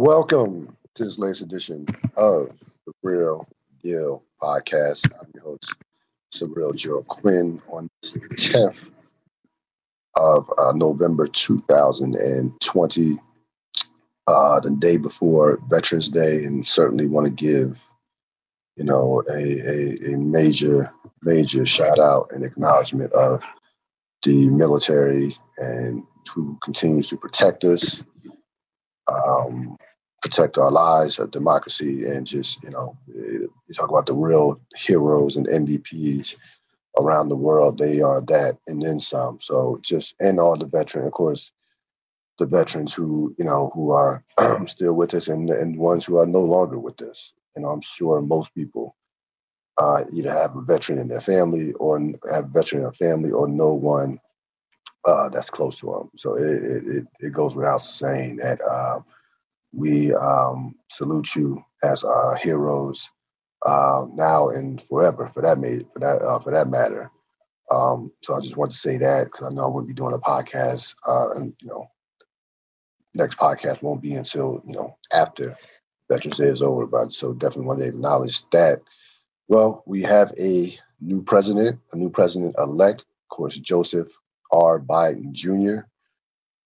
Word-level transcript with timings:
Welcome 0.00 0.74
to 0.94 1.04
this 1.04 1.18
latest 1.18 1.42
edition 1.42 1.84
of 2.16 2.48
the 2.86 2.92
Real 3.02 3.46
Deal 3.84 4.24
Podcast. 4.42 5.12
I'm 5.20 5.28
your 5.34 5.44
host, 5.44 5.74
Cyril 6.32 6.72
Gerald 6.72 7.06
Quinn, 7.08 7.60
on 7.68 7.90
the 8.00 8.08
10th 8.08 8.88
of 10.16 10.50
uh, 10.56 10.72
November 10.74 11.26
2020, 11.26 13.18
uh, 14.26 14.60
the 14.60 14.70
day 14.70 14.96
before 14.96 15.60
Veterans 15.68 16.08
Day, 16.08 16.44
and 16.44 16.66
certainly 16.66 17.06
want 17.06 17.26
to 17.26 17.30
give, 17.30 17.78
you 18.76 18.84
know, 18.84 19.22
a, 19.30 19.34
a, 19.34 20.14
a 20.14 20.16
major, 20.16 20.90
major 21.24 21.66
shout 21.66 21.98
out 21.98 22.30
and 22.32 22.42
acknowledgement 22.42 23.12
of 23.12 23.44
the 24.24 24.48
military 24.48 25.36
and 25.58 26.02
who 26.34 26.56
continues 26.62 27.10
to 27.10 27.18
protect 27.18 27.64
us 27.64 28.02
um, 29.10 29.76
protect 30.22 30.58
our 30.58 30.70
lives, 30.70 31.18
our 31.18 31.26
democracy, 31.26 32.06
and 32.06 32.26
just 32.26 32.62
you 32.62 32.70
know, 32.70 32.96
you 33.06 33.50
talk 33.74 33.90
about 33.90 34.06
the 34.06 34.14
real 34.14 34.60
heroes 34.76 35.36
and 35.36 35.46
MVPs 35.46 36.36
around 36.98 37.28
the 37.28 37.36
world. 37.36 37.78
They 37.78 38.00
are 38.00 38.20
that, 38.22 38.58
and 38.66 38.82
then 38.82 38.98
some. 38.98 39.38
So 39.40 39.78
just 39.82 40.14
and 40.20 40.38
all 40.38 40.56
the 40.56 40.66
veterans, 40.66 41.06
of 41.06 41.12
course, 41.12 41.52
the 42.38 42.46
veterans 42.46 42.92
who 42.92 43.34
you 43.38 43.44
know 43.44 43.70
who 43.74 43.90
are 43.92 44.24
still 44.66 44.94
with 44.94 45.14
us, 45.14 45.28
and 45.28 45.50
and 45.50 45.78
ones 45.78 46.04
who 46.04 46.18
are 46.18 46.26
no 46.26 46.42
longer 46.42 46.78
with 46.78 47.00
us. 47.02 47.32
And 47.56 47.66
I'm 47.66 47.80
sure 47.80 48.20
most 48.20 48.54
people 48.54 48.96
uh, 49.78 50.04
either 50.12 50.32
have 50.32 50.56
a 50.56 50.62
veteran 50.62 50.98
in 50.98 51.08
their 51.08 51.20
family, 51.20 51.72
or 51.74 51.98
have 52.30 52.44
a 52.44 52.48
veteran 52.48 52.80
in 52.80 52.84
their 52.84 52.92
family, 52.92 53.30
or 53.30 53.48
no 53.48 53.72
one 53.72 54.20
uh, 55.04 55.28
that's 55.30 55.50
close 55.50 55.80
to 55.80 55.86
them. 55.86 56.10
So 56.16 56.36
it, 56.36 56.86
it, 56.86 57.06
it 57.20 57.32
goes 57.32 57.56
without 57.56 57.82
saying 57.82 58.36
that 58.36 58.60
uh, 58.60 59.00
we 59.72 60.14
um, 60.14 60.74
salute 60.88 61.34
you 61.36 61.62
as 61.82 62.04
our 62.04 62.36
heroes 62.36 63.08
uh, 63.66 64.04
now 64.14 64.48
and 64.48 64.82
forever, 64.82 65.30
for 65.32 65.42
that 65.42 65.58
made 65.58 65.86
for 65.92 65.98
that 66.00 66.22
uh, 66.22 66.38
for 66.38 66.52
that 66.52 66.68
matter. 66.68 67.10
Um, 67.70 68.10
so 68.22 68.34
I 68.34 68.40
just 68.40 68.56
want 68.56 68.72
to 68.72 68.76
say 68.76 68.98
that 68.98 69.24
because 69.26 69.46
I 69.46 69.50
know 69.50 69.68
we'll 69.68 69.84
be 69.84 69.94
doing 69.94 70.14
a 70.14 70.18
podcast, 70.18 70.94
uh, 71.06 71.34
and 71.36 71.54
you 71.60 71.68
know, 71.68 71.86
next 73.14 73.38
podcast 73.38 73.82
won't 73.82 74.02
be 74.02 74.14
until 74.14 74.60
you 74.66 74.74
know 74.74 74.96
after 75.12 75.54
Veterans 76.08 76.38
Day 76.38 76.44
is 76.46 76.62
over. 76.62 76.86
But 76.86 77.12
so 77.12 77.32
definitely 77.32 77.66
want 77.66 77.80
to 77.80 77.88
acknowledge 77.88 78.48
that. 78.50 78.80
Well, 79.48 79.82
we 79.86 80.02
have 80.02 80.32
a 80.38 80.76
new 81.00 81.22
president, 81.22 81.78
a 81.92 81.96
new 81.96 82.10
president 82.10 82.54
elect. 82.58 83.02
Of 83.02 83.36
course, 83.36 83.58
Joseph 83.58 84.08
R. 84.52 84.80
Biden 84.80 85.32
Jr. 85.32 85.86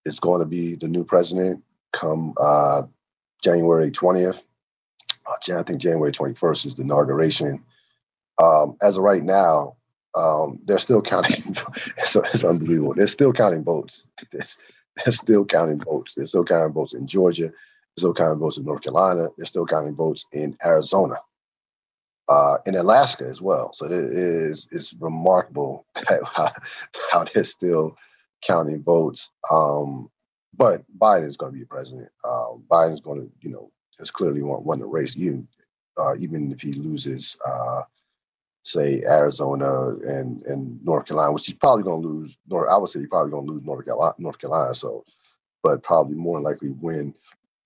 is 0.04 0.20
going 0.20 0.40
to 0.40 0.46
be 0.46 0.76
the 0.76 0.88
new 0.88 1.04
president 1.04 1.62
come 1.94 2.34
uh, 2.40 2.82
January 3.42 3.90
20th. 3.90 4.42
Uh, 5.26 5.58
I 5.58 5.62
think 5.62 5.80
January 5.80 6.12
21st 6.12 6.66
is 6.66 6.74
the 6.74 6.82
inauguration. 6.82 7.62
Um, 8.42 8.76
as 8.82 8.96
of 8.96 9.04
right 9.04 9.22
now, 9.22 9.76
um, 10.14 10.60
they're 10.64 10.78
still 10.78 11.02
counting. 11.02 11.54
it's, 11.98 12.16
it's, 12.16 12.44
unbelievable. 12.44 12.94
They're 12.94 13.06
still 13.06 13.32
counting 13.32 13.64
votes. 13.64 14.06
They're, 14.32 15.12
still 15.12 15.44
counting 15.44 15.80
votes. 15.80 16.14
They're 16.14 16.26
still 16.26 16.44
counting 16.44 16.72
votes 16.72 16.94
in 16.94 17.06
Georgia. 17.06 17.48
They're 17.48 17.98
still 17.98 18.14
counting 18.14 18.38
votes 18.38 18.58
in 18.58 18.64
North 18.64 18.82
Carolina. 18.82 19.28
They're 19.36 19.46
still 19.46 19.66
counting 19.66 19.94
votes 19.94 20.24
in 20.32 20.56
Arizona, 20.64 21.16
uh, 22.28 22.56
in 22.66 22.76
Alaska 22.76 23.24
as 23.24 23.40
well. 23.40 23.72
So 23.72 23.86
it 23.86 23.92
is 23.92 24.68
it's 24.70 24.94
remarkable 24.94 25.86
how, 26.34 26.52
how 27.10 27.24
they're 27.32 27.44
still 27.44 27.96
counting 28.42 28.82
votes. 28.82 29.30
Um, 29.50 30.10
but 30.56 30.82
Biden 30.98 31.26
is 31.26 31.36
going 31.36 31.52
to 31.52 31.58
be 31.58 31.64
president. 31.64 32.08
Um, 32.24 32.64
Biden's 32.70 33.00
going 33.00 33.20
to, 33.20 33.30
you 33.40 33.50
know, 33.50 33.70
has 33.98 34.10
clearly 34.10 34.42
won, 34.42 34.64
won 34.64 34.78
the 34.78 34.86
race, 34.86 35.16
even 35.16 35.46
uh, 35.96 36.14
even 36.18 36.52
if 36.52 36.60
he 36.60 36.72
loses, 36.72 37.36
uh, 37.46 37.82
say 38.62 39.02
Arizona 39.02 39.90
and 40.06 40.44
and 40.46 40.84
North 40.84 41.06
Carolina, 41.06 41.32
which 41.32 41.46
he's 41.46 41.54
probably 41.54 41.84
going 41.84 42.02
to 42.02 42.08
lose. 42.08 42.36
North, 42.48 42.68
I 42.70 42.76
would 42.76 42.88
say 42.88 43.00
he's 43.00 43.08
probably 43.08 43.30
going 43.30 43.46
to 43.46 43.52
lose 43.52 43.62
North 43.62 43.84
Carolina, 43.84 44.14
North 44.18 44.38
Carolina. 44.38 44.74
So, 44.74 45.04
but 45.62 45.82
probably 45.82 46.16
more 46.16 46.40
likely 46.40 46.70
win. 46.70 47.14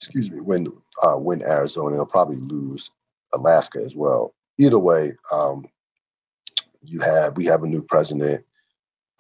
Excuse 0.00 0.30
me, 0.30 0.40
win 0.40 0.72
uh, 1.02 1.16
win 1.16 1.42
Arizona. 1.42 1.96
He'll 1.96 2.06
probably 2.06 2.36
lose 2.36 2.90
Alaska 3.32 3.80
as 3.84 3.96
well. 3.96 4.34
Either 4.58 4.78
way, 4.78 5.12
um, 5.32 5.66
you 6.82 7.00
have 7.00 7.36
we 7.36 7.44
have 7.46 7.62
a 7.62 7.66
new 7.66 7.82
president. 7.82 8.44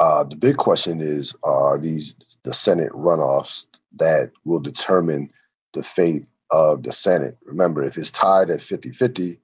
Uh, 0.00 0.24
the 0.24 0.36
big 0.36 0.56
question 0.56 1.00
is: 1.00 1.34
Are 1.42 1.78
these 1.78 2.14
the 2.44 2.54
Senate 2.54 2.92
runoffs 2.92 3.66
that 3.96 4.30
will 4.44 4.60
determine 4.60 5.30
the 5.74 5.82
fate 5.82 6.26
of 6.50 6.82
the 6.82 6.92
Senate? 6.92 7.36
Remember, 7.44 7.82
if 7.82 7.98
it's 7.98 8.10
tied 8.10 8.50
at 8.50 8.60
50 8.60 8.92
50, 8.92 9.40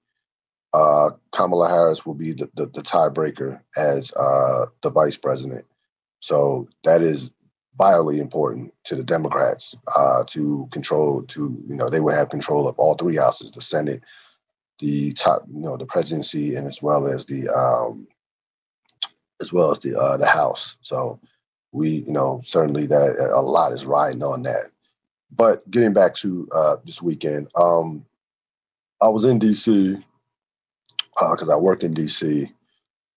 uh, 0.73 1.11
Kamala 1.33 1.69
Harris 1.69 2.07
will 2.07 2.15
be 2.15 2.33
the, 2.33 2.51
the, 2.55 2.67
the 2.67 2.83
tiebreaker 2.83 3.61
as 3.77 4.13
uh, 4.13 4.67
the 4.83 4.91
vice 4.91 5.17
president. 5.17 5.65
So 6.21 6.69
that 6.85 7.03
is 7.03 7.31
vitally 7.77 8.21
important 8.21 8.73
to 8.85 8.95
the 8.97 9.03
Democrats 9.03 9.77
uh, 9.97 10.25
to 10.29 10.69
control. 10.73 11.23
To 11.23 11.63
you 11.67 11.75
know, 11.75 11.89
they 11.91 12.01
will 12.01 12.15
have 12.15 12.31
control 12.31 12.69
of 12.69 12.79
all 12.79 12.95
three 12.95 13.17
houses: 13.17 13.51
the 13.51 13.61
Senate, 13.61 14.03
the 14.79 15.13
top, 15.15 15.45
you 15.53 15.61
know, 15.61 15.77
the 15.77 15.87
presidency, 15.87 16.55
and 16.55 16.67
as 16.67 16.81
well 16.81 17.09
as 17.09 17.25
the 17.25 17.49
um, 17.49 18.07
as 19.41 19.53
well 19.53 19.71
as 19.71 19.79
the 19.81 19.99
uh, 19.99 20.17
the 20.17 20.27
House. 20.27 20.77
So 20.81 21.21
we, 21.73 22.05
you 22.07 22.13
know, 22.13 22.41
certainly 22.45 22.87
that 22.87 23.33
a 23.35 23.41
lot 23.41 23.73
is 23.73 23.87
riding 23.87 24.23
on 24.23 24.43
that. 24.43 24.71
But 25.31 25.69
getting 25.71 25.93
back 25.93 26.15
to 26.17 26.49
uh, 26.55 26.77
this 26.85 27.03
weekend, 27.03 27.49
um, 27.57 28.05
I 29.03 29.09
was 29.09 29.25
in 29.25 29.41
DC 29.41 30.03
because 31.19 31.49
uh, 31.49 31.55
I 31.55 31.61
work 31.61 31.83
in 31.83 31.95
DC 31.95 32.49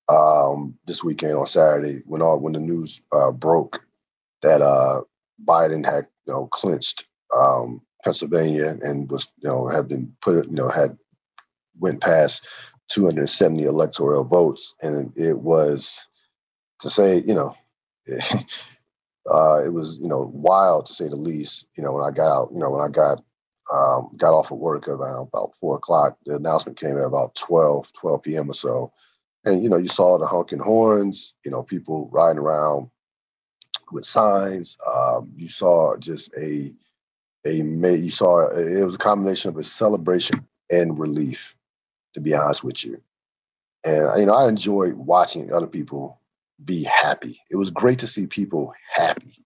um, 0.10 0.78
this 0.86 1.04
weekend 1.04 1.36
on 1.36 1.46
Saturday 1.46 2.02
when 2.06 2.22
all 2.22 2.40
when 2.40 2.54
the 2.54 2.60
news 2.60 3.02
uh, 3.12 3.32
broke 3.32 3.86
that 4.42 4.62
uh, 4.62 5.02
Biden 5.46 5.86
had 5.86 6.08
you 6.26 6.34
know 6.34 6.48
clinched 6.48 7.06
um, 7.36 7.82
Pennsylvania 8.04 8.78
and 8.82 9.10
was 9.12 9.28
you 9.42 9.50
know 9.50 9.68
had 9.68 9.88
been 9.88 10.14
put 10.22 10.48
you 10.48 10.56
know 10.56 10.70
had 10.70 10.98
went 11.80 12.02
past 12.02 12.46
270 12.90 13.64
electoral 13.64 14.24
votes 14.24 14.76
and 14.82 15.12
it 15.16 15.40
was 15.40 16.00
to 16.82 16.90
say, 16.90 17.24
you 17.26 17.34
know, 17.34 17.56
uh, 19.32 19.64
it 19.64 19.74
was 19.74 19.98
you 20.00 20.08
know 20.08 20.32
wild 20.34 20.86
to 20.86 20.94
say 20.94 21.08
the 21.08 21.16
least. 21.16 21.68
You 21.78 21.84
know, 21.84 21.94
when 21.94 22.04
I 22.04 22.12
got 22.12 22.32
out, 22.32 22.50
you 22.54 22.60
know, 22.60 22.70
when 22.70 22.82
I 22.82 22.90
got 22.90 23.24
um, 23.74 24.10
got 24.16 24.34
off 24.34 24.52
of 24.52 24.60
work 24.60 24.88
around 24.88 25.28
about 25.28 25.56
four 25.56 25.76
o'clock, 25.78 26.18
the 26.26 26.36
announcement 26.36 26.80
came 26.80 26.98
at 26.98 27.04
about 27.04 27.36
12, 27.36 27.92
12 27.94 28.24
p.m. 28.24 28.50
or 28.50 28.54
so, 28.54 28.94
and 29.46 29.62
you 29.62 29.70
know, 29.70 29.78
you 29.78 29.90
saw 29.90 30.18
the 30.18 30.26
honking 30.26 30.60
horns. 30.60 31.34
You 31.44 31.52
know, 31.52 31.64
people 31.64 32.10
riding 32.12 32.40
around 32.40 32.90
with 33.92 34.06
signs. 34.06 34.78
Um, 34.88 35.32
you 35.36 35.50
saw 35.50 35.98
just 35.98 36.32
a 36.38 36.74
a 37.46 37.54
you 37.54 38.10
saw 38.10 38.50
it 38.52 38.86
was 38.86 38.96
a 38.96 39.00
combination 39.00 39.50
of 39.50 39.58
a 39.58 39.64
celebration 39.64 40.48
and 40.72 40.98
relief. 40.98 41.56
To 42.14 42.22
be 42.22 42.34
honest 42.34 42.64
with 42.64 42.84
you, 42.84 43.02
and 43.86 44.20
you 44.20 44.26
know, 44.26 44.34
I 44.34 44.48
enjoyed 44.48 44.96
watching 44.96 45.54
other 45.54 45.68
people 45.68 46.20
be 46.64 46.84
happy. 46.84 47.40
It 47.52 47.58
was 47.58 47.70
great 47.70 48.00
to 48.00 48.08
see 48.08 48.26
people 48.26 48.74
happy. 48.92 49.46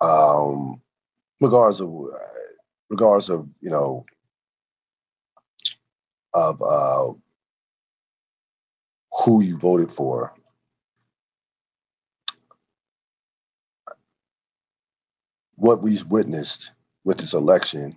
Um, 0.00 0.80
regardless 1.40 1.80
of 1.80 1.92
regardless 2.90 3.28
of 3.28 3.48
you 3.60 3.70
know 3.70 4.04
of 6.34 6.60
uh, 6.62 7.12
who 9.24 9.42
you 9.42 9.58
voted 9.58 9.90
for. 9.90 10.34
What 15.54 15.82
we've 15.82 16.04
witnessed 16.06 16.70
with 17.04 17.16
this 17.18 17.32
election, 17.32 17.96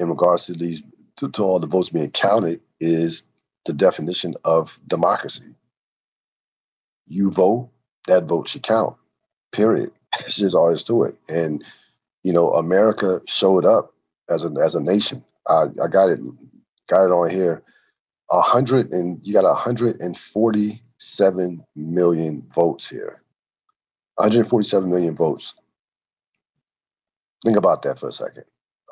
in 0.00 0.08
regards 0.08 0.46
to 0.46 0.54
these 0.54 0.82
to, 1.18 1.30
to 1.30 1.42
all 1.42 1.58
the 1.58 1.66
votes 1.66 1.90
being 1.90 2.10
counted, 2.10 2.60
is 2.80 3.22
the 3.66 3.72
definition 3.72 4.34
of 4.44 4.78
democracy 4.86 5.54
you 7.06 7.30
vote, 7.30 7.70
that 8.06 8.24
vote 8.24 8.48
should 8.48 8.62
count. 8.62 8.96
Period. 9.52 9.90
It's 10.20 10.36
just 10.36 10.54
all 10.54 10.68
there's 10.68 10.84
to 10.84 11.02
it. 11.02 11.16
And 11.28 11.64
you 12.22 12.32
know, 12.32 12.54
America 12.54 13.20
showed 13.26 13.64
up 13.64 13.92
as 14.30 14.44
a 14.44 14.50
as 14.64 14.76
a 14.76 14.80
nation. 14.80 15.24
I, 15.48 15.64
I 15.82 15.88
got 15.88 16.08
it 16.08 16.20
got 16.86 17.06
it 17.06 17.10
on 17.10 17.30
here. 17.30 17.64
A 18.30 18.40
hundred 18.40 18.92
and 18.92 19.18
you 19.26 19.32
got 19.32 19.52
hundred 19.56 20.00
and 20.00 20.16
forty 20.16 20.80
seven 20.98 21.64
million 21.74 22.46
votes 22.54 22.88
here. 22.88 23.20
147 24.14 24.88
million 24.88 25.16
votes. 25.16 25.54
Think 27.44 27.56
about 27.56 27.82
that 27.82 27.98
for 27.98 28.10
a 28.10 28.12
second. 28.12 28.44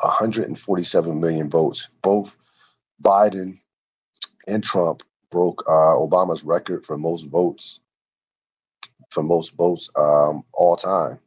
147 0.02 1.20
million 1.20 1.50
votes. 1.50 1.88
Both 2.02 2.36
Biden 3.02 3.58
and 4.46 4.64
Trump 4.64 5.02
broke 5.30 5.64
uh, 5.68 5.96
Obama's 5.96 6.44
record 6.44 6.84
for 6.86 6.98
most 6.98 7.24
votes 7.26 7.80
for 9.10 9.22
most 9.22 9.54
votes 9.56 9.90
um, 9.96 10.44
all 10.54 10.76
time. 10.76 11.18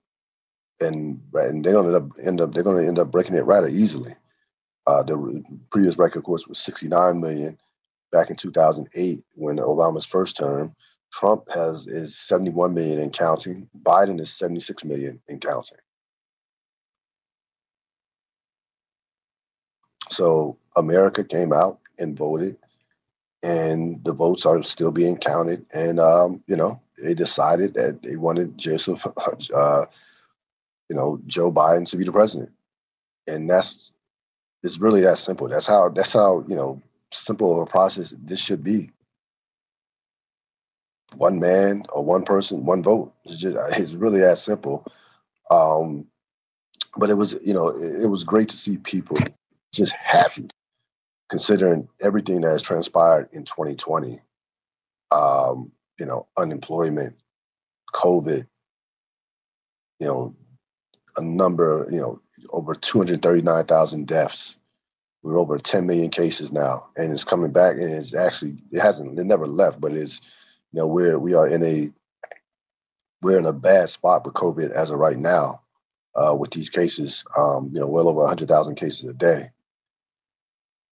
and 0.81 1.21
and 1.33 1.63
they're 1.63 1.73
gonna 1.73 1.89
end 1.89 1.95
up, 1.95 2.11
end 2.21 2.41
up 2.41 2.53
they're 2.53 2.63
gonna 2.63 2.83
end 2.83 2.99
up 2.99 3.11
breaking 3.11 3.35
it 3.35 3.45
rather 3.45 3.67
easily. 3.67 4.15
Uh, 4.87 5.03
the 5.03 5.43
previous 5.71 5.97
record, 5.97 6.19
of 6.19 6.25
course, 6.25 6.47
was 6.47 6.59
69 6.59 7.19
million 7.19 7.57
back 8.11 8.29
in 8.29 8.35
2008 8.35 9.23
when 9.35 9.57
Obama's 9.57 10.05
first 10.05 10.37
term. 10.37 10.75
Trump 11.13 11.45
has 11.53 11.87
is 11.87 12.17
71 12.17 12.73
million 12.73 12.99
in 12.99 13.09
counting. 13.11 13.69
Biden 13.83 14.19
is 14.19 14.33
76 14.33 14.83
million 14.85 15.21
in 15.29 15.39
counting. 15.39 15.77
So 20.15 20.57
America 20.77 21.23
came 21.23 21.51
out 21.51 21.79
and 21.99 22.17
voted, 22.17 22.57
and 23.43 24.01
the 24.05 24.13
votes 24.13 24.45
are 24.45 24.63
still 24.63 24.91
being 24.91 25.17
counted. 25.17 25.65
And 25.73 25.99
um, 25.99 26.41
you 26.47 26.55
know, 26.55 26.81
they 27.03 27.13
decided 27.13 27.73
that 27.73 28.01
they 28.01 28.15
wanted 28.15 28.57
Joseph, 28.57 29.05
uh, 29.53 29.85
you 30.89 30.95
know, 30.95 31.19
Joe 31.27 31.51
Biden 31.51 31.87
to 31.89 31.97
be 31.97 32.05
the 32.05 32.13
president, 32.13 32.51
and 33.27 33.49
that's 33.49 33.91
it's 34.63 34.79
really 34.79 35.01
that 35.01 35.17
simple. 35.17 35.49
That's 35.49 35.65
how 35.65 35.89
that's 35.89 36.13
how 36.13 36.45
you 36.47 36.55
know 36.55 36.81
simple 37.11 37.53
of 37.53 37.67
a 37.67 37.69
process 37.69 38.15
this 38.23 38.39
should 38.39 38.63
be. 38.63 38.91
One 41.17 41.39
man 41.39 41.83
or 41.89 42.03
one 42.03 42.23
person, 42.23 42.65
one 42.65 42.83
vote. 42.83 43.13
It's 43.25 43.37
just 43.37 43.57
it's 43.79 43.93
really 43.93 44.21
that 44.21 44.37
simple. 44.37 44.85
Um, 45.51 46.07
but 46.97 47.09
it 47.09 47.15
was 47.15 47.33
you 47.43 47.53
know 47.53 47.67
it, 47.67 48.03
it 48.03 48.07
was 48.07 48.23
great 48.23 48.47
to 48.49 48.57
see 48.57 48.77
people 48.77 49.17
just 49.77 49.93
happy 49.93 50.47
considering 51.29 51.87
everything 52.01 52.41
that 52.41 52.51
has 52.51 52.61
transpired 52.61 53.27
in 53.31 53.43
2020 53.45 54.19
um, 55.11 55.71
you 55.99 56.05
know 56.05 56.27
unemployment 56.37 57.15
covid 57.93 58.45
you 59.99 60.07
know 60.07 60.35
a 61.17 61.21
number 61.21 61.87
you 61.91 61.99
know 61.99 62.19
over 62.51 62.75
239,000 62.75 64.07
deaths. 64.07 64.57
We're 65.23 65.39
over 65.39 65.57
10 65.57 65.87
million 65.87 66.11
cases 66.11 66.51
now 66.51 66.85
and 66.95 67.11
it's 67.11 67.23
coming 67.23 67.51
back 67.51 67.77
and 67.77 67.91
it's 67.91 68.13
actually 68.13 68.61
it 68.71 68.79
hasn't 68.79 69.17
it 69.17 69.25
never 69.25 69.47
left 69.47 69.81
but 69.81 69.91
it's 69.91 70.21
you 70.71 70.79
know 70.79 70.85
we're 70.85 71.17
we 71.17 71.33
are 71.33 71.47
in 71.47 71.63
a 71.63 71.91
we're 73.23 73.39
in 73.39 73.47
a 73.47 73.53
bad 73.53 73.89
spot 73.89 74.23
with 74.23 74.35
covid 74.35 74.69
as 74.69 74.91
of 74.91 74.99
right 74.99 75.17
now 75.17 75.59
uh, 76.15 76.35
with 76.39 76.51
these 76.51 76.69
cases 76.69 77.25
um, 77.39 77.71
you 77.73 77.79
know 77.79 77.87
well 77.87 78.07
over 78.07 78.19
100,000 78.19 78.75
cases 78.75 79.09
a 79.09 79.13
day 79.13 79.49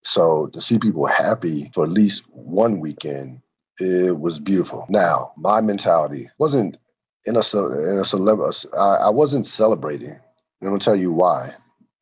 so 0.04 0.48
to 0.48 0.62
see 0.62 0.80
people 0.80 1.06
happy 1.06 1.70
for 1.74 1.86
at 1.86 1.92
least 1.92 2.24
one 2.30 2.80
weekend, 2.80 3.42
it 3.80 4.20
was 4.20 4.40
beautiful. 4.40 4.86
Now, 4.90 5.32
my 5.38 5.62
mentality 5.62 6.30
wasn't 6.38 6.78
in 7.26 7.36
a, 7.36 7.40
in 7.40 8.00
a 8.00 8.06
celebrity, 8.06 8.68
I, 8.78 9.10
wasn't 9.10 9.46
celebrating. 9.46 10.12
I'm 10.62 10.68
gonna 10.68 10.80
tell 10.80 10.96
you 10.96 11.12
why. 11.14 11.54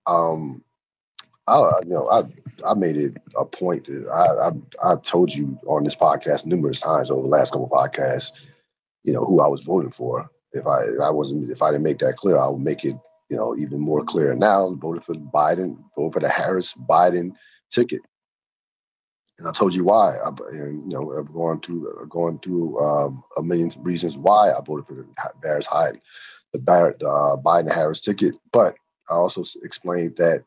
Um, 0.08 0.64
I, 1.48 1.72
you 1.84 1.90
know, 1.90 2.08
I, 2.10 2.24
I 2.66 2.74
made 2.74 2.98
it 2.98 3.18
a 3.36 3.46
point 3.46 3.86
that 3.86 4.08
I, 4.10 4.50
I, 4.50 4.94
I 4.94 4.96
told 4.98 5.34
you 5.34 5.60
on 5.68 5.84
this 5.84 5.96
podcast 5.96 6.46
numerous 6.46 6.80
times 6.80 7.12
over 7.12 7.22
the 7.22 7.28
last 7.28 7.52
couple 7.52 7.66
of 7.66 7.72
podcasts, 7.72 8.32
you 9.04 9.14
know, 9.14 9.24
who 9.24 9.42
I 9.42 9.48
was 9.48 9.62
voting 9.62 9.92
for. 9.92 10.30
If 10.54 10.66
I, 10.68 10.82
I 11.04 11.10
wasn't, 11.10 11.50
if 11.50 11.62
I 11.62 11.72
didn't 11.72 11.84
make 11.84 12.00
that 12.00 12.16
clear, 12.18 12.38
I 12.38 12.48
would 12.50 12.62
make 12.62 12.84
it, 12.84 12.96
you 13.30 13.38
know, 13.38 13.56
even 13.58 13.80
more 13.80 14.04
clear. 14.04 14.34
Now, 14.34 14.74
voted 14.76 15.04
for 15.04 15.16
Biden, 15.16 15.78
voted 15.96 16.14
for 16.14 16.20
the 16.20 16.30
Harris 16.30 16.74
Biden 16.74 17.34
ticket. 17.72 18.02
And 19.40 19.48
I 19.48 19.52
told 19.52 19.74
you 19.74 19.84
why. 19.84 20.18
I, 20.18 20.30
and 20.52 20.92
you 20.92 21.00
know, 21.00 21.12
I'm 21.14 21.32
going 21.32 21.62
through 21.62 22.08
going 22.10 22.40
through 22.40 22.78
um, 22.80 23.24
a 23.38 23.42
million 23.42 23.72
reasons 23.78 24.18
why 24.18 24.52
I 24.52 24.62
voted 24.64 24.86
for 24.86 24.94
the 24.94 25.08
Harris 25.44 25.66
Hyde, 25.66 26.00
the 26.54 26.60
Barrett 26.60 27.02
uh, 27.02 27.38
Biden 27.44 27.74
Harris 27.74 28.02
ticket. 28.02 28.36
But 28.52 28.76
I 29.10 29.16
also 29.16 29.44
explained 29.64 30.18
that 30.18 30.44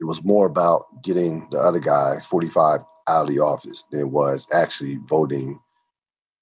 it 0.00 0.04
was 0.04 0.24
more 0.24 0.46
about 0.46 0.86
getting 1.02 1.48
the 1.50 1.58
other 1.58 1.78
guy 1.78 2.18
45 2.28 2.80
out 3.06 3.22
of 3.22 3.28
the 3.28 3.40
office 3.40 3.84
than 3.90 4.10
was 4.10 4.46
actually 4.52 4.96
voting, 5.08 5.60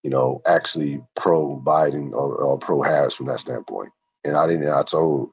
you 0.03 0.11
know, 0.11 0.41
actually 0.47 1.03
pro 1.15 1.61
Biden 1.61 2.13
or, 2.13 2.37
or 2.37 2.59
pro 2.59 2.83
Harris 2.83 3.15
from 3.15 3.27
that 3.27 3.41
standpoint. 3.41 3.91
And 4.25 4.37
I 4.37 4.47
didn't. 4.47 4.73
I 4.73 4.83
told 4.83 5.31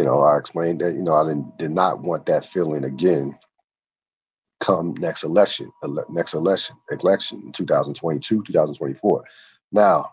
you 0.00 0.06
know, 0.06 0.22
I 0.22 0.38
explained 0.38 0.80
that, 0.80 0.94
you 0.94 1.02
know, 1.02 1.14
I 1.14 1.28
didn't, 1.28 1.58
did 1.58 1.72
not 1.72 2.00
want 2.00 2.24
that 2.24 2.46
feeling 2.46 2.84
again 2.84 3.38
come 4.60 4.94
next 4.94 5.24
election, 5.24 5.70
ele- 5.84 6.06
next 6.08 6.32
election, 6.32 6.74
election 6.90 7.42
in 7.44 7.52
2022, 7.52 8.42
2024. 8.42 9.24
Now, 9.72 10.12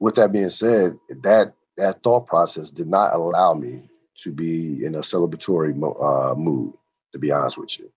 with 0.00 0.16
that 0.16 0.32
being 0.32 0.50
said, 0.50 0.98
that 1.22 1.54
that 1.78 2.02
thought 2.02 2.26
process 2.26 2.70
did 2.70 2.88
not 2.88 3.14
allow 3.14 3.54
me 3.54 3.88
to 4.18 4.34
be 4.34 4.84
in 4.84 4.94
a 4.96 4.98
celebratory 4.98 5.72
uh, 6.02 6.34
mood, 6.34 6.74
to 7.12 7.18
be 7.18 7.32
honest 7.32 7.56
with 7.56 7.78
you. 7.78 7.90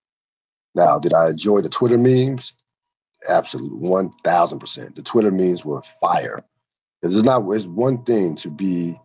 Now, 0.74 0.98
did 0.98 1.12
I 1.12 1.28
enjoy 1.28 1.60
the 1.60 1.68
Twitter 1.68 1.98
memes? 1.98 2.54
Absolutely, 3.28 3.78
1000%. 3.78 4.96
The 4.96 5.02
Twitter 5.02 5.30
memes 5.30 5.66
were 5.66 5.82
fire. 6.00 6.42
It's 7.02 7.22
not, 7.22 7.46
it's 7.50 7.66
one 7.66 8.04
thing 8.04 8.36
to 8.36 8.48
be 8.48 8.96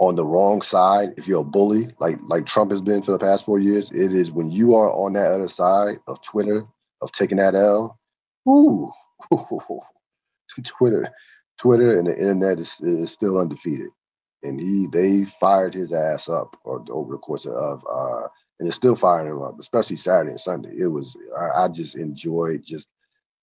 on 0.00 0.16
the 0.16 0.24
wrong 0.24 0.62
side, 0.62 1.12
if 1.18 1.28
you're 1.28 1.42
a 1.42 1.44
bully, 1.44 1.88
like 2.00 2.18
like 2.26 2.46
Trump 2.46 2.70
has 2.70 2.80
been 2.80 3.02
for 3.02 3.12
the 3.12 3.18
past 3.18 3.44
four 3.44 3.58
years, 3.58 3.92
it 3.92 4.14
is 4.14 4.32
when 4.32 4.50
you 4.50 4.74
are 4.74 4.90
on 4.90 5.12
that 5.12 5.30
other 5.30 5.46
side 5.46 5.98
of 6.08 6.20
Twitter, 6.22 6.64
of 7.02 7.12
taking 7.12 7.36
that 7.36 7.54
L, 7.54 7.98
ooh, 8.48 8.90
Twitter, 10.64 11.06
Twitter 11.58 11.98
and 11.98 12.08
the 12.08 12.18
internet 12.18 12.58
is, 12.58 12.80
is 12.80 13.12
still 13.12 13.38
undefeated. 13.38 13.90
And 14.42 14.58
he 14.58 14.86
they 14.90 15.26
fired 15.38 15.74
his 15.74 15.92
ass 15.92 16.30
up 16.30 16.56
or, 16.64 16.82
over 16.88 17.12
the 17.12 17.18
course 17.18 17.44
of 17.44 17.84
uh 17.92 18.26
and 18.58 18.66
it's 18.66 18.76
still 18.76 18.96
firing 18.96 19.28
him 19.30 19.42
up, 19.42 19.60
especially 19.60 19.96
Saturday 19.96 20.30
and 20.30 20.40
Sunday. 20.40 20.72
It 20.78 20.88
was 20.88 21.14
I, 21.38 21.64
I 21.64 21.68
just 21.68 21.94
enjoyed 21.94 22.64
just 22.64 22.88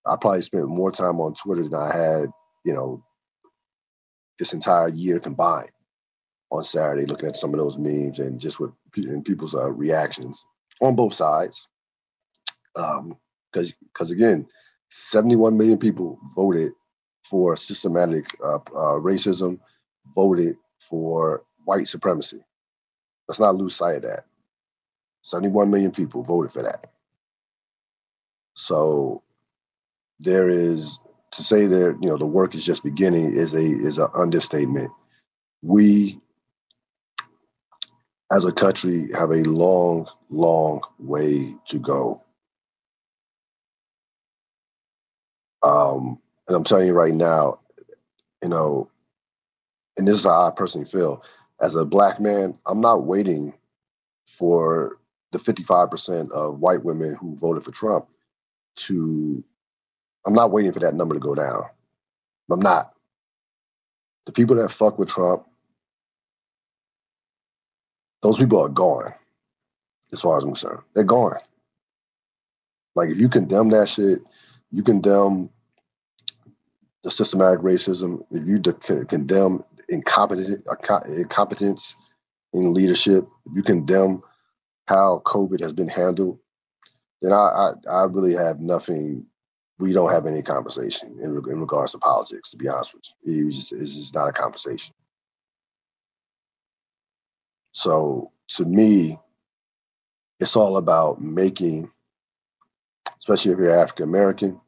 I 0.06 0.16
probably 0.16 0.42
spent 0.42 0.68
more 0.68 0.90
time 0.90 1.20
on 1.20 1.34
Twitter 1.34 1.62
than 1.62 1.74
I 1.74 1.96
had, 1.96 2.30
you 2.64 2.74
know, 2.74 3.04
this 4.40 4.54
entire 4.54 4.88
year 4.88 5.20
combined 5.20 5.70
on 6.50 6.64
Saturday, 6.64 7.06
looking 7.06 7.28
at 7.28 7.36
some 7.36 7.52
of 7.52 7.60
those 7.60 7.78
memes 7.78 8.18
and 8.18 8.40
just 8.40 8.58
with 8.60 8.72
and 8.96 9.24
people's 9.24 9.54
uh, 9.54 9.70
reactions 9.70 10.44
on 10.80 10.96
both 10.96 11.14
sides. 11.14 11.68
Because 12.74 12.98
um, 13.00 13.18
because 13.92 14.10
again, 14.10 14.46
71 14.90 15.56
million 15.56 15.78
people 15.78 16.18
voted 16.34 16.72
for 17.24 17.56
systematic 17.56 18.26
uh, 18.42 18.56
uh, 18.56 18.98
racism, 18.98 19.58
voted 20.14 20.56
for 20.80 21.44
white 21.64 21.86
supremacy. 21.86 22.40
Let's 23.28 23.40
not 23.40 23.56
lose 23.56 23.76
sight 23.76 23.96
of 23.96 24.02
that. 24.02 24.24
71 25.22 25.70
million 25.70 25.90
people 25.90 26.22
voted 26.22 26.52
for 26.52 26.62
that. 26.62 26.90
So 28.54 29.22
there 30.18 30.48
is 30.48 30.98
to 31.32 31.42
say 31.42 31.66
that 31.66 31.98
you 32.00 32.08
know 32.08 32.16
the 32.16 32.26
work 32.26 32.54
is 32.54 32.64
just 32.64 32.82
beginning 32.82 33.36
is 33.36 33.54
a 33.54 33.60
is 33.60 33.98
an 33.98 34.08
understatement. 34.14 34.90
We 35.62 36.20
as 38.30 38.44
a 38.44 38.52
country 38.52 39.10
have 39.12 39.30
a 39.30 39.42
long, 39.44 40.06
long 40.30 40.82
way 40.98 41.54
to 41.66 41.78
go. 41.78 42.22
Um, 45.62 46.20
and 46.46 46.56
I'm 46.56 46.64
telling 46.64 46.86
you 46.86 46.94
right 46.94 47.14
now, 47.14 47.60
you 48.42 48.48
know, 48.48 48.90
and 49.96 50.06
this 50.06 50.18
is 50.18 50.24
how 50.24 50.46
I 50.46 50.50
personally 50.50 50.86
feel. 50.86 51.22
As 51.60 51.74
a 51.74 51.84
black 51.84 52.20
man, 52.20 52.56
I'm 52.66 52.80
not 52.80 53.04
waiting 53.04 53.52
for 54.26 54.98
the 55.32 55.38
55% 55.38 56.30
of 56.30 56.60
white 56.60 56.84
women 56.84 57.14
who 57.14 57.34
voted 57.36 57.64
for 57.64 57.72
Trump 57.72 58.06
to, 58.76 59.42
I'm 60.24 60.34
not 60.34 60.52
waiting 60.52 60.72
for 60.72 60.80
that 60.80 60.94
number 60.94 61.14
to 61.14 61.20
go 61.20 61.34
down. 61.34 61.62
I'm 62.50 62.60
not. 62.60 62.92
The 64.26 64.32
people 64.32 64.56
that 64.56 64.70
fuck 64.70 64.98
with 64.98 65.08
Trump, 65.08 65.44
those 68.22 68.38
people 68.38 68.60
are 68.60 68.68
gone, 68.68 69.12
as 70.12 70.20
far 70.20 70.36
as 70.36 70.44
I'm 70.44 70.50
concerned. 70.50 70.82
They're 70.94 71.04
gone. 71.04 71.36
Like 72.94 73.10
if 73.10 73.18
you 73.18 73.28
condemn 73.28 73.68
that 73.70 73.88
shit, 73.88 74.20
you 74.70 74.82
condemn 74.82 75.50
the 77.04 77.10
systematic 77.10 77.60
racism. 77.60 78.24
If 78.30 78.46
you 78.46 78.58
de- 78.58 79.04
condemn 79.04 79.64
incompetent 79.88 80.66
incompetence 81.08 81.96
in 82.52 82.74
leadership, 82.74 83.26
if 83.46 83.56
you 83.56 83.62
condemn 83.62 84.22
how 84.86 85.22
COVID 85.24 85.60
has 85.60 85.72
been 85.72 85.88
handled, 85.88 86.38
then 87.22 87.32
I 87.32 87.36
I, 87.36 87.72
I 87.90 88.04
really 88.04 88.34
have 88.34 88.60
nothing. 88.60 89.26
We 89.78 89.92
don't 89.92 90.10
have 90.10 90.26
any 90.26 90.42
conversation 90.42 91.18
in, 91.22 91.30
in 91.30 91.60
regards 91.60 91.92
to 91.92 91.98
politics. 91.98 92.50
To 92.50 92.56
be 92.56 92.68
honest 92.68 92.94
with 92.94 93.04
you, 93.24 93.46
it's 93.46 93.56
just, 93.56 93.72
it's 93.72 93.94
just 93.94 94.14
not 94.14 94.28
a 94.28 94.32
conversation. 94.32 94.92
So 97.78 98.32
to 98.56 98.64
me, 98.64 99.20
it's 100.40 100.56
all 100.56 100.78
about 100.78 101.22
making, 101.22 101.88
especially 103.20 103.52
if 103.52 103.58
you're 103.58 103.78
African 103.78 104.02
American, 104.02 104.60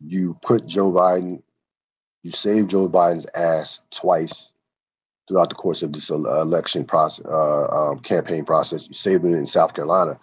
you 0.00 0.38
put 0.42 0.64
Joe 0.64 0.92
Biden, 0.92 1.42
You 2.22 2.30
saved 2.30 2.70
Joe 2.70 2.88
Biden's 2.88 3.26
ass 3.34 3.80
twice 3.90 4.52
throughout 5.26 5.48
the 5.48 5.56
course 5.56 5.82
of 5.82 5.92
this 5.92 6.10
election 6.10 6.84
process, 6.84 7.26
uh, 7.26 7.66
um, 7.66 7.98
campaign 7.98 8.44
process. 8.44 8.86
You 8.86 8.94
saved 8.94 9.24
it 9.24 9.32
in 9.32 9.46
South 9.46 9.74
Carolina. 9.74 10.16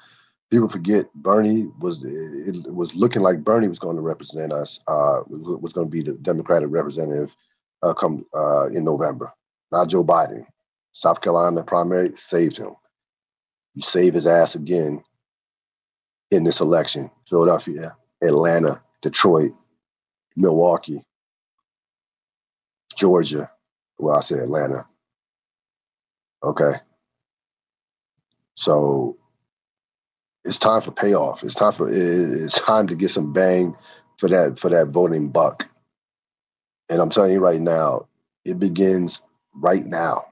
People 0.50 0.70
forget 0.70 1.13
Bernie 1.15 1.68
was 1.80 2.01
it, 2.06 2.56
it 2.65 2.74
was 2.74 2.96
looking 2.96 3.24
like 3.24 3.44
Bernie 3.44 3.68
was 3.68 3.80
going 3.80 3.98
to 3.98 4.01
represent 4.01 4.53
us. 4.53 4.80
Uh, 4.88 5.20
was 5.27 5.74
going 5.74 5.88
to 5.88 5.92
be 5.92 6.01
the 6.01 6.13
Democratic 6.13 6.70
representative 6.72 7.36
uh, 7.82 7.94
come 7.94 8.25
uh, 8.34 8.68
in 8.70 8.86
November, 8.86 9.34
not 9.74 9.89
Joe 9.89 10.03
Biden. 10.03 10.46
South 10.94 11.20
Carolina 11.22 11.63
primary 11.63 12.15
saved 12.15 12.58
him. 12.58 12.75
You 13.74 13.82
save 13.82 14.13
his 14.13 14.27
ass 14.27 14.53
again 14.56 15.03
in 16.30 16.44
this 16.44 16.62
election. 16.62 17.10
Philadelphia, 17.27 17.96
Atlanta, 18.24 18.82
Detroit, 19.01 19.51
Milwaukee, 20.36 21.03
Georgia. 22.96 23.50
Well, 23.98 24.15
I 24.15 24.22
said 24.22 24.39
Atlanta. 24.39 24.86
Okay. 26.44 26.74
So 28.56 29.18
it's 30.46 30.60
time 30.60 30.82
for 30.82 30.92
payoff. 30.92 31.44
It's 31.44 31.56
time 31.56 31.74
for 31.74 31.89
it's 31.92 32.60
time 32.60 32.86
to 32.88 32.96
get 32.96 33.10
some 33.10 33.34
bang 33.34 33.75
for 34.20 34.30
that 34.30 34.60
for 34.60 34.70
that 34.70 34.89
voting 34.89 35.30
buck. 35.30 35.68
And 36.89 37.01
I'm 37.01 37.10
telling 37.10 37.32
you 37.32 37.39
right 37.39 37.62
now, 37.62 38.08
it 38.46 38.60
begins 38.60 39.22
right 39.53 39.86
now. 39.86 40.25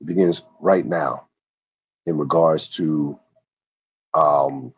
It 0.00 0.06
begins 0.06 0.42
right 0.60 0.84
now 0.84 1.28
in 2.06 2.18
regards 2.18 2.68
to 2.76 3.18
um, 4.14 4.72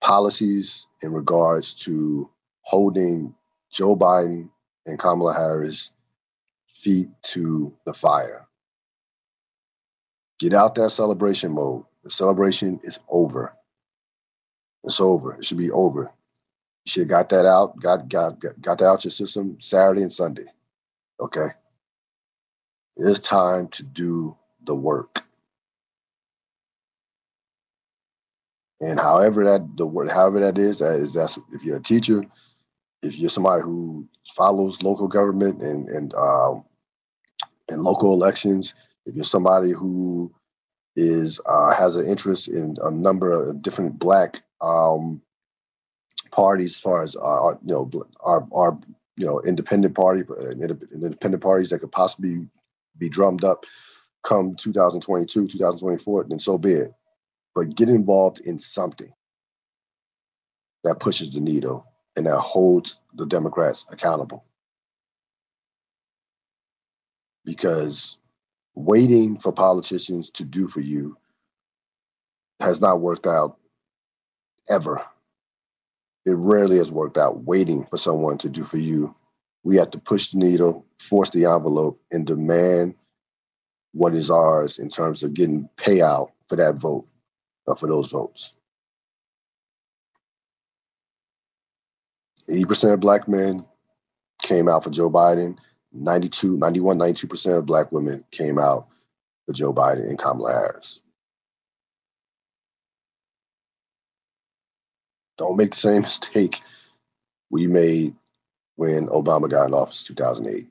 policies, 0.00 0.86
in 1.02 1.12
regards 1.12 1.74
to 1.74 2.30
holding 2.62 3.34
Joe 3.72 3.96
Biden 3.96 4.48
and 4.86 4.98
Kamala 4.98 5.34
Harris 5.34 5.92
feet 6.74 7.08
to 7.22 7.74
the 7.84 7.94
fire. 7.94 8.46
Get 10.38 10.52
out 10.52 10.74
that 10.74 10.90
celebration 10.90 11.52
mode. 11.52 11.84
The 12.04 12.10
celebration 12.10 12.80
is 12.84 13.00
over. 13.08 13.54
It's 14.84 15.00
over. 15.00 15.34
It 15.34 15.44
should 15.44 15.58
be 15.58 15.70
over. 15.70 16.12
You 16.84 16.90
should 16.90 17.00
have 17.02 17.08
got 17.08 17.28
that 17.30 17.46
out, 17.46 17.80
got 17.80 18.08
got 18.08 18.38
got 18.60 18.78
that 18.78 18.86
out 18.86 19.04
your 19.04 19.10
system 19.10 19.56
Saturday 19.60 20.02
and 20.02 20.12
Sunday. 20.12 20.46
Okay. 21.18 21.48
It 22.96 23.06
is 23.06 23.20
time 23.20 23.68
to 23.68 23.82
do 23.82 24.36
the 24.64 24.74
work. 24.74 25.22
And 28.80 29.00
however 29.00 29.44
that 29.44 29.76
the 29.76 29.86
word, 29.86 30.10
however 30.10 30.40
that 30.40 30.58
is, 30.58 30.78
that 30.78 30.94
is 30.96 31.14
that's 31.14 31.38
if 31.52 31.62
you're 31.62 31.78
a 31.78 31.82
teacher, 31.82 32.24
if 33.02 33.18
you're 33.18 33.30
somebody 33.30 33.62
who 33.62 34.06
follows 34.34 34.82
local 34.82 35.08
government 35.08 35.62
and 35.62 35.88
and 35.88 36.14
um, 36.14 36.64
and 37.68 37.82
local 37.82 38.12
elections, 38.12 38.74
if 39.06 39.14
you're 39.14 39.24
somebody 39.24 39.72
who 39.72 40.32
is 40.94 41.40
uh, 41.46 41.74
has 41.74 41.96
an 41.96 42.06
interest 42.06 42.48
in 42.48 42.76
a 42.82 42.90
number 42.90 43.32
of 43.32 43.62
different 43.62 43.98
black 43.98 44.42
um, 44.60 45.22
parties, 46.30 46.74
as 46.74 46.80
far 46.80 47.02
as 47.02 47.16
our, 47.16 47.58
you 47.64 47.72
know 47.72 47.90
our 48.20 48.46
our 48.54 48.78
you 49.16 49.26
know 49.26 49.40
independent 49.40 49.94
party, 49.94 50.22
uh, 50.30 50.50
independent 50.50 51.42
parties 51.42 51.70
that 51.70 51.78
could 51.78 51.92
possibly 51.92 52.46
be 52.98 53.08
drummed 53.08 53.44
up 53.44 53.64
come 54.24 54.56
2022, 54.56 55.48
2024, 55.48 56.26
then 56.28 56.38
so 56.38 56.58
be 56.58 56.72
it 56.72 56.92
but 57.56 57.74
get 57.74 57.88
involved 57.88 58.38
in 58.40 58.58
something 58.60 59.10
that 60.84 61.00
pushes 61.00 61.32
the 61.32 61.40
needle 61.40 61.86
and 62.14 62.26
that 62.26 62.38
holds 62.38 63.00
the 63.14 63.24
Democrats 63.24 63.86
accountable. 63.90 64.44
Because 67.46 68.18
waiting 68.74 69.38
for 69.38 69.52
politicians 69.52 70.28
to 70.30 70.44
do 70.44 70.68
for 70.68 70.80
you 70.80 71.16
has 72.60 72.78
not 72.80 73.00
worked 73.00 73.26
out 73.26 73.56
ever. 74.68 75.02
It 76.26 76.32
rarely 76.32 76.76
has 76.76 76.92
worked 76.92 77.16
out 77.16 77.44
waiting 77.44 77.86
for 77.86 77.96
someone 77.96 78.36
to 78.38 78.50
do 78.50 78.64
for 78.64 78.78
you. 78.78 79.14
We 79.66 79.74
have 79.78 79.90
to 79.90 79.98
push 79.98 80.28
the 80.28 80.38
needle, 80.38 80.86
force 81.00 81.30
the 81.30 81.46
envelope, 81.46 82.00
and 82.12 82.24
demand 82.24 82.94
what 83.92 84.14
is 84.14 84.30
ours 84.30 84.78
in 84.78 84.88
terms 84.88 85.24
of 85.24 85.34
getting 85.34 85.68
payout 85.76 86.30
for 86.46 86.54
that 86.54 86.76
vote 86.76 87.04
uh, 87.66 87.74
for 87.74 87.88
those 87.88 88.06
votes. 88.06 88.54
80% 92.48 92.92
of 92.92 93.00
black 93.00 93.26
men 93.26 93.58
came 94.40 94.68
out 94.68 94.84
for 94.84 94.90
Joe 94.90 95.10
Biden. 95.10 95.58
92, 95.92 96.56
91, 96.58 96.96
92% 96.96 97.58
of 97.58 97.66
black 97.66 97.90
women 97.90 98.22
came 98.30 98.60
out 98.60 98.86
for 99.46 99.52
Joe 99.52 99.74
Biden 99.74 100.08
and 100.08 100.16
Kamala 100.16 100.52
Harris. 100.52 101.00
Don't 105.36 105.56
make 105.56 105.72
the 105.72 105.76
same 105.76 106.02
mistake 106.02 106.60
we 107.50 107.66
made 107.66 108.14
when 108.76 109.08
Obama 109.08 109.50
got 109.50 109.66
in 109.66 109.74
office 109.74 110.04
2008. 110.04 110.66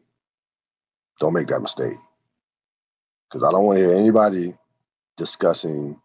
Don't 1.20 1.34
make 1.34 1.48
that 1.48 1.62
mistake. 1.62 1.98
Because 3.30 3.44
I 3.44 3.52
don't 3.52 3.66
want 3.66 3.80
to 3.80 3.86
hear 3.86 3.96
anybody 3.96 4.56
discussing 5.18 6.00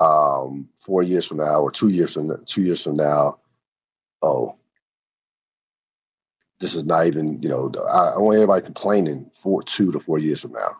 um, 0.00 0.68
four 0.80 1.02
years 1.02 1.26
from 1.26 1.38
now 1.38 1.60
or 1.60 1.70
two 1.70 1.88
years 1.88 2.12
from 2.14 2.44
two 2.46 2.62
years 2.62 2.82
from 2.82 2.96
now, 2.96 3.38
oh, 4.22 4.56
this 6.60 6.74
is 6.74 6.84
not 6.84 7.06
even 7.06 7.42
you 7.42 7.48
know 7.48 7.72
I, 7.88 8.14
I 8.16 8.18
want 8.18 8.36
everybody 8.36 8.64
complaining 8.64 9.30
for 9.36 9.62
two 9.62 9.92
to 9.92 10.00
four 10.00 10.18
years 10.18 10.40
from 10.40 10.52
now. 10.52 10.76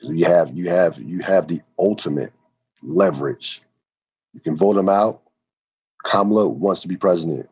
You 0.00 0.26
have 0.26 0.56
you 0.56 0.68
have 0.70 0.98
you 0.98 1.20
have 1.20 1.48
the 1.48 1.60
ultimate 1.78 2.32
leverage. 2.82 3.62
You 4.34 4.40
can 4.40 4.56
vote 4.56 4.76
him 4.76 4.88
out. 4.88 5.22
Kamala 6.04 6.48
wants 6.48 6.82
to 6.82 6.88
be 6.88 6.96
president 6.96 7.48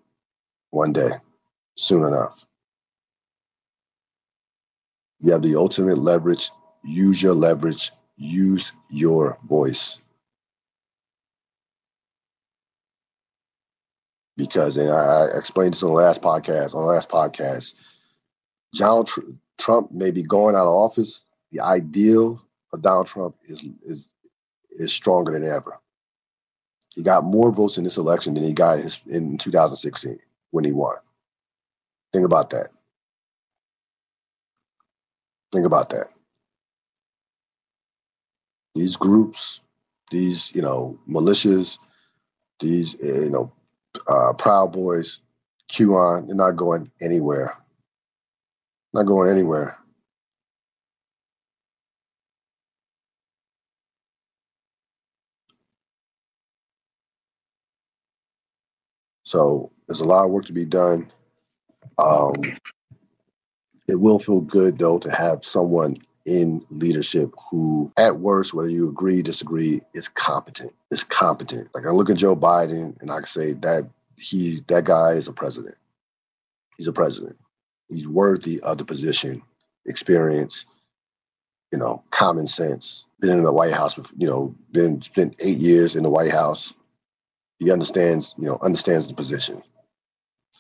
one 0.75 0.93
day, 0.93 1.11
soon 1.77 2.07
enough. 2.07 2.45
You 5.21 5.33
have 5.33 5.43
the 5.43 5.57
ultimate 5.57 5.99
leverage. 5.99 6.51
Use 6.85 7.23
your 7.23 7.35
leverage 7.35 7.91
use 8.17 8.73
your 8.91 9.39
voice. 9.47 10.01
Because, 14.37 14.77
and 14.77 14.91
I 14.91 15.27
explained 15.35 15.75
this 15.75 15.83
on 15.83 15.91
the 15.91 15.95
last 15.95 16.21
podcast, 16.21 16.75
on 16.75 16.83
the 16.83 16.93
last 16.93 17.09
podcast, 17.09 17.75
Donald 18.75 19.07
Tr- 19.07 19.21
Trump 19.59 19.93
may 19.93 20.11
be 20.11 20.23
going 20.23 20.57
out 20.57 20.67
of 20.67 20.75
office. 20.75 21.23
The 21.53 21.61
ideal 21.61 22.43
of 22.73 22.83
Donald 22.83 23.07
Trump 23.07 23.37
is, 23.45 23.65
is, 23.85 24.09
is 24.73 24.93
stronger 24.93 25.33
than 25.33 25.47
ever. 25.47 25.79
He 26.97 27.03
got 27.05 27.25
more 27.25 27.53
votes 27.53 27.79
in 27.79 27.85
this 27.85 27.97
election 27.97 28.35
than 28.35 28.43
he 28.43 28.53
got 28.53 28.79
in, 28.79 28.85
his, 28.85 29.01
in 29.07 29.39
2016 29.39 30.19
when 30.55 30.65
he 30.65 30.73
won. 30.73 30.97
Think 32.13 32.25
about 32.25 32.51
that. 32.51 32.69
Think 35.53 35.67
about 35.67 35.91
that 35.91 36.09
these 38.75 38.97
groups, 38.97 39.61
these 40.11 40.55
you 40.55 40.63
know 40.63 40.99
militias, 41.09 41.79
these 42.61 42.95
you 43.03 43.31
know 43.31 43.53
uh, 44.09 44.33
Proud 44.35 44.73
Boys, 44.73 45.21
QAnon, 45.71 46.27
they're 46.27 46.37
not 46.37 46.57
going 46.57 46.91
anywhere. 47.01 47.57
Not 48.93 49.07
going 49.07 49.31
anywhere. 49.31 49.77
So 59.25 59.73
there's 59.87 60.01
a 60.01 60.05
lot 60.05 60.25
of 60.25 60.31
work 60.31 60.47
to 60.47 60.53
be 60.53 60.65
done. 60.65 61.11
Um, 61.99 62.35
it 63.89 64.01
will 64.01 64.19
feel 64.19 64.41
good 64.41 64.79
though 64.79 64.99
to 64.99 65.11
have 65.11 65.45
someone 65.45 65.97
in 66.25 66.65
leadership 66.71 67.31
who, 67.51 67.93
at 67.99 68.19
worst, 68.19 68.55
whether 68.55 68.69
you 68.69 68.89
agree, 68.89 69.23
disagree, 69.23 69.81
is 69.93 70.09
competent. 70.09 70.73
Is 70.91 71.05
competent. 71.05 71.69
Like 71.75 71.87
I 71.87 71.91
look 71.91 72.11
at 72.11 72.17
Joe 72.17 72.37
Biden 72.37 73.01
and 73.01 73.11
I 73.11 73.17
can 73.17 73.27
say 73.27 73.53
that 73.55 73.89
he 74.17 74.63
that 74.69 74.85
guy 74.85 75.13
is 75.13 75.29
a 75.29 75.33
president. 75.33 75.77
He's 76.77 76.87
a 76.87 76.93
president. 76.93 77.37
He's 77.89 78.09
worthy 78.09 78.61
of 78.61 78.79
the 78.79 78.85
position, 78.85 79.43
experience, 79.87 80.65
you 81.71 81.79
know, 81.79 82.03
common 82.11 82.47
sense. 82.47 83.07
Been 83.21 83.31
in 83.31 83.45
the 83.45 83.53
White 83.53 83.73
House, 83.73 83.99
you 84.17 84.27
know, 84.27 84.55
been 84.73 85.03
spent 85.03 85.37
eight 85.41 85.59
years 85.59 85.95
in 85.95 86.03
the 86.03 86.11
White 86.11 86.31
House. 86.31 86.73
He 87.59 87.71
understands, 87.71 88.35
you 88.39 88.47
know, 88.47 88.59
understands 88.63 89.09
the 89.09 89.15
position. 89.15 89.63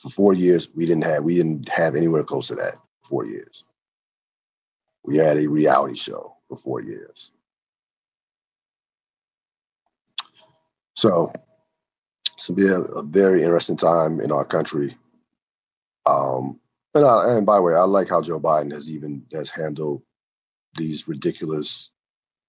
For 0.05 0.11
four 0.11 0.35
years, 0.35 0.69
we 0.77 0.87
didn't 0.87 1.05
have 1.05 1.25
we 1.25 1.35
didn't 1.35 1.69
have 1.69 1.97
anywhere 1.97 2.23
close 2.23 2.49
to 2.49 2.55
that. 2.55 2.77
Four 3.03 3.27
years 3.27 3.65
we 5.05 5.19
had 5.19 5.39
a 5.39 5.47
reality 5.47 5.95
show 5.95 6.35
for 6.49 6.57
four 6.57 6.81
years. 6.81 7.31
So 10.97 11.33
it's 12.37 12.49
be 12.49 12.67
a, 12.69 12.81
a 12.81 13.03
very 13.03 13.43
interesting 13.43 13.77
time 13.77 14.21
in 14.21 14.33
our 14.33 14.45
country. 14.45 14.97
Um, 16.07 16.59
and, 16.95 17.05
I, 17.05 17.37
and 17.37 17.47
by 17.47 17.57
the 17.57 17.63
way, 17.63 17.75
I 17.75 17.83
like 17.83 18.09
how 18.09 18.23
Joe 18.23 18.41
Biden 18.41 18.73
has 18.73 18.89
even 18.89 19.25
has 19.33 19.51
handled 19.51 20.03
these 20.77 21.07
ridiculous 21.07 21.91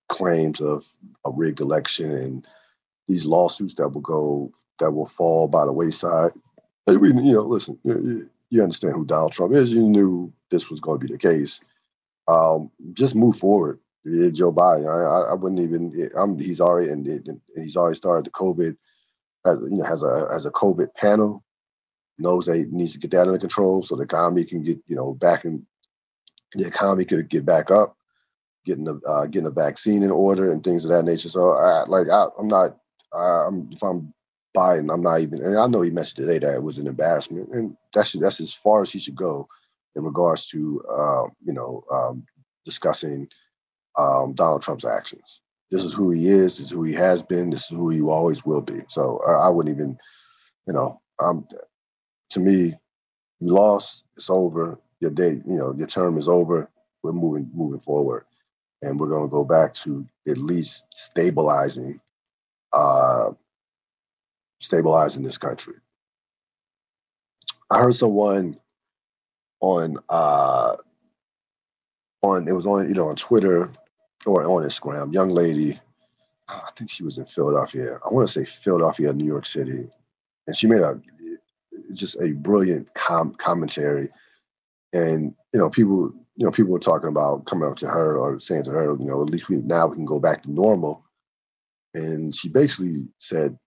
claims 0.09 0.61
of 0.61 0.85
a 1.25 1.31
rigged 1.31 1.59
election 1.59 2.11
and 2.11 2.47
these 3.07 3.25
lawsuits 3.25 3.73
that 3.75 3.89
will 3.89 4.01
go 4.01 4.51
that 4.79 4.91
will 4.91 5.07
fall 5.07 5.47
by 5.47 5.65
the 5.65 5.71
wayside. 5.71 6.31
You 6.87 7.13
know, 7.13 7.41
listen, 7.41 7.79
you, 7.83 8.29
you 8.51 8.61
understand 8.61 8.93
who 8.93 9.05
Donald 9.05 9.31
Trump 9.31 9.53
is. 9.53 9.73
You 9.73 9.81
knew 9.81 10.31
this 10.51 10.69
was 10.69 10.79
going 10.79 10.99
to 10.99 11.07
be 11.07 11.11
the 11.11 11.17
case. 11.17 11.59
Um, 12.27 12.71
just 12.93 13.15
move 13.15 13.37
forward. 13.37 13.79
Joe 14.05 14.53
Biden, 14.53 14.87
I, 14.87 15.31
I 15.31 15.33
wouldn't 15.33 15.61
even. 15.61 16.11
I'm, 16.15 16.37
he's 16.37 16.61
already 16.61 16.91
and 16.91 17.41
he's 17.55 17.75
already 17.75 17.95
started 17.95 18.25
the 18.25 18.31
COVID. 18.31 18.77
Has, 19.45 19.59
you 19.63 19.77
know, 19.77 19.83
has 19.83 20.03
a 20.03 20.27
has 20.31 20.45
a 20.45 20.51
COVID 20.51 20.93
panel. 20.93 21.43
Knows 22.19 22.45
that 22.45 22.55
he 22.55 22.65
needs 22.69 22.93
to 22.93 22.99
get 22.99 23.11
that 23.11 23.27
under 23.27 23.39
control 23.39 23.81
so 23.81 23.95
the 23.95 24.03
economy 24.03 24.45
can 24.45 24.61
get 24.61 24.77
you 24.85 24.95
know 24.95 25.15
back 25.15 25.43
in. 25.43 25.65
The 26.53 26.67
economy 26.67 27.03
could 27.03 27.29
get 27.29 27.45
back 27.45 27.71
up, 27.71 27.97
getting 28.63 28.85
the 28.85 29.01
uh, 29.07 29.25
getting 29.25 29.47
a 29.47 29.51
vaccine 29.51 30.03
in 30.03 30.11
order 30.11 30.51
and 30.51 30.63
things 30.63 30.85
of 30.85 30.91
that 30.91 31.03
nature. 31.03 31.29
So, 31.29 31.53
I, 31.53 31.83
like, 31.85 32.07
I, 32.09 32.27
I'm 32.39 32.47
not. 32.47 32.77
I'm, 33.11 33.69
if 33.71 33.81
I'm 33.81 34.13
Biden, 34.55 34.93
I'm 34.93 35.01
not 35.01 35.19
even. 35.21 35.43
And 35.43 35.57
I 35.57 35.67
know 35.67 35.81
he 35.81 35.91
mentioned 35.91 36.25
today 36.25 36.39
that 36.39 36.55
it 36.55 36.63
was 36.63 36.77
an 36.77 36.87
embarrassment, 36.87 37.49
and 37.53 37.77
that's 37.93 38.13
that's 38.13 38.41
as 38.41 38.53
far 38.53 38.81
as 38.81 38.91
he 38.91 38.99
should 38.99 39.15
go 39.15 39.47
in 39.95 40.03
regards 40.03 40.47
to 40.49 40.83
uh, 40.89 41.25
you 41.45 41.53
know 41.53 41.83
um, 41.91 42.25
discussing 42.65 43.27
um, 43.97 44.33
Donald 44.33 44.61
Trump's 44.61 44.85
actions. 44.85 45.41
This 45.71 45.83
is 45.83 45.93
who 45.93 46.11
he 46.11 46.27
is. 46.27 46.57
This 46.57 46.67
is 46.67 46.71
who 46.71 46.83
he 46.83 46.93
has 46.93 47.23
been. 47.23 47.49
This 47.49 47.63
is 47.63 47.77
who 47.77 47.89
he 47.89 48.01
always 48.01 48.45
will 48.45 48.61
be. 48.61 48.79
So 48.87 49.21
I, 49.27 49.47
I 49.47 49.49
wouldn't 49.49 49.75
even, 49.75 49.97
you 50.67 50.73
know, 50.73 51.01
I'm, 51.19 51.47
to 52.31 52.39
me, 52.39 52.75
you 53.39 53.53
lost. 53.53 54.03
It's 54.17 54.29
over. 54.29 54.79
Your 55.01 55.11
day, 55.11 55.31
you 55.31 55.57
know, 55.57 55.73
your 55.77 55.87
term 55.87 56.17
is 56.17 56.27
over. 56.27 56.69
We're 57.03 57.11
moving 57.11 57.51
moving 57.53 57.81
forward, 57.81 58.25
and 58.81 58.99
we're 58.99 59.09
going 59.09 59.27
to 59.27 59.31
go 59.31 59.43
back 59.43 59.73
to 59.75 60.05
at 60.27 60.37
least 60.37 60.85
stabilizing, 60.91 61.99
uh, 62.73 63.31
stabilizing 64.65 65.23
this 65.23 65.37
country. 65.37 65.75
I 67.69 67.79
heard 67.79 67.95
someone 67.95 68.57
on 69.61 69.97
uh, 70.09 70.75
on 72.21 72.47
it 72.47 72.53
was 72.53 72.65
on 72.65 72.87
you 72.87 72.95
know 72.95 73.09
on 73.09 73.15
Twitter 73.15 73.69
or 74.25 74.43
on 74.43 74.63
Instagram, 74.63 75.13
young 75.13 75.29
lady, 75.29 75.79
I 76.47 76.69
think 76.75 76.89
she 76.89 77.03
was 77.03 77.17
in 77.17 77.25
Philadelphia. 77.25 77.99
I 78.05 78.13
want 78.13 78.27
to 78.27 78.33
say 78.33 78.45
Philadelphia, 78.45 79.13
New 79.13 79.25
York 79.25 79.45
City, 79.45 79.89
and 80.47 80.55
she 80.55 80.67
made 80.67 80.81
a 80.81 80.99
just 81.93 82.19
a 82.21 82.31
brilliant 82.31 82.93
com- 82.93 83.35
commentary. 83.35 84.09
And 84.93 85.33
you 85.53 85.59
know, 85.59 85.69
people, 85.69 86.13
you 86.35 86.45
know, 86.45 86.51
people 86.51 86.71
were 86.71 86.79
talking 86.79 87.09
about 87.09 87.45
coming 87.45 87.69
up 87.69 87.77
to 87.77 87.87
her 87.87 88.17
or 88.17 88.39
saying 88.39 88.63
to 88.65 88.71
her, 88.71 88.95
you 88.97 89.05
know, 89.05 89.21
at 89.21 89.29
least 89.29 89.49
we 89.49 89.57
now 89.57 89.87
we 89.87 89.95
can 89.95 90.05
go 90.05 90.19
back 90.19 90.43
to 90.43 90.51
normal. 90.51 91.03
And 91.93 92.35
she 92.35 92.49
basically 92.49 93.07
said, 93.19 93.57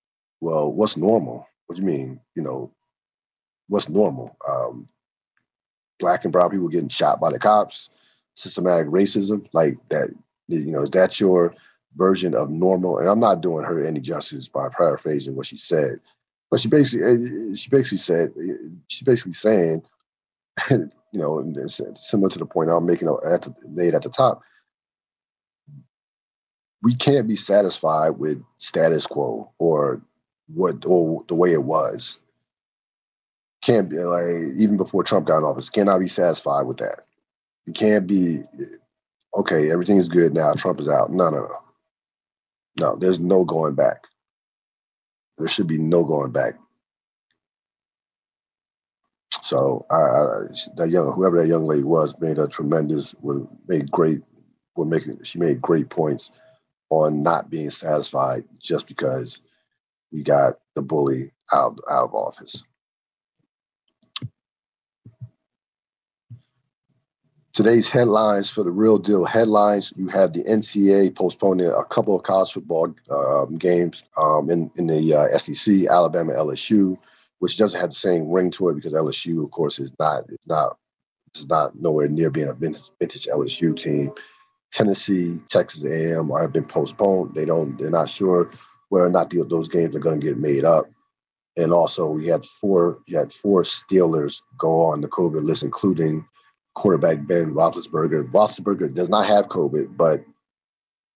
"Well, 0.40 0.72
what's 0.72 0.96
normal? 0.96 1.46
What 1.66 1.76
do 1.76 1.82
you 1.82 1.86
mean? 1.86 2.20
You 2.34 2.42
know, 2.42 2.72
what's 3.68 3.88
normal? 3.88 4.36
Um, 4.48 4.88
black 5.98 6.24
and 6.24 6.32
brown 6.32 6.50
people 6.50 6.68
getting 6.68 6.88
shot 6.88 7.20
by 7.20 7.30
the 7.30 7.38
cops, 7.38 7.90
systematic 8.36 8.86
racism, 8.86 9.46
like 9.52 9.76
that 9.90 10.10
you 10.48 10.72
know, 10.72 10.82
is 10.82 10.90
that 10.90 11.20
your 11.20 11.54
version 11.96 12.34
of 12.34 12.50
normal? 12.50 12.98
And 12.98 13.08
I'm 13.08 13.20
not 13.20 13.40
doing 13.40 13.64
her 13.64 13.84
any 13.84 14.00
justice 14.00 14.48
by 14.48 14.68
paraphrasing 14.68 15.36
what 15.36 15.46
she 15.46 15.56
said, 15.56 16.00
but 16.50 16.60
she 16.60 16.68
basically 16.68 17.06
eh, 17.06 17.54
she 17.54 17.68
basically 17.70 17.98
said 17.98 18.32
she's 18.88 19.02
basically 19.02 19.32
saying, 19.32 19.82
you 20.70 20.90
know, 21.12 21.44
similar 21.96 22.30
to 22.30 22.38
the 22.38 22.46
point 22.46 22.70
I'm 22.70 22.86
making 22.86 23.08
at 23.26 23.42
the, 23.42 23.54
made 23.66 23.94
at 23.94 24.02
the 24.02 24.10
top. 24.10 24.42
We 26.82 26.94
can't 26.94 27.26
be 27.26 27.36
satisfied 27.36 28.10
with 28.10 28.42
status 28.58 29.06
quo 29.06 29.52
or 29.58 30.00
what 30.48 30.84
or 30.86 31.24
the 31.28 31.34
way 31.34 31.52
it 31.52 31.64
was. 31.64 32.18
Can't 33.62 33.88
be 33.90 33.98
like 33.98 34.58
even 34.58 34.76
before 34.76 35.04
Trump 35.04 35.26
got 35.26 35.38
in 35.38 35.44
office. 35.44 35.70
Cannot 35.70 36.00
be 36.00 36.08
satisfied 36.08 36.66
with 36.66 36.78
that. 36.78 37.00
You 37.66 37.72
can't 37.72 38.06
be 38.06 38.42
okay, 39.36 39.70
everything 39.70 39.98
is 39.98 40.08
good 40.08 40.34
now. 40.34 40.54
Trump 40.54 40.80
is 40.80 40.88
out. 40.88 41.12
No, 41.12 41.30
no, 41.30 41.40
no. 41.40 41.58
No, 42.80 42.96
there's 42.96 43.20
no 43.20 43.44
going 43.44 43.74
back. 43.74 44.04
There 45.38 45.48
should 45.48 45.66
be 45.66 45.78
no 45.78 46.04
going 46.04 46.32
back. 46.32 46.54
So 49.42 49.86
I, 49.90 49.96
I, 49.96 50.38
that 50.76 50.90
young 50.90 51.12
whoever 51.12 51.40
that 51.40 51.48
young 51.48 51.64
lady 51.64 51.84
was 51.84 52.14
made 52.20 52.38
a 52.38 52.48
tremendous 52.48 53.14
made 53.66 53.90
great 53.90 54.20
were 54.76 54.84
making 54.84 55.22
she 55.22 55.38
made 55.38 55.62
great 55.62 55.90
points 55.90 56.30
on 56.90 57.22
not 57.22 57.50
being 57.50 57.70
satisfied 57.70 58.44
just 58.60 58.86
because 58.86 59.40
we 60.12 60.22
got 60.22 60.54
the 60.74 60.82
bully 60.82 61.32
out 61.52 61.78
out 61.90 62.04
of 62.04 62.14
office. 62.14 62.64
Today's 67.52 67.88
headlines 67.88 68.50
for 68.50 68.62
the 68.62 68.70
real 68.70 68.98
deal 68.98 69.24
headlines. 69.24 69.92
You 69.96 70.08
have 70.08 70.32
the 70.32 70.44
NCAA 70.44 71.16
postponing 71.16 71.66
a 71.66 71.84
couple 71.84 72.14
of 72.14 72.22
college 72.22 72.52
football 72.52 72.94
uh, 73.10 73.46
games 73.46 74.04
um, 74.16 74.48
in 74.48 74.70
in 74.76 74.86
the 74.86 75.14
uh, 75.14 75.38
SEC, 75.38 75.86
Alabama, 75.86 76.34
LSU, 76.34 76.96
which 77.40 77.56
doesn't 77.56 77.80
have 77.80 77.90
the 77.90 77.96
same 77.96 78.30
ring 78.30 78.50
to 78.52 78.68
it 78.68 78.76
because 78.76 78.92
LSU, 78.92 79.42
of 79.42 79.50
course, 79.50 79.80
is 79.80 79.92
not 79.98 80.24
is 80.28 80.38
not 80.46 80.76
is 81.34 81.48
not 81.48 81.74
nowhere 81.80 82.08
near 82.08 82.30
being 82.30 82.48
a 82.48 82.54
vintage, 82.54 82.90
vintage 83.00 83.26
LSU 83.26 83.76
team. 83.76 84.12
Tennessee, 84.70 85.40
Texas 85.48 85.82
A&M 85.82 86.28
have 86.28 86.52
been 86.52 86.64
postponed. 86.64 87.34
They 87.34 87.46
don't. 87.46 87.76
They're 87.78 87.90
not 87.90 88.10
sure 88.10 88.50
whether 88.88 89.06
or 89.06 89.10
not 89.10 89.30
the, 89.30 89.44
those 89.44 89.68
games 89.68 89.94
are 89.94 90.00
going 90.00 90.20
to 90.20 90.26
get 90.26 90.38
made 90.38 90.64
up. 90.64 90.86
And 91.56 91.72
also, 91.72 92.08
we 92.08 92.26
had 92.26 92.44
four. 92.46 93.00
You 93.06 93.18
had 93.18 93.32
four 93.32 93.64
Steelers 93.64 94.40
go 94.58 94.84
on 94.84 95.00
the 95.00 95.08
COVID 95.08 95.42
list, 95.42 95.64
including 95.64 96.24
quarterback 96.74 97.26
Ben 97.26 97.52
Roethlisberger. 97.52 98.30
Roethlisberger 98.30 98.94
does 98.94 99.08
not 99.08 99.26
have 99.26 99.48
COVID, 99.48 99.96
but 99.96 100.20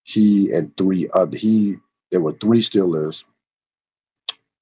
he 0.03 0.51
and 0.53 0.77
three 0.77 1.09
other 1.15 1.37
he 1.37 1.77
there 2.11 2.21
were 2.21 2.33
three 2.33 2.61
Steelers. 2.61 3.25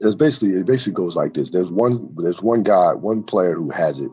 It's 0.01 0.15
basically 0.15 0.51
it 0.51 0.67
basically 0.67 0.93
goes 0.93 1.17
like 1.17 1.33
this. 1.33 1.51
There's 1.51 1.71
one 1.71 2.15
there's 2.17 2.43
one 2.43 2.63
guy, 2.63 2.93
one 2.93 3.23
player 3.23 3.55
who 3.55 3.71
has 3.71 4.01
it, 4.01 4.11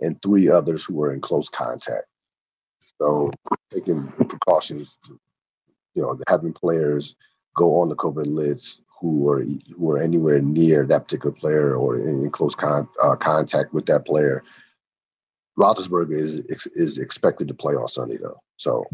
and 0.00 0.20
three 0.22 0.48
others 0.48 0.84
who 0.84 1.02
are 1.02 1.12
in 1.12 1.20
close 1.20 1.50
contact. 1.50 2.06
So 2.98 3.30
taking 3.72 4.08
precautions, 4.08 4.98
you 5.94 6.02
know, 6.02 6.18
having 6.28 6.52
players 6.52 7.14
go 7.56 7.80
on 7.80 7.88
the 7.88 7.96
COVID 7.96 8.26
list 8.26 8.82
who 9.00 9.28
are 9.28 9.42
who 9.76 9.90
are 9.90 9.98
anywhere 9.98 10.40
near 10.40 10.84
that 10.86 11.04
particular 11.04 11.34
player 11.34 11.74
or 11.74 11.98
in 11.98 12.30
close 12.30 12.54
con, 12.54 12.88
uh, 13.02 13.16
contact 13.16 13.72
with 13.72 13.86
that 13.86 14.06
player 14.06 14.42
Roethlisberger 15.58 16.12
is 16.12 16.66
is 16.74 16.98
expected 16.98 17.48
to 17.48 17.54
play 17.54 17.74
on 17.74 17.88
Sunday 17.88 18.16
though, 18.16 18.40
so 18.56 18.86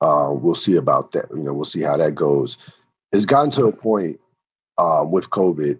uh, 0.00 0.30
we'll 0.32 0.54
see 0.54 0.76
about 0.76 1.12
that. 1.12 1.26
You 1.30 1.42
know, 1.42 1.52
we'll 1.52 1.64
see 1.64 1.82
how 1.82 1.96
that 1.96 2.14
goes. 2.14 2.58
It's 3.12 3.26
gotten 3.26 3.50
to 3.52 3.66
a 3.66 3.72
point 3.72 4.18
uh, 4.78 5.04
with 5.08 5.30
COVID 5.30 5.78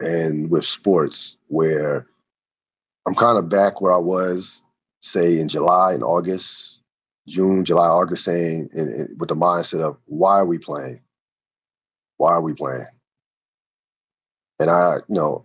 and 0.00 0.50
with 0.50 0.64
sports 0.64 1.36
where 1.48 2.06
I'm 3.06 3.14
kind 3.14 3.38
of 3.38 3.48
back 3.48 3.80
where 3.80 3.92
I 3.92 3.98
was, 3.98 4.62
say 5.00 5.38
in 5.38 5.48
July 5.48 5.92
and 5.92 6.04
August, 6.04 6.78
June, 7.28 7.64
July, 7.64 7.86
August, 7.86 8.24
saying 8.24 8.68
and, 8.74 8.92
in, 8.92 9.16
with 9.18 9.28
the 9.28 9.36
mindset 9.36 9.80
of 9.80 9.96
why 10.06 10.38
are 10.38 10.46
we 10.46 10.58
playing? 10.58 11.00
Why 12.16 12.32
are 12.32 12.40
we 12.42 12.54
playing? 12.54 12.86
And 14.58 14.70
I, 14.70 14.96
you 15.08 15.14
know, 15.14 15.44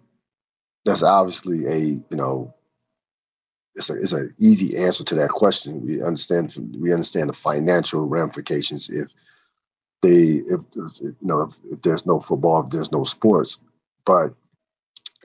that's 0.85 1.03
obviously 1.03 1.65
a 1.67 1.77
you 1.77 2.05
know 2.11 2.53
it's, 3.75 3.89
a, 3.89 3.93
it's 3.93 4.11
an 4.11 4.33
easy 4.39 4.75
answer 4.77 5.03
to 5.03 5.15
that 5.15 5.29
question. 5.29 5.85
We 5.85 6.01
understand 6.01 6.75
we 6.79 6.91
understand 6.91 7.29
the 7.29 7.33
financial 7.33 8.07
ramifications 8.07 8.89
if 8.89 9.07
they 10.01 10.41
if 10.47 10.61
you 10.75 11.15
know 11.21 11.43
if, 11.43 11.73
if 11.73 11.81
there's 11.83 12.05
no 12.05 12.19
football, 12.19 12.63
if 12.63 12.71
there's 12.71 12.91
no 12.91 13.03
sports, 13.03 13.59
but 14.05 14.33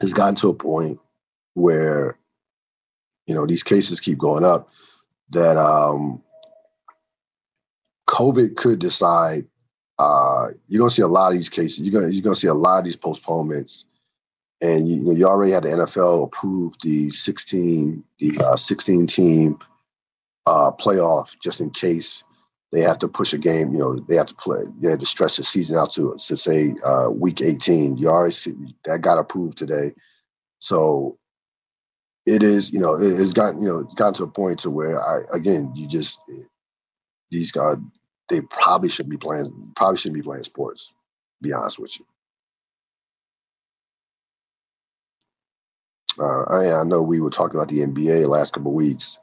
it's 0.00 0.12
gotten 0.12 0.34
to 0.36 0.48
a 0.48 0.54
point 0.54 0.98
where 1.54 2.18
you 3.26 3.34
know 3.34 3.46
these 3.46 3.62
cases 3.62 4.00
keep 4.00 4.18
going 4.18 4.44
up 4.44 4.68
that 5.30 5.56
um, 5.56 6.22
COVID 8.22 8.56
could 8.56 8.78
decide. 8.78 9.46
Uh, 9.98 10.48
you're 10.68 10.80
gonna 10.80 10.90
see 10.90 11.02
a 11.02 11.06
lot 11.08 11.32
of 11.32 11.38
these 11.38 11.48
cases. 11.48 11.80
You're 11.80 12.00
gonna 12.00 12.12
you're 12.12 12.22
gonna 12.22 12.34
see 12.34 12.48
a 12.48 12.54
lot 12.54 12.78
of 12.78 12.84
these 12.84 12.96
postponements 12.96 13.84
and 14.62 14.88
you, 14.88 15.12
you 15.12 15.26
already 15.26 15.50
had 15.50 15.64
the 15.64 15.70
NFL 15.70 16.24
approve 16.24 16.74
the 16.82 17.10
16 17.10 18.02
the 18.20 18.38
uh, 18.38 18.56
16 18.56 19.06
team 19.08 19.58
uh, 20.46 20.70
playoff 20.70 21.38
just 21.42 21.60
in 21.60 21.70
case 21.70 22.22
they 22.70 22.80
have 22.80 22.98
to 23.00 23.08
push 23.08 23.32
a 23.34 23.38
game. 23.38 23.72
You 23.72 23.78
know, 23.80 23.96
they 24.08 24.16
have 24.16 24.26
to 24.26 24.34
play. 24.34 24.62
They 24.80 24.90
had 24.90 25.00
to 25.00 25.06
stretch 25.06 25.36
the 25.36 25.44
season 25.44 25.76
out 25.76 25.90
to 25.92 26.16
to 26.16 26.36
say 26.36 26.74
uh, 26.86 27.10
week 27.10 27.42
18. 27.42 27.98
You 27.98 28.08
already 28.08 28.32
see 28.32 28.54
that 28.84 29.02
got 29.02 29.18
approved 29.18 29.58
today. 29.58 29.92
So 30.60 31.18
it 32.24 32.42
is, 32.42 32.72
you 32.72 32.78
know, 32.78 32.94
it, 32.94 33.20
it's 33.20 33.32
gotten, 33.32 33.60
you 33.60 33.68
know, 33.68 33.80
it's 33.80 33.96
gotten 33.96 34.14
to 34.14 34.22
a 34.22 34.28
point 34.28 34.60
to 34.60 34.70
where 34.70 35.04
I, 35.04 35.22
again, 35.32 35.72
you 35.74 35.88
just 35.88 36.20
these 37.30 37.50
guys, 37.50 37.76
they 38.32 38.40
probably 38.40 38.88
should 38.88 39.10
be 39.10 39.18
playing, 39.18 39.72
probably 39.76 39.98
shouldn't 39.98 40.16
be 40.16 40.24
playing 40.24 40.42
sports. 40.42 40.94
Be 41.42 41.52
honest 41.52 41.78
with 41.78 41.98
you. 41.98 42.06
Uh, 46.18 46.42
I, 46.44 46.80
I, 46.80 46.84
know 46.84 47.02
we 47.02 47.20
were 47.20 47.30
talking 47.30 47.56
about 47.56 47.68
the 47.68 47.80
NBA 47.80 48.28
last 48.28 48.52
couple 48.52 48.72
weeks. 48.72 49.18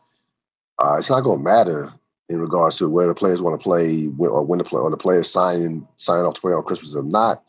Uh, 0.81 0.97
it's 0.97 1.09
not 1.09 1.21
going 1.21 1.39
to 1.39 1.43
matter 1.43 1.93
in 2.29 2.39
regards 2.39 2.77
to 2.77 2.89
where 2.89 3.07
the 3.07 3.15
players 3.15 3.41
want 3.41 3.59
to 3.59 3.63
play 3.63 4.09
or 4.19 4.43
when 4.43 4.59
the 4.59 4.63
play 4.63 4.79
or 4.79 4.89
the 4.89 4.97
players 4.97 5.29
sign 5.29 5.87
sign 5.97 6.25
off 6.25 6.35
to 6.35 6.41
play 6.41 6.53
on 6.53 6.63
Christmas 6.63 6.95
or 6.95 7.03
not, 7.03 7.43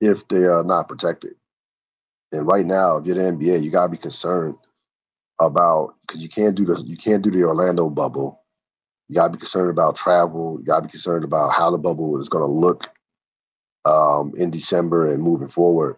if 0.00 0.26
they 0.28 0.44
are 0.44 0.64
not 0.64 0.88
protected. 0.88 1.34
And 2.32 2.46
right 2.46 2.66
now, 2.66 2.96
if 2.96 3.06
you're 3.06 3.16
the 3.16 3.22
NBA, 3.22 3.62
you 3.62 3.70
got 3.70 3.84
to 3.84 3.88
be 3.88 3.96
concerned 3.96 4.56
about 5.40 5.94
because 6.06 6.22
you 6.22 6.28
can't 6.28 6.54
do 6.54 6.64
the 6.64 6.82
you 6.86 6.96
can't 6.96 7.22
do 7.22 7.30
the 7.30 7.44
Orlando 7.44 7.88
bubble. 7.88 8.39
You 9.10 9.16
got 9.16 9.26
to 9.26 9.32
be 9.32 9.38
concerned 9.38 9.70
about 9.70 9.96
travel. 9.96 10.56
You 10.60 10.64
got 10.64 10.76
to 10.76 10.82
be 10.86 10.92
concerned 10.92 11.24
about 11.24 11.50
how 11.50 11.68
the 11.72 11.78
bubble 11.78 12.20
is 12.20 12.28
going 12.28 12.48
to 12.48 12.52
look 12.52 12.88
um, 13.84 14.32
in 14.36 14.52
December 14.52 15.08
and 15.08 15.20
moving 15.20 15.48
forward. 15.48 15.96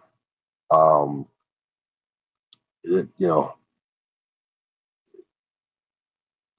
Um, 0.70 1.26
it, 2.84 3.08
you 3.18 3.28
know, 3.28 3.54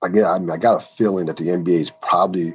I 0.03 0.09
get, 0.09 0.25
I, 0.25 0.37
mean, 0.37 0.51
I 0.51 0.57
got 0.57 0.77
a 0.79 0.85
feeling 0.85 1.25
that 1.25 1.37
the 1.37 1.45
NBA 1.45 1.69
is 1.69 1.89
probably 1.89 2.53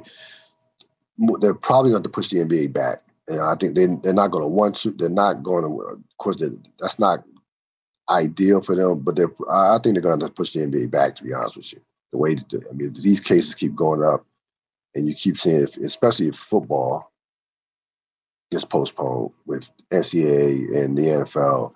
they're 1.41 1.53
probably 1.53 1.91
going 1.91 2.03
to 2.03 2.07
push 2.07 2.29
the 2.29 2.37
NBA 2.37 2.71
back, 2.71 3.03
and 3.27 3.41
I 3.41 3.55
think 3.55 3.75
they 3.75 3.87
they're 3.87 4.13
not 4.13 4.31
going 4.31 4.43
to 4.43 4.47
want 4.47 4.77
to. 4.77 4.91
They're 4.91 5.09
not 5.09 5.43
going 5.43 5.65
to. 5.65 5.81
Of 5.81 6.17
course, 6.19 6.41
that's 6.79 6.99
not 6.99 7.25
ideal 8.09 8.61
for 8.61 8.77
them, 8.77 8.99
but 8.99 9.17
they're. 9.17 9.33
I 9.51 9.77
think 9.83 9.95
they're 9.95 10.01
going 10.01 10.21
to 10.21 10.29
push 10.29 10.53
the 10.53 10.61
NBA 10.61 10.89
back. 10.89 11.17
To 11.17 11.23
be 11.23 11.33
honest 11.33 11.57
with 11.57 11.73
you, 11.73 11.81
the 12.11 12.17
way 12.17 12.35
that 12.35 12.67
I 12.69 12.73
mean, 12.73 12.95
these 13.01 13.19
cases 13.19 13.55
keep 13.55 13.75
going 13.75 14.03
up, 14.03 14.25
and 14.95 15.07
you 15.07 15.13
keep 15.13 15.37
seeing, 15.37 15.67
especially 15.83 16.27
if 16.27 16.35
football 16.35 17.11
gets 18.51 18.65
postponed 18.65 19.31
with 19.45 19.69
NCAA 19.91 20.75
and 20.75 20.97
the 20.97 21.03
NFL 21.03 21.73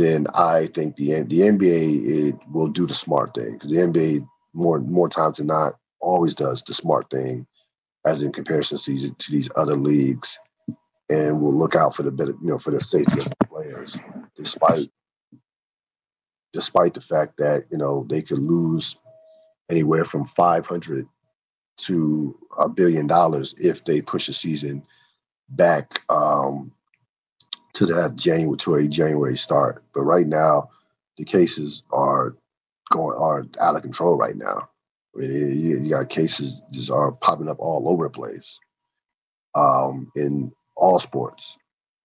then 0.00 0.26
I 0.34 0.68
think 0.74 0.96
the 0.96 1.22
the 1.22 1.40
NBA 1.40 2.28
it 2.28 2.34
will 2.50 2.68
do 2.68 2.86
the 2.86 2.94
smart 2.94 3.34
thing 3.34 3.54
because 3.54 3.70
the 3.70 3.78
NBA 3.78 4.26
more 4.54 4.80
more 4.80 5.08
times 5.08 5.38
than 5.38 5.48
not 5.48 5.74
always 6.00 6.34
does 6.34 6.62
the 6.62 6.74
smart 6.74 7.10
thing, 7.10 7.46
as 8.06 8.22
in 8.22 8.32
comparison 8.32 8.78
to 8.78 8.90
these, 8.90 9.10
to 9.10 9.30
these 9.30 9.50
other 9.56 9.76
leagues, 9.76 10.38
and 11.10 11.40
will 11.40 11.52
look 11.52 11.74
out 11.74 11.94
for 11.94 12.02
the 12.02 12.10
better 12.10 12.34
you 12.40 12.48
know 12.48 12.58
for 12.58 12.70
the 12.70 12.80
safety 12.80 13.20
of 13.20 13.26
the 13.26 13.46
players, 13.46 13.98
despite 14.36 14.88
despite 16.52 16.94
the 16.94 17.00
fact 17.00 17.36
that 17.36 17.64
you 17.70 17.76
know 17.76 18.06
they 18.08 18.22
could 18.22 18.38
lose 18.38 18.96
anywhere 19.70 20.04
from 20.04 20.26
five 20.26 20.66
hundred 20.66 21.06
to 21.78 22.36
a 22.58 22.68
billion 22.68 23.06
dollars 23.06 23.54
if 23.58 23.84
they 23.84 24.02
push 24.02 24.26
the 24.26 24.32
season 24.32 24.82
back 25.50 26.02
um, 26.10 26.72
to 27.74 27.86
that 27.86 28.16
January 28.16 28.56
to 28.58 28.74
a 28.74 28.88
January 28.88 29.36
start. 29.36 29.82
But 29.94 30.02
right 30.02 30.26
now, 30.26 30.68
the 31.16 31.24
cases 31.24 31.82
are 31.92 32.36
going 32.90 33.16
are 33.18 33.46
out 33.60 33.76
of 33.76 33.82
control 33.82 34.16
right 34.16 34.36
now. 34.36 34.68
I 35.14 35.20
mean, 35.20 35.30
you, 35.30 35.80
you 35.80 35.90
got 35.90 36.08
cases 36.08 36.62
just 36.70 36.90
are 36.90 37.12
popping 37.12 37.48
up 37.48 37.58
all 37.58 37.88
over 37.88 38.04
the 38.04 38.10
place 38.10 38.60
um, 39.54 40.10
in 40.14 40.52
all 40.76 40.98
sports. 40.98 41.56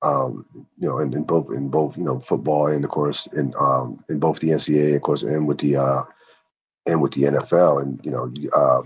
Um, 0.02 0.46
you 0.78 0.88
know, 0.88 1.00
in, 1.00 1.14
in, 1.14 1.24
both 1.24 1.50
in 1.52 1.70
both 1.70 1.98
you 1.98 2.04
know 2.04 2.20
football 2.20 2.68
and 2.68 2.84
of 2.84 2.92
course 2.92 3.28
in 3.28 3.54
um, 3.60 4.04
in 4.10 4.20
both 4.20 4.40
the 4.40 4.50
NCAA, 4.50 4.96
of 4.96 5.02
course, 5.02 5.24
and 5.24 5.48
with 5.48 5.58
the 5.60 5.78
uh, 5.78 6.04
and 6.86 7.02
with 7.02 7.14
the 7.14 7.24
NFL, 7.24 7.82
and 7.82 8.00
you 8.04 8.12
know, 8.12 8.32
uh, 8.54 8.82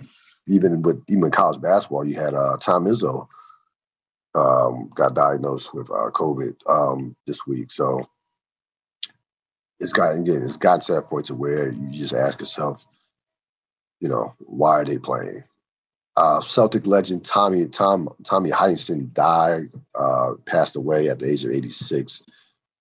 even 0.48 0.82
with 0.82 1.04
even 1.08 1.32
college 1.32 1.62
basketball, 1.62 2.06
you 2.06 2.16
had 2.16 2.34
uh, 2.34 2.58
Tom 2.58 2.86
Izzo 2.86 3.28
um, 4.36 4.90
got 4.96 5.16
diagnosed 5.16 5.74
with 5.74 5.90
uh, 5.90 6.10
COVID 6.12 6.56
um, 6.68 7.16
this 7.28 7.46
week. 7.46 7.72
So 7.72 8.08
it's 9.80 9.94
gotten 9.94 10.22
again, 10.22 10.44
it's 10.44 10.58
gotten 10.58 10.82
to 10.82 10.94
that 10.94 11.08
point 11.08 11.26
to 11.28 11.36
where 11.36 11.72
you 11.72 11.92
just 11.92 12.14
ask 12.14 12.40
yourself, 12.40 12.84
you 14.00 14.10
know, 14.10 14.34
why 14.40 14.80
are 14.80 14.86
they 14.86 14.98
playing? 14.98 15.44
Uh, 16.18 16.42
Celtic 16.42 16.86
legend 16.86 17.24
Tommy 17.24 17.66
Tom 17.68 18.10
Tommy 18.26 18.52
Heinsohn 18.52 19.14
died, 19.14 19.70
uh, 19.96 20.34
passed 20.46 20.76
away 20.76 21.08
at 21.08 21.20
the 21.20 21.30
age 21.30 21.46
of 21.46 21.52
86. 21.52 22.22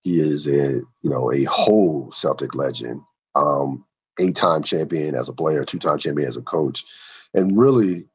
He 0.02 0.20
is 0.20 0.46
a 0.46 0.80
you 1.02 1.10
know 1.10 1.32
a 1.32 1.44
whole 1.44 2.10
Celtic 2.10 2.54
legend, 2.54 3.00
um, 3.34 3.84
eight-time 4.18 4.62
champion 4.62 5.14
as 5.14 5.28
a 5.28 5.32
player, 5.32 5.64
two-time 5.64 5.98
champion 5.98 6.28
as 6.28 6.36
a 6.36 6.42
coach, 6.42 6.84
and 7.34 7.56
really 7.58 8.06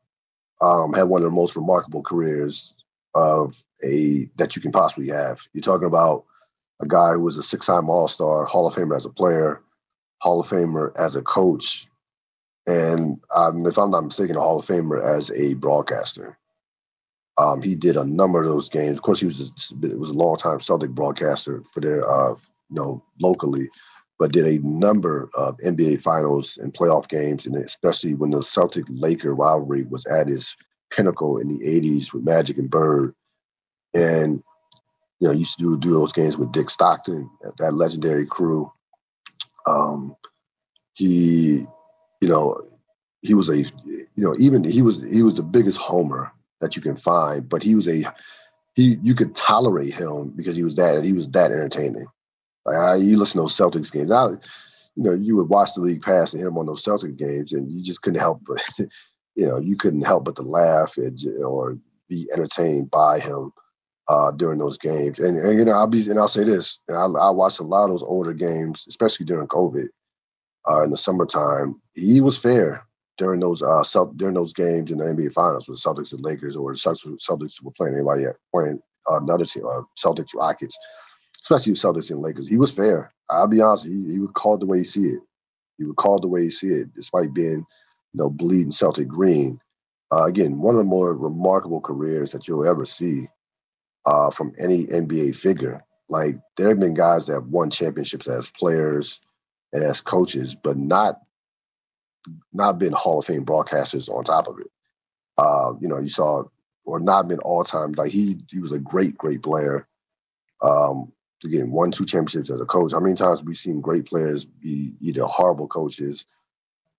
um, 0.62 0.94
had 0.94 1.04
one 1.04 1.22
of 1.22 1.26
the 1.26 1.36
most 1.36 1.56
remarkable 1.56 2.02
careers 2.02 2.74
of 3.13 3.62
a 3.84 4.30
that 4.38 4.56
you 4.56 4.62
can 4.62 4.72
possibly 4.72 5.10
have. 5.10 5.42
You're 5.54 5.62
talking 5.62 5.88
about 5.88 6.26
a 6.82 6.88
guy 6.88 7.12
who 7.12 7.22
was 7.22 7.38
a 7.38 7.44
six-time 7.44 7.89
All-Star, 7.89 8.46
Hall 8.46 8.68
of 8.68 8.76
Famer 8.76 8.96
as 8.96 9.06
a 9.06 9.10
player, 9.10 9.62
Hall 10.22 10.42
of 10.42 10.48
Famer 10.48 10.92
as 10.98 11.16
a 11.16 11.22
coach, 11.22 11.88
and 12.66 13.20
um, 13.36 13.66
if 13.66 13.78
I'm 13.78 13.92
not 13.92 14.06
mistaken, 14.06 14.38
a 14.38 14.42
Hall 14.42 14.60
of 14.60 14.66
Famer 14.66 15.04
as 15.04 15.32
a 15.32 15.54
broadcaster. 15.56 16.38
Um, 17.38 17.62
he 17.63 17.76
did 17.76 17.98
a 17.98 18.06
number 18.06 18.39
of 18.39 18.46
those 18.46 18.70
games. 18.70 18.96
Of 18.96 19.02
course, 19.02 19.20
he 19.20 19.26
was 19.26 19.39
a, 19.42 19.88
was 19.98 20.12
a 20.12 20.13
long 20.13 20.38
time 20.38 20.60
Celtic 20.60 20.92
broadcaster 20.92 21.63
for 21.74 21.80
their 21.80 22.10
uh, 22.10 22.36
you 22.70 22.76
know 22.76 23.04
locally, 23.20 23.70
but 24.19 24.32
did 24.32 24.45
a 24.45 24.65
number 24.65 25.30
of 25.34 25.58
NBA 25.58 26.02
Finals 26.02 26.58
and 26.58 26.73
playoff 26.73 27.08
games, 27.08 27.45
and 27.45 27.56
especially 27.56 28.13
when 28.13 28.32
the 28.32 28.41
Celtic 28.41 28.86
Laker 28.89 29.34
rivalry 29.34 29.84
was 29.84 30.06
at 30.06 30.30
its 30.30 30.56
pinnacle 30.91 31.38
in 31.38 31.47
the 31.47 31.60
80s 31.60 32.13
with 32.13 32.23
Magic 32.23 32.58
and 32.58 32.69
Bird. 32.69 33.15
And, 33.93 34.43
you 35.19 35.28
know, 35.28 35.34
used 35.34 35.58
to 35.58 35.63
do, 35.63 35.78
do 35.78 35.91
those 35.91 36.13
games 36.13 36.38
with 36.38 36.52
Dick 36.52 36.69
Stockton, 36.69 37.30
that 37.58 37.73
legendary 37.73 38.26
crew. 38.26 38.71
Um, 39.65 40.15
he, 40.93 41.65
you 42.21 42.28
know, 42.28 42.62
he 43.21 43.34
was 43.34 43.49
a, 43.49 43.58
you 43.58 44.06
know, 44.17 44.36
even 44.38 44.63
he 44.63 44.82
was 44.82 45.02
he 45.02 45.23
was 45.23 45.36
the 45.36 45.43
biggest 45.43 45.78
homer 45.78 46.32
that 46.62 46.76
you 46.76 46.82
can 46.82 46.97
find, 46.97 47.47
but 47.47 47.63
he 47.63 47.73
was 47.76 47.88
a 47.88 48.04
he 48.76 48.97
you 49.02 49.15
could 49.15 49.34
tolerate 49.36 49.93
him 49.93 50.34
because 50.36 50.56
he 50.56 50.63
was 50.63 50.76
that 50.76 51.04
he 51.04 51.13
was 51.13 51.28
that 51.30 51.52
entertaining. 51.52 52.08
Like 52.65 52.78
I, 52.78 52.95
you 52.95 53.17
listen 53.17 53.39
to 53.39 53.43
those 53.43 53.58
Celtics 53.58 53.91
games, 53.91 54.12
I, 54.12 54.30
you 54.95 55.04
know, 55.04 55.13
you 55.13 55.36
would 55.38 55.49
watch 55.49 55.73
the 55.76 55.82
league 55.82 56.02
pass 56.02 56.34
and 56.34 56.39
hit 56.39 56.47
him 56.47 56.58
on 56.58 56.65
those 56.65 56.84
Celtic 56.84 57.15
games, 57.15 57.54
and 57.54 57.71
you 57.71 57.84
just 57.84 58.02
couldn't 58.02 58.19
help 58.19 58.41
but 58.47 58.63
you 59.36 59.47
know, 59.47 59.60
you 59.60 59.76
couldn't 59.76 60.06
help 60.06 60.26
but 60.26 60.36
to 60.36 60.43
laugh 60.43 60.97
and, 60.97 61.19
or 61.43 61.78
be 62.08 62.28
entertained 62.34 62.91
by 62.91 63.19
him 63.19 63.52
uh, 64.08 64.32
during 64.32 64.60
those 64.60 64.78
games. 64.78 65.19
And, 65.19 65.38
and, 65.38 65.58
you 65.58 65.65
know, 65.65 65.71
I'll 65.71 65.88
be 65.88 66.10
and 66.10 66.19
I'll 66.19 66.28
say 66.28 66.43
this: 66.43 66.80
I, 66.89 67.06
I 67.06 67.30
watched 67.30 67.60
a 67.60 67.63
lot 67.63 67.86
of 67.86 67.91
those 67.91 68.04
older 68.04 68.34
games, 68.34 68.86
especially 68.88 69.26
during 69.26 69.47
COVID 69.47 69.88
uh, 70.69 70.84
in 70.84 70.91
the 70.91 70.97
summertime. 70.97 71.82
He 71.93 72.21
was 72.21 72.38
fair 72.38 72.86
during 73.17 73.39
those 73.39 73.62
uh, 73.62 73.84
during 74.15 74.36
those 74.36 74.54
games 74.54 74.91
in 74.91 74.97
the 74.97 75.06
NBA 75.06 75.34
Finals 75.34 75.67
with 75.67 75.82
Celtics 75.82 76.13
and 76.13 76.23
Lakers, 76.23 76.56
or 76.56 76.73
the 76.73 76.78
Celtics 76.78 77.63
were 77.63 77.71
playing 77.71 77.95
anybody 77.95 78.26
playing 78.54 78.80
another 79.08 79.45
team, 79.45 79.65
uh, 79.65 79.82
Celtics 79.97 80.36
Rockets, 80.36 80.78
especially 81.44 81.74
Celtics 81.74 82.10
and 82.10 82.22
Lakers. 82.22 82.48
He 82.48 82.58
was 82.58 82.72
fair. 82.72 83.14
I'll 83.30 83.48
be 83.48 83.62
honest. 83.62 83.86
He, 83.86 84.12
he 84.12 84.20
would 84.20 84.34
call 84.34 84.56
it 84.56 84.60
the 84.60 84.66
way 84.66 84.80
he 84.80 84.84
see 84.84 85.08
it. 85.08 85.20
He 85.78 85.86
would 85.86 85.98
call 85.98 86.18
it 86.18 86.22
the 86.22 86.28
way 86.28 86.44
he 86.44 86.52
see 86.52 86.68
it, 86.68 86.94
despite 86.94 87.34
being 87.34 87.66
you 88.14 88.18
know, 88.18 88.30
bleeding 88.30 88.72
Celtic 88.72 89.08
green. 89.08 89.60
Uh, 90.12 90.26
again, 90.26 90.60
one 90.60 90.76
of 90.76 90.80
the 90.80 90.86
more 90.86 91.14
remarkable 91.14 91.82
careers 91.82 92.32
that 92.32 92.48
you'll 92.48 92.68
ever 92.68 92.86
see 92.86 93.28
uh, 94.06 94.30
from 94.30 94.54
any 94.60 94.86
NBA 94.86 95.36
figure. 95.36 95.82
Like 96.10 96.36
there 96.58 96.70
have 96.70 96.80
been 96.80 96.94
guys 96.94 97.26
that 97.26 97.34
have 97.34 97.48
won 97.48 97.70
championships 97.70 98.28
as 98.28 98.50
players 98.50 99.20
and 99.72 99.84
as 99.84 100.02
coaches, 100.02 100.56
but 100.56 100.78
not 100.78 101.20
not 102.54 102.80
been 102.80 102.94
Hall 102.94 103.20
of 103.20 103.26
Fame 103.26 103.46
broadcasters 103.46 104.08
on 104.08 104.24
top 104.24 104.48
of 104.48 104.60
it. 104.60 104.68
Uh, 105.38 105.74
you 105.82 105.88
know, 105.88 106.00
you 106.00 106.10
saw 106.10 106.44
or 106.86 107.00
not 107.00 107.28
been 107.28 107.40
all 107.40 107.64
time. 107.64 107.94
Like 107.94 108.12
he 108.12 108.38
he 108.50 108.60
was 108.60 108.72
a 108.72 108.80
great, 108.80 109.18
great 109.18 109.42
player. 109.42 109.88
Um, 110.62 111.12
again, 111.44 111.72
won 111.72 111.92
two 111.92 112.06
championships 112.06 112.50
as 112.50 112.62
a 112.62 112.66
coach. 112.66 112.92
How 112.92 113.00
many 113.00 113.16
times 113.16 113.40
have 113.40 113.48
we 113.48 113.56
seen 113.56 113.82
great 113.82 114.06
players 114.06 114.46
be 114.46 114.96
either 115.02 115.24
horrible 115.24 115.68
coaches 115.68 116.26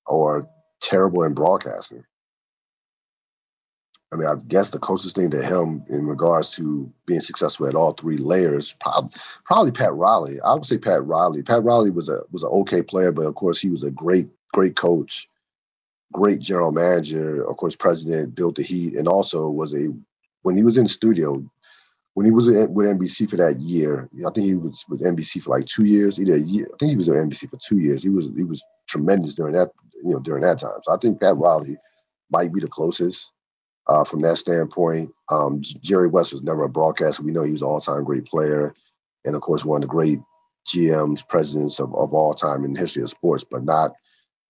or 0.07 0.49
terrible 0.85 1.25
in 1.25 1.35
broadcasting. 1.35 2.05
I 4.13 4.17
mean, 4.17 4.29
I 4.29 4.37
guess 4.47 4.71
the 4.71 4.79
closest 4.79 5.17
thing 5.17 5.31
to 5.31 5.43
him 5.43 5.85
in 5.89 6.07
regards 6.07 6.53
to 6.53 6.93
being 7.05 7.21
successful 7.21 7.67
at 7.67 7.75
all 7.75 7.93
three 7.93 8.17
layers, 8.17 8.73
probably, 8.75 9.11
probably 9.45 9.73
Pat 9.73 9.93
Riley. 9.95 10.41
I 10.41 10.55
would 10.55 10.67
say 10.67 10.79
Pat 10.79 11.05
Riley. 11.05 11.43
Pat 11.43 11.65
Riley 11.65 11.91
was 11.91 12.09
a 12.09 12.21
was 12.31 12.45
an 12.45 12.51
okay 12.51 12.83
player, 12.83 13.11
but 13.11 13.27
of 13.27 13.35
course 13.35 13.61
he 13.61 13.71
was 13.71 13.83
a 13.83 13.91
great 13.91 14.29
great 14.53 14.77
coach, 14.77 15.29
great 16.13 16.39
general 16.39 16.71
manager. 16.71 17.45
Of 17.45 17.57
course, 17.57 17.75
president 17.75 18.37
built 18.37 18.55
the 18.55 18.63
Heat, 18.63 18.95
and 18.95 19.09
also 19.09 19.51
was 19.51 19.75
a 19.75 19.93
when 20.43 20.57
he 20.57 20.63
was 20.63 20.77
in 20.77 20.87
studio, 20.87 21.45
when 22.15 22.27
he 22.27 22.33
was 22.33 22.47
with 22.47 22.87
NBC 22.87 23.29
for 23.29 23.37
that 23.37 23.61
year, 23.61 24.09
I 24.19 24.31
think 24.31 24.47
he 24.47 24.55
was 24.55 24.85
with 24.89 25.03
NBC 25.03 25.43
for 25.43 25.57
like 25.57 25.67
two 25.67 25.85
years. 25.85 26.19
Either 26.19 26.35
a 26.35 26.41
year, 26.41 26.69
I 26.73 26.77
think 26.79 26.91
he 26.91 26.97
was 26.97 27.09
at 27.09 27.17
NBC 27.17 27.51
for 27.51 27.59
two 27.59 27.79
years. 27.79 28.03
He 28.03 28.09
was 28.09 28.31
he 28.37 28.45
was 28.45 28.65
tremendous 28.89 29.35
during 29.35 29.55
that 29.55 29.71
you 30.03 30.13
know 30.13 30.21
during 30.21 30.43
that 30.43 30.61
time. 30.61 30.79
So 30.83 30.93
I 30.93 30.97
think 30.97 31.21
Pat 31.21 31.37
Riley 31.37 31.77
might 32.31 32.53
be 32.53 32.61
the 32.61 32.69
closest 32.69 33.33
uh, 33.89 34.05
from 34.05 34.21
that 34.21 34.39
standpoint. 34.39 35.11
Um, 35.29 35.61
Jerry 35.63 36.09
West 36.09 36.33
was 36.33 36.43
never 36.43 36.65
a 36.65 36.69
broadcaster. 36.69 37.23
We 37.23 37.33
know 37.33 37.43
he 37.43 37.53
was 37.53 37.63
an 37.63 37.69
all-time 37.69 38.05
great 38.05 38.27
player, 38.27 38.75
and 39.25 39.35
of 39.35 39.43
course 39.43 39.65
one 39.65 39.83
of 39.83 39.89
the 39.89 39.93
great 39.93 40.21
GMs, 40.73 41.27
presidents 41.29 41.81
of, 41.81 41.95
of 41.97 42.15
all 42.15 42.33
time 42.33 42.65
in 42.65 42.75
the 42.75 42.81
history 42.81 43.03
of 43.03 43.11
sports, 43.11 43.45
but 43.45 43.65
not 43.65 43.93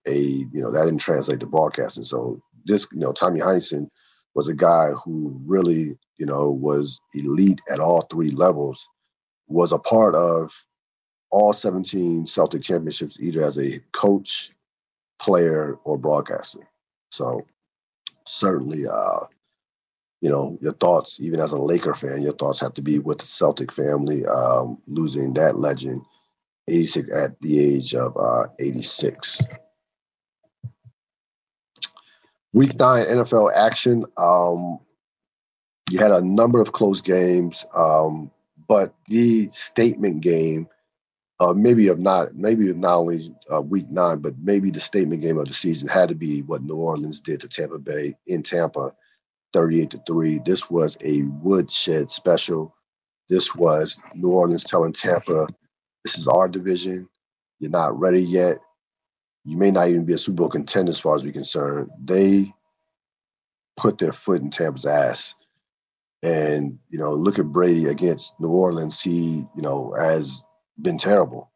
a 0.07 0.19
you 0.19 0.61
know 0.61 0.71
that 0.71 0.85
didn't 0.85 1.01
translate 1.01 1.41
to 1.41 1.47
broadcasting. 1.47 2.05
So 2.05 2.43
this 2.67 2.87
you 2.93 3.01
know 3.01 3.13
Tommy 3.13 3.41
Heinsohn 3.41 3.89
was 4.35 4.49
a 4.49 4.55
guy 4.55 4.91
who 5.05 5.41
really 5.47 5.97
you 6.19 6.27
know 6.27 6.51
was 6.51 7.01
elite 7.15 7.61
at 7.71 7.81
all 7.81 8.03
three 8.03 8.31
levels, 8.31 8.89
was 9.49 9.73
a 9.73 9.79
part 9.79 10.15
of 10.15 10.53
all 11.35 11.53
17 11.53 12.29
Celtic 12.29 12.63
championships 12.63 13.19
either 13.21 13.43
as 13.43 13.59
a 13.59 13.81
coach, 13.91 14.53
player, 15.19 15.77
or 15.83 15.99
broadcaster. 15.99 16.61
So 17.11 17.45
certainly, 18.25 18.87
uh, 18.87 19.21
you 20.21 20.31
know, 20.31 20.57
your 20.61 20.75
thoughts, 20.75 21.19
even 21.21 21.41
as 21.41 21.51
a 21.51 21.59
Laker 21.59 21.95
fan, 21.95 22.23
your 22.23 22.35
thoughts 22.35 22.61
have 22.61 22.73
to 22.75 22.83
be 22.83 23.01
with 23.01 23.19
the 23.19 23.27
Celtic 23.27 23.73
family 23.73 24.25
um, 24.27 24.79
losing 24.87 25.35
that 25.35 25.59
legend, 25.59 26.03
86 26.69 27.09
at 27.13 27.41
the 27.41 27.59
age 27.59 27.95
of 27.95 28.17
uh, 28.17 28.47
86. 28.61 29.43
Week 32.55 32.79
nine 32.79 33.07
NFL 33.07 33.53
action. 33.53 34.05
Um, 34.17 34.79
you 35.91 35.99
had 35.99 36.13
a 36.13 36.25
number 36.25 36.63
of 36.63 36.71
close 36.71 37.01
games, 37.01 37.67
um, 37.75 38.31
but 38.69 38.95
the 39.09 39.51
statement 39.51 40.21
game, 40.21 40.69
uh, 41.41 41.53
maybe 41.53 41.89
of 41.89 41.99
not 41.99 42.37
maybe 42.37 42.71
of 42.71 42.77
not 42.77 42.99
only 42.99 43.35
uh, 43.53 43.61
week 43.61 43.91
nine, 43.91 44.19
but 44.21 44.39
maybe 44.39 44.71
the 44.71 44.81
statement 44.81 45.21
game 45.21 45.37
of 45.37 45.49
the 45.49 45.53
season 45.53 45.89
had 45.89 46.09
to 46.11 46.15
be 46.15 46.43
what 46.43 46.63
New 46.63 46.77
Orleans 46.77 47.19
did 47.19 47.41
to 47.41 47.49
Tampa 47.49 47.81
Bay 47.81 48.15
in 48.29 48.45
Tampa, 48.45 48.95
thirty-eight 49.53 49.91
to 49.91 50.01
three. 50.07 50.41
This 50.47 50.71
was 50.71 50.97
a 51.05 51.23
woodshed 51.43 52.13
special. 52.13 52.73
This 53.29 53.53
was 53.57 53.99
New 54.15 54.31
Orleans 54.31 54.63
telling 54.63 54.93
Tampa, 54.93 55.49
"This 56.05 56.19
is 56.19 56.29
our 56.29 56.47
division. 56.47 57.09
You're 57.59 57.73
not 57.73 57.99
ready 57.99 58.23
yet 58.23 58.59
you 59.45 59.57
may 59.57 59.71
not 59.71 59.89
even 59.89 60.05
be 60.05 60.15
a 60.15 60.19
Super 60.19 60.37
Bowl 60.37 60.49
contender 60.49 60.91
as 60.91 61.01
far 61.01 61.15
as 61.15 61.23
we're 61.23 61.33
concerned. 61.33 61.91
They 62.03 62.53
put 63.77 63.99
their 63.99 64.13
foot 64.13 64.43
in 64.43 64.51
Tampa's 64.51 64.87
ass. 64.87 65.35
And, 66.23 66.79
you 66.89 66.99
know, 66.99 67.13
look 67.13 67.39
at 67.39 67.53
Brady 67.53 67.87
against 67.87 68.39
New 68.41 68.49
Orleans. 68.49 69.01
He, 69.01 69.45
you 69.55 69.63
know, 69.63 69.95
has 69.99 70.43
been 70.81 70.97
terrible. 70.97 71.51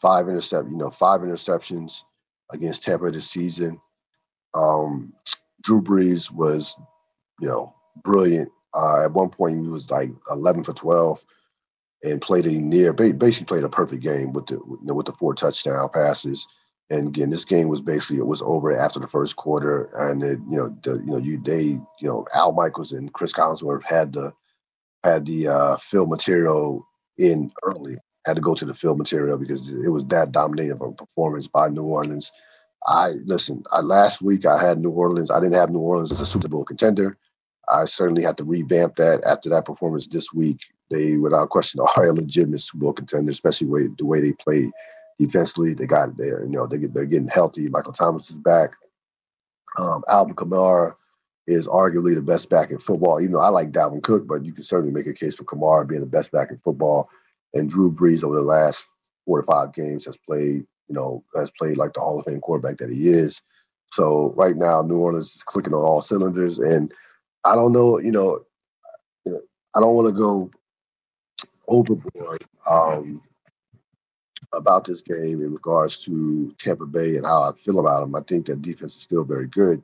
Five 0.00 0.28
intercept, 0.28 0.70
you 0.70 0.76
know, 0.76 0.90
five 0.90 1.22
interceptions 1.22 2.04
against 2.52 2.84
Tampa 2.84 3.10
this 3.10 3.28
season. 3.28 3.80
Um, 4.54 5.12
Drew 5.62 5.82
Brees 5.82 6.30
was, 6.30 6.76
you 7.40 7.48
know, 7.48 7.74
brilliant. 8.04 8.50
Uh, 8.72 9.04
at 9.04 9.12
one 9.12 9.30
point, 9.30 9.60
he 9.60 9.68
was 9.68 9.90
like 9.90 10.10
11 10.30 10.62
for 10.62 10.72
12 10.72 11.24
and 12.04 12.22
played 12.22 12.46
a 12.46 12.52
near, 12.52 12.92
basically 12.92 13.46
played 13.46 13.64
a 13.64 13.68
perfect 13.68 14.02
game 14.02 14.32
with 14.32 14.46
the 14.46 14.54
you 14.54 14.78
know, 14.82 14.94
with 14.94 15.06
the 15.06 15.12
four 15.12 15.34
touchdown 15.34 15.88
passes. 15.92 16.46
And 16.90 17.08
again, 17.08 17.30
this 17.30 17.44
game 17.44 17.68
was 17.68 17.80
basically 17.80 18.18
it 18.18 18.26
was 18.26 18.42
over 18.42 18.76
after 18.76 18.98
the 18.98 19.06
first 19.06 19.36
quarter, 19.36 19.90
and 19.96 20.22
it, 20.24 20.40
you 20.50 20.56
know, 20.56 20.76
the, 20.82 20.94
you 20.94 21.12
know, 21.12 21.18
you 21.18 21.40
they, 21.40 21.62
you 21.62 21.82
know, 22.02 22.26
Al 22.34 22.52
Michaels 22.52 22.92
and 22.92 23.12
Chris 23.12 23.32
Collinsworth 23.32 23.84
had 23.84 24.12
the 24.12 24.32
had 25.04 25.24
the 25.24 25.48
uh, 25.48 25.76
field 25.76 26.10
material 26.10 26.86
in 27.16 27.52
early. 27.62 27.96
Had 28.26 28.36
to 28.36 28.42
go 28.42 28.54
to 28.54 28.64
the 28.64 28.74
field 28.74 28.98
material 28.98 29.38
because 29.38 29.70
it 29.70 29.88
was 29.88 30.04
that 30.06 30.32
dominating 30.32 30.72
of 30.72 30.80
a 30.82 30.92
performance 30.92 31.46
by 31.46 31.68
New 31.68 31.84
Orleans. 31.84 32.32
I 32.86 33.10
listen. 33.24 33.62
I, 33.72 33.80
last 33.80 34.20
week 34.20 34.44
I 34.44 34.62
had 34.62 34.78
New 34.78 34.90
Orleans. 34.90 35.30
I 35.30 35.38
didn't 35.38 35.54
have 35.54 35.70
New 35.70 35.78
Orleans 35.78 36.12
as 36.12 36.20
a 36.20 36.26
Super 36.26 36.48
Bowl 36.48 36.64
contender. 36.64 37.16
I 37.68 37.84
certainly 37.84 38.22
had 38.22 38.36
to 38.38 38.44
revamp 38.44 38.96
that 38.96 39.22
after 39.24 39.48
that 39.50 39.64
performance 39.64 40.06
this 40.08 40.32
week. 40.32 40.60
They, 40.90 41.16
without 41.18 41.50
question, 41.50 41.80
are 41.96 42.04
a 42.04 42.12
legitimate 42.12 42.60
Super 42.60 42.78
Bowl 42.78 42.92
contender, 42.92 43.30
especially 43.30 43.68
way, 43.68 43.88
the 43.96 44.04
way 44.04 44.20
they 44.20 44.32
played 44.32 44.70
defensively. 45.20 45.74
They 45.74 45.86
got 45.86 46.16
there. 46.16 46.44
You 46.44 46.50
know, 46.50 46.66
they 46.66 46.78
get, 46.78 46.94
they're 46.94 47.04
getting 47.04 47.28
healthy. 47.28 47.68
Michael 47.68 47.92
Thomas 47.92 48.30
is 48.30 48.38
back. 48.38 48.72
Um, 49.78 50.02
Alvin 50.08 50.34
Kamara 50.34 50.94
is 51.46 51.68
arguably 51.68 52.14
the 52.14 52.22
best 52.22 52.50
back 52.50 52.70
in 52.70 52.78
football. 52.78 53.20
Even 53.20 53.32
though 53.32 53.40
I 53.40 53.48
like 53.48 53.70
Dalvin 53.70 54.02
Cook, 54.02 54.26
but 54.26 54.44
you 54.44 54.52
can 54.52 54.64
certainly 54.64 54.92
make 54.92 55.06
a 55.06 55.12
case 55.12 55.36
for 55.36 55.44
Kamara 55.44 55.88
being 55.88 56.00
the 56.00 56.06
best 56.06 56.32
back 56.32 56.50
in 56.50 56.58
football. 56.58 57.08
And 57.54 57.68
Drew 57.68 57.92
Brees 57.92 58.24
over 58.24 58.36
the 58.36 58.42
last 58.42 58.84
four 59.26 59.40
to 59.40 59.46
five 59.46 59.72
games 59.74 60.04
has 60.06 60.16
played, 60.16 60.66
you 60.88 60.94
know, 60.94 61.22
has 61.36 61.50
played 61.58 61.76
like 61.76 61.92
the 61.92 62.00
Hall 62.00 62.18
of 62.18 62.24
Fame 62.26 62.40
quarterback 62.40 62.78
that 62.78 62.90
he 62.90 63.08
is. 63.08 63.42
So 63.92 64.32
right 64.36 64.56
now, 64.56 64.82
New 64.82 64.98
Orleans 64.98 65.34
is 65.34 65.42
clicking 65.42 65.74
on 65.74 65.82
all 65.82 66.00
cylinders, 66.00 66.60
and 66.60 66.92
I 67.44 67.56
don't 67.56 67.72
know, 67.72 67.98
you 67.98 68.12
know, 68.12 68.40
I 69.26 69.80
don't 69.80 69.94
want 69.94 70.08
to 70.08 70.12
go 70.12 70.50
overboard. 71.66 72.44
Um, 72.68 73.20
about 74.52 74.84
this 74.84 75.02
game 75.02 75.40
in 75.40 75.52
regards 75.52 76.02
to 76.04 76.54
Tampa 76.58 76.86
Bay 76.86 77.16
and 77.16 77.26
how 77.26 77.42
I 77.42 77.52
feel 77.52 77.78
about 77.78 78.00
them. 78.00 78.14
I 78.14 78.20
think 78.20 78.46
that 78.46 78.62
defense 78.62 78.96
is 78.96 79.02
still 79.02 79.24
very 79.24 79.46
good. 79.46 79.82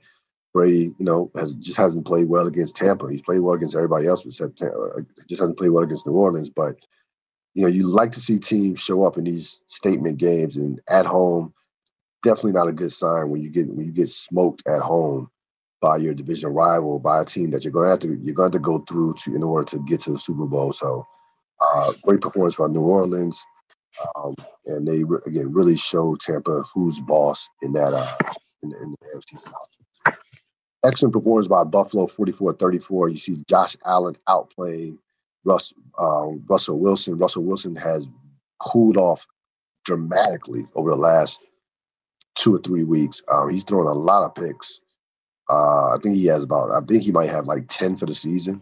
Brady, 0.53 0.95
you 0.99 1.05
know, 1.05 1.31
has 1.37 1.55
just 1.55 1.77
hasn't 1.77 2.07
played 2.07 2.29
well 2.29 2.47
against 2.47 2.77
Tampa. 2.77 3.09
He's 3.11 3.23
played 3.23 3.41
well 3.41 3.55
against 3.55 3.77
everybody 3.77 4.07
else 4.07 4.25
except 4.25 4.59
Tampa. 4.59 4.79
Uh, 4.79 5.01
just 5.29 5.41
hasn't 5.41 5.59
played 5.59 5.71
well 5.71 5.85
against 5.85 6.07
New 6.07 6.15
Orleans. 6.15 6.51
But 6.51 6.77
you 7.55 7.63
know, 7.63 7.69
you 7.69 7.89
like 7.89 8.13
to 8.13 8.21
see 8.21 8.39
teams 8.39 8.81
show 8.81 9.05
up 9.05 9.19
in 9.19 9.25
these 9.25 9.63
statement 9.67 10.19
games 10.19 10.57
and 10.57 10.81
at 10.89 11.07
home. 11.07 11.53
Definitely 12.23 12.53
not 12.53 12.69
a 12.69 12.73
good 12.73 12.93
sign 12.93 13.29
when 13.29 13.43
you 13.43 13.51
get 13.51 13.69
when 13.69 13.87
you 13.87 13.93
get 13.93 14.09
smoked 14.09 14.63
at 14.67 14.81
home 14.81 15.31
by 15.81 15.99
your 15.99 16.15
division 16.15 16.51
rival, 16.55 16.99
by 16.99 17.21
a 17.21 17.25
team 17.25 17.51
that 17.51 17.63
you're 17.63 17.73
going 17.73 17.85
to 17.85 17.91
have 17.91 18.01
to 18.01 18.19
you're 18.25 18.35
going 18.35 18.51
to, 18.51 18.59
to 18.59 18.63
go 18.63 18.79
through 18.89 19.15
to 19.25 19.35
in 19.37 19.43
order 19.43 19.65
to 19.67 19.85
get 19.85 20.01
to 20.01 20.13
the 20.13 20.19
Super 20.19 20.47
Bowl. 20.47 20.73
So, 20.73 21.07
uh, 21.61 21.93
great 22.03 22.21
performance 22.23 22.57
by 22.57 22.69
New 22.69 22.81
Orleans. 22.81 23.45
Um, 24.17 24.35
and 24.67 24.87
they 24.87 25.03
again 25.27 25.53
really 25.53 25.77
showed 25.77 26.21
Tampa 26.21 26.63
who's 26.75 27.01
boss 27.01 27.49
in 27.63 27.73
that 27.73 27.95
uh, 27.95 28.33
in, 28.63 28.73
in 28.73 28.95
the 29.01 29.19
AFC 29.19 29.41
South. 29.41 30.17
Excellent 30.85 31.15
performance 31.15 31.49
by 31.49 31.65
Buffalo, 31.65 32.07
44-34. 32.07 33.11
You 33.11 33.19
see 33.19 33.45
Josh 33.49 33.77
Allen 33.85 34.17
outplaying 34.29 34.99
Russ, 35.45 35.73
um, 35.99 36.45
Russell 36.49 36.79
Wilson. 36.79 37.19
Russell 37.19 37.45
Wilson 37.45 37.75
has 37.77 38.07
cooled 38.61 38.97
off 38.97 39.27
dramatically 39.85 40.67
over 40.75 40.91
the 40.91 40.97
last 40.97 41.41
two 42.37 42.55
or 42.55 42.59
three 42.59 42.85
weeks. 42.85 43.23
Um, 43.33 43.51
he's 43.51 43.65
thrown 43.65 43.87
a 43.87 43.93
lot 43.93 44.25
of 44.25 44.35
picks. 44.35 44.81
Uh, 45.49 45.95
I 45.95 45.97
think 46.03 46.17
he 46.17 46.27
has 46.27 46.45
about. 46.45 46.71
I 46.71 46.81
think 46.85 47.03
he 47.03 47.13
might 47.13 47.31
have 47.31 47.47
like 47.47 47.67
ten 47.69 47.97
for 47.97 48.07
the 48.07 48.15
season. 48.15 48.61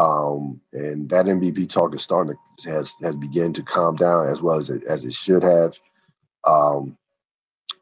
Um, 0.00 0.60
and 0.72 1.10
that 1.10 1.26
MVP 1.26 1.68
talk 1.68 1.94
is 1.94 2.02
starting 2.02 2.34
to 2.58 2.70
has 2.70 2.94
has 3.02 3.16
begun 3.16 3.52
to 3.52 3.62
calm 3.62 3.96
down 3.96 4.28
as 4.28 4.40
well 4.40 4.58
as 4.58 4.70
it, 4.70 4.82
as 4.84 5.04
it 5.04 5.12
should 5.12 5.42
have. 5.42 5.78
Um, 6.46 6.96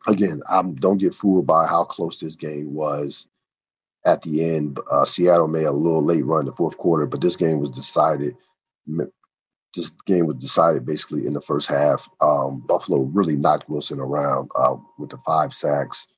again, 0.08 0.42
I 0.50 0.62
don't 0.62 0.98
get 0.98 1.14
fooled 1.14 1.46
by 1.46 1.66
how 1.66 1.84
close 1.84 2.18
this 2.18 2.34
game 2.34 2.74
was 2.74 3.28
at 4.04 4.22
the 4.22 4.44
end. 4.44 4.80
Uh, 4.90 5.04
Seattle 5.04 5.46
made 5.46 5.66
a 5.66 5.72
little 5.72 6.02
late 6.02 6.24
run 6.24 6.40
in 6.40 6.46
the 6.46 6.52
fourth 6.52 6.76
quarter, 6.76 7.06
but 7.06 7.20
this 7.20 7.36
game 7.36 7.60
was 7.60 7.70
decided. 7.70 8.34
This 9.76 9.90
game 10.06 10.26
was 10.26 10.38
decided 10.38 10.84
basically 10.84 11.24
in 11.24 11.34
the 11.34 11.40
first 11.40 11.68
half. 11.68 12.08
Um, 12.20 12.64
Buffalo 12.66 13.02
really 13.02 13.36
knocked 13.36 13.68
Wilson 13.68 14.00
around 14.00 14.50
uh, 14.56 14.76
with 14.98 15.10
the 15.10 15.18
five 15.18 15.54
sacks, 15.54 16.08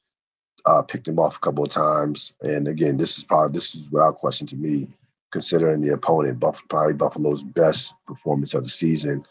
uh, 0.64 0.80
picked 0.80 1.08
him 1.08 1.18
off 1.18 1.36
a 1.36 1.40
couple 1.40 1.64
of 1.64 1.70
times, 1.70 2.32
and 2.40 2.68
again, 2.68 2.96
this 2.96 3.18
is 3.18 3.24
probably 3.24 3.52
this 3.52 3.74
is 3.74 3.90
without 3.90 4.16
question 4.16 4.46
to 4.46 4.56
me 4.56 4.88
considering 5.30 5.80
the 5.80 5.92
opponent, 5.92 6.40
Buff- 6.40 6.66
probably 6.68 6.94
Buffalo's 6.94 7.42
best 7.42 7.94
performance 8.06 8.54
of 8.54 8.64
the 8.64 8.70
season. 8.70 9.24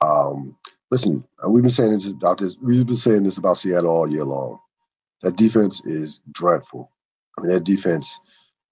Um, 0.00 0.56
listen, 0.90 1.24
we've 1.48 1.62
been 1.62 1.70
saying 1.70 1.92
this 1.92 2.08
about 2.08 2.38
this. 2.38 2.56
We've 2.62 2.86
been 2.86 2.96
saying 2.96 3.24
this 3.24 3.38
about 3.38 3.56
Seattle 3.58 3.90
all 3.90 4.10
year 4.10 4.24
long. 4.24 4.58
That 5.22 5.36
defense 5.36 5.84
is 5.84 6.20
dreadful. 6.32 6.90
I 7.36 7.42
mean, 7.42 7.50
that 7.50 7.64
defense, 7.64 8.18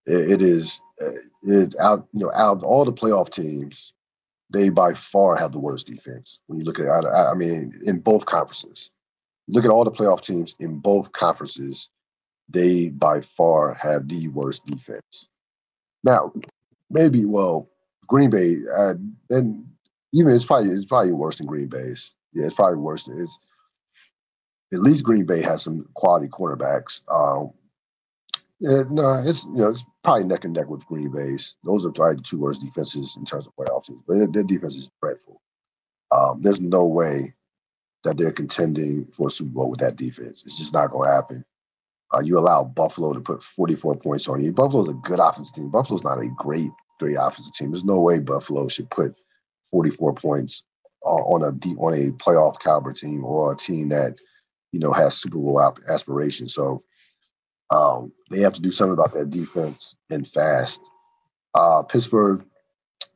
it, 0.06 0.32
it 0.32 0.42
is 0.42 0.80
uh, 1.02 1.10
it 1.42 1.74
out. 1.80 2.06
You 2.12 2.26
know, 2.26 2.32
out 2.32 2.58
of 2.58 2.64
all 2.64 2.84
the 2.84 2.92
playoff 2.92 3.30
teams, 3.30 3.92
they 4.50 4.70
by 4.70 4.94
far 4.94 5.36
have 5.36 5.52
the 5.52 5.58
worst 5.58 5.86
defense. 5.86 6.40
When 6.46 6.58
you 6.58 6.64
look 6.64 6.80
at, 6.80 7.04
I 7.04 7.34
mean, 7.34 7.78
in 7.84 8.00
both 8.00 8.26
conferences, 8.26 8.90
look 9.46 9.64
at 9.64 9.70
all 9.70 9.84
the 9.84 9.90
playoff 9.90 10.22
teams 10.22 10.54
in 10.58 10.78
both 10.78 11.12
conferences, 11.12 11.90
they 12.48 12.90
by 12.90 13.20
far 13.20 13.74
have 13.74 14.08
the 14.08 14.28
worst 14.28 14.64
defense. 14.66 15.28
Now, 16.04 16.32
maybe 16.90 17.24
well 17.24 17.70
Green 18.06 18.30
Bay 18.30 18.56
uh, 18.76 18.94
and 19.30 19.64
even 20.12 20.34
it's 20.34 20.46
probably 20.46 20.70
it's 20.70 20.86
probably 20.86 21.12
worse 21.12 21.36
than 21.36 21.46
Green 21.46 21.68
Bay's. 21.68 22.14
Yeah, 22.32 22.46
it's 22.46 22.54
probably 22.54 22.78
worse. 22.78 23.04
Than, 23.04 23.20
it's 23.20 23.38
at 24.72 24.80
least 24.80 25.04
Green 25.04 25.24
Bay 25.24 25.42
has 25.42 25.62
some 25.62 25.86
quality 25.94 26.28
cornerbacks. 26.28 27.00
Um, 27.10 27.52
Yeah, 28.60 28.82
no, 28.90 29.22
it's 29.24 29.44
you 29.44 29.58
know 29.58 29.70
it's 29.70 29.84
probably 30.02 30.24
neck 30.24 30.44
and 30.44 30.54
neck 30.54 30.68
with 30.68 30.86
Green 30.86 31.10
Bay's. 31.12 31.54
Those 31.64 31.86
are 31.86 31.92
probably 31.92 32.16
the 32.16 32.22
two 32.22 32.40
worst 32.40 32.60
defenses 32.60 33.16
in 33.16 33.24
terms 33.24 33.46
of 33.46 33.54
playoff 33.54 33.84
teams. 33.84 34.02
But 34.06 34.32
their 34.32 34.42
defense 34.42 34.76
is 34.76 34.90
dreadful. 35.00 35.40
Um, 36.10 36.42
there's 36.42 36.60
no 36.60 36.84
way 36.84 37.34
that 38.04 38.16
they're 38.16 38.32
contending 38.32 39.06
for 39.12 39.28
a 39.28 39.30
Super 39.30 39.50
Bowl 39.50 39.70
with 39.70 39.80
that 39.80 39.96
defense. 39.96 40.42
It's 40.44 40.58
just 40.58 40.72
not 40.72 40.90
going 40.90 41.08
to 41.08 41.14
happen. 41.14 41.44
Uh, 42.14 42.20
you 42.20 42.38
allow 42.38 42.64
Buffalo 42.64 43.12
to 43.12 43.20
put 43.20 43.42
44 43.42 43.96
points 43.96 44.28
on 44.28 44.42
you. 44.42 44.52
Buffalo's 44.52 44.88
a 44.88 44.94
good 44.94 45.20
offensive 45.20 45.54
team. 45.54 45.70
Buffalo's 45.70 46.04
not 46.04 46.20
a 46.20 46.28
great, 46.36 46.70
three 46.98 47.16
offensive 47.16 47.52
team. 47.52 47.70
There's 47.70 47.84
no 47.84 48.00
way 48.00 48.18
Buffalo 48.18 48.68
should 48.68 48.90
put 48.90 49.14
44 49.70 50.14
points 50.14 50.64
on 51.02 51.42
a 51.42 51.52
deep 51.52 51.78
on 51.78 51.94
a 51.94 52.10
playoff 52.12 52.60
caliber 52.60 52.92
team 52.92 53.24
or 53.24 53.52
a 53.52 53.56
team 53.56 53.88
that 53.90 54.18
you 54.72 54.80
know 54.80 54.92
has 54.92 55.16
Super 55.16 55.38
Bowl 55.38 55.60
aspirations. 55.88 56.54
So 56.54 56.82
um, 57.70 58.12
they 58.30 58.40
have 58.40 58.54
to 58.54 58.62
do 58.62 58.72
something 58.72 58.94
about 58.94 59.12
that 59.14 59.30
defense 59.30 59.94
and 60.10 60.26
fast. 60.26 60.80
Uh, 61.54 61.82
Pittsburgh 61.82 62.44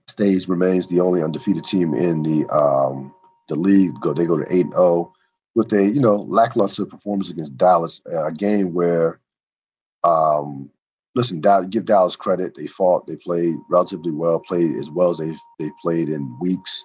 stays 0.09 0.49
remains 0.49 0.87
the 0.87 1.01
only 1.01 1.23
undefeated 1.23 1.65
team 1.65 1.95
in 1.95 2.23
the 2.23 2.47
um, 2.55 3.15
the 3.49 3.57
league. 3.57 3.99
Go 4.01 4.13
they 4.13 4.27
go 4.27 4.37
to 4.37 4.55
eight 4.55 4.71
zero 4.71 5.13
with 5.55 5.73
a 5.73 5.85
you 5.85 6.01
know 6.01 6.17
lackluster 6.17 6.87
performance 6.87 7.31
against 7.31 7.57
Dallas, 7.57 8.01
a 8.07 8.33
game 8.33 8.73
where, 8.73 9.21
um, 10.05 10.71
listen, 11.15 11.43
give 11.71 11.85
Dallas 11.85 12.17
credit. 12.17 12.55
They 12.55 12.67
fought, 12.67 13.07
they 13.07 13.17
played 13.17 13.57
relatively 13.69 14.13
well, 14.13 14.41
played 14.41 14.77
as 14.77 14.91
well 14.91 15.11
as 15.11 15.19
they 15.19 15.35
they 15.59 15.71
played 15.83 16.09
in 16.09 16.37
weeks. 16.41 16.85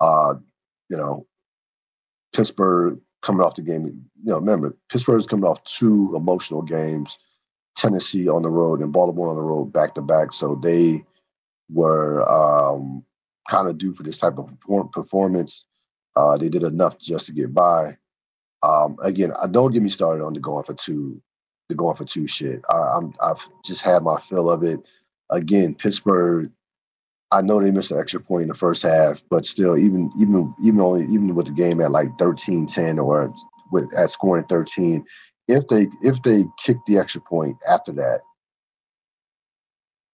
Uh, 0.00 0.34
you 0.88 0.96
know, 0.96 1.26
Pittsburgh 2.34 3.00
coming 3.22 3.42
off 3.42 3.56
the 3.56 3.62
game. 3.62 3.86
You 3.86 4.32
know, 4.32 4.38
remember 4.38 4.76
Pittsburgh's 4.90 5.26
coming 5.26 5.44
off 5.44 5.62
two 5.64 6.12
emotional 6.14 6.62
games, 6.62 7.18
Tennessee 7.76 8.28
on 8.28 8.42
the 8.42 8.50
road 8.50 8.80
and 8.80 8.92
Baltimore 8.92 9.28
on 9.28 9.36
the 9.36 9.42
road 9.42 9.72
back 9.72 9.94
to 9.94 10.02
back. 10.02 10.32
So 10.32 10.54
they 10.54 11.04
were 11.70 12.28
um, 12.30 13.04
kind 13.48 13.68
of 13.68 13.78
due 13.78 13.94
for 13.94 14.02
this 14.02 14.18
type 14.18 14.38
of 14.38 14.50
performance. 14.92 15.64
Uh, 16.16 16.36
they 16.36 16.48
did 16.48 16.62
enough 16.62 16.98
just 16.98 17.26
to 17.26 17.32
get 17.32 17.52
by. 17.52 17.96
Um, 18.62 18.96
again, 19.02 19.32
I 19.40 19.46
don't 19.46 19.72
get 19.72 19.82
me 19.82 19.90
started 19.90 20.24
on 20.24 20.32
the 20.32 20.40
going 20.40 20.64
for 20.64 20.74
two, 20.74 21.20
the 21.68 21.74
going 21.74 21.96
for 21.96 22.04
two 22.04 22.26
shit. 22.26 22.62
I, 22.70 22.96
am 22.96 23.14
I've 23.22 23.46
just 23.64 23.82
had 23.82 24.02
my 24.02 24.20
fill 24.20 24.50
of 24.50 24.62
it. 24.62 24.80
Again, 25.30 25.74
Pittsburgh. 25.74 26.50
I 27.32 27.42
know 27.42 27.60
they 27.60 27.72
missed 27.72 27.90
an 27.90 27.98
extra 27.98 28.20
point 28.20 28.42
in 28.42 28.48
the 28.48 28.54
first 28.54 28.82
half, 28.82 29.22
but 29.30 29.44
still, 29.44 29.76
even 29.76 30.10
even 30.18 30.54
even 30.62 30.80
only 30.80 31.04
even 31.04 31.34
with 31.34 31.46
the 31.46 31.52
game 31.52 31.80
at 31.80 31.90
like 31.90 32.08
13-10 32.18 33.04
or 33.04 33.34
with 33.72 33.92
at 33.94 34.10
scoring 34.10 34.44
13, 34.44 35.04
if 35.48 35.66
they 35.66 35.88
if 36.02 36.22
they 36.22 36.44
kick 36.64 36.76
the 36.86 36.98
extra 36.98 37.20
point 37.20 37.56
after 37.68 37.92
that, 37.92 38.20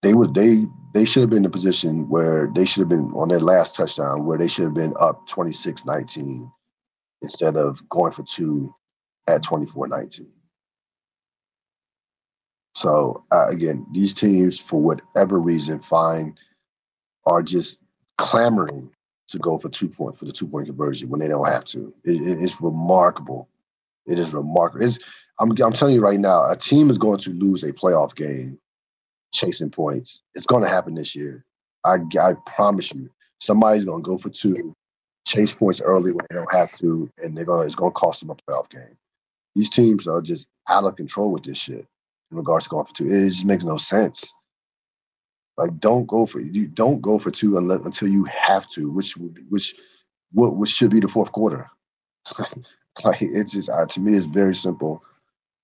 they 0.02 0.14
would 0.14 0.34
they 0.34 0.66
they 0.94 1.04
should 1.04 1.22
have 1.22 1.30
been 1.30 1.38
in 1.38 1.46
a 1.46 1.50
position 1.50 2.08
where 2.08 2.50
they 2.54 2.64
should 2.64 2.80
have 2.80 2.88
been 2.88 3.10
on 3.14 3.28
their 3.28 3.40
last 3.40 3.74
touchdown 3.74 4.24
where 4.24 4.38
they 4.38 4.48
should 4.48 4.64
have 4.64 4.74
been 4.74 4.94
up 5.00 5.26
26-19 5.28 6.50
instead 7.22 7.56
of 7.56 7.86
going 7.88 8.12
for 8.12 8.22
two 8.24 8.74
at 9.28 9.42
24-19 9.42 10.26
so 12.74 13.24
uh, 13.32 13.48
again 13.48 13.86
these 13.92 14.12
teams 14.12 14.58
for 14.58 14.80
whatever 14.80 15.38
reason 15.38 15.80
find 15.80 16.38
are 17.26 17.42
just 17.42 17.78
clamoring 18.18 18.90
to 19.28 19.38
go 19.38 19.58
for 19.58 19.68
two 19.68 19.88
point 19.88 20.16
for 20.16 20.26
the 20.26 20.32
two 20.32 20.46
point 20.46 20.66
conversion 20.66 21.08
when 21.08 21.20
they 21.20 21.28
don't 21.28 21.48
have 21.48 21.64
to. 21.64 21.92
It, 22.04 22.20
it, 22.20 22.42
it's 22.42 22.60
remarkable. 22.60 23.48
It 24.06 24.18
is 24.18 24.34
remarkable. 24.34 24.84
It's, 24.84 24.98
I'm, 25.40 25.50
I'm 25.50 25.72
telling 25.72 25.94
you 25.94 26.02
right 26.02 26.20
now 26.20 26.48
a 26.48 26.56
team 26.56 26.90
is 26.90 26.98
going 26.98 27.18
to 27.20 27.30
lose 27.30 27.62
a 27.62 27.72
playoff 27.72 28.14
game 28.14 28.58
chasing 29.32 29.70
points. 29.70 30.22
It's 30.34 30.46
going 30.46 30.62
to 30.62 30.68
happen 30.68 30.94
this 30.94 31.14
year. 31.14 31.44
I, 31.84 31.96
I 32.20 32.34
promise 32.46 32.92
you. 32.92 33.10
Somebody's 33.40 33.84
going 33.84 34.02
to 34.02 34.08
go 34.08 34.18
for 34.18 34.30
two, 34.30 34.74
chase 35.26 35.52
points 35.52 35.80
early 35.80 36.12
when 36.12 36.24
they 36.30 36.36
don't 36.36 36.52
have 36.52 36.76
to, 36.78 37.10
and 37.18 37.36
they're 37.36 37.44
going. 37.44 37.62
To, 37.62 37.66
it's 37.66 37.74
going 37.74 37.90
to 37.90 37.98
cost 37.98 38.20
them 38.20 38.30
a 38.30 38.36
playoff 38.36 38.70
game. 38.70 38.96
These 39.56 39.70
teams 39.70 40.06
are 40.06 40.22
just 40.22 40.48
out 40.68 40.84
of 40.84 40.96
control 40.96 41.32
with 41.32 41.42
this 41.42 41.58
shit 41.58 41.86
in 42.30 42.36
regards 42.36 42.64
to 42.64 42.70
going 42.70 42.86
for 42.86 42.94
two. 42.94 43.10
It 43.10 43.30
just 43.30 43.44
makes 43.44 43.64
no 43.64 43.76
sense. 43.76 44.32
Like, 45.56 45.78
don't 45.80 46.06
go 46.06 46.24
for 46.24 46.40
you. 46.40 46.66
Don't 46.68 47.02
go 47.02 47.18
for 47.18 47.30
two 47.30 47.58
unless, 47.58 47.80
until 47.80 48.08
you 48.08 48.24
have 48.24 48.68
to, 48.70 48.90
which 48.90 49.16
which 49.48 49.74
what 50.32 50.56
which 50.56 50.70
should 50.70 50.90
be 50.90 51.00
the 51.00 51.08
fourth 51.08 51.32
quarter. 51.32 51.68
like 53.04 53.20
it's 53.20 53.52
just 53.52 53.68
uh, 53.68 53.86
to 53.86 54.00
me, 54.00 54.14
it's 54.14 54.26
very 54.26 54.54
simple. 54.54 55.02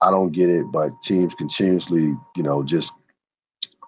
I 0.03 0.11
don't 0.11 0.33
get 0.33 0.51
it, 0.51 0.67
but 0.71 0.91
teams 1.03 1.35
continuously, 1.35 2.15
you 2.37 2.43
know, 2.43 2.63
just 2.63 2.93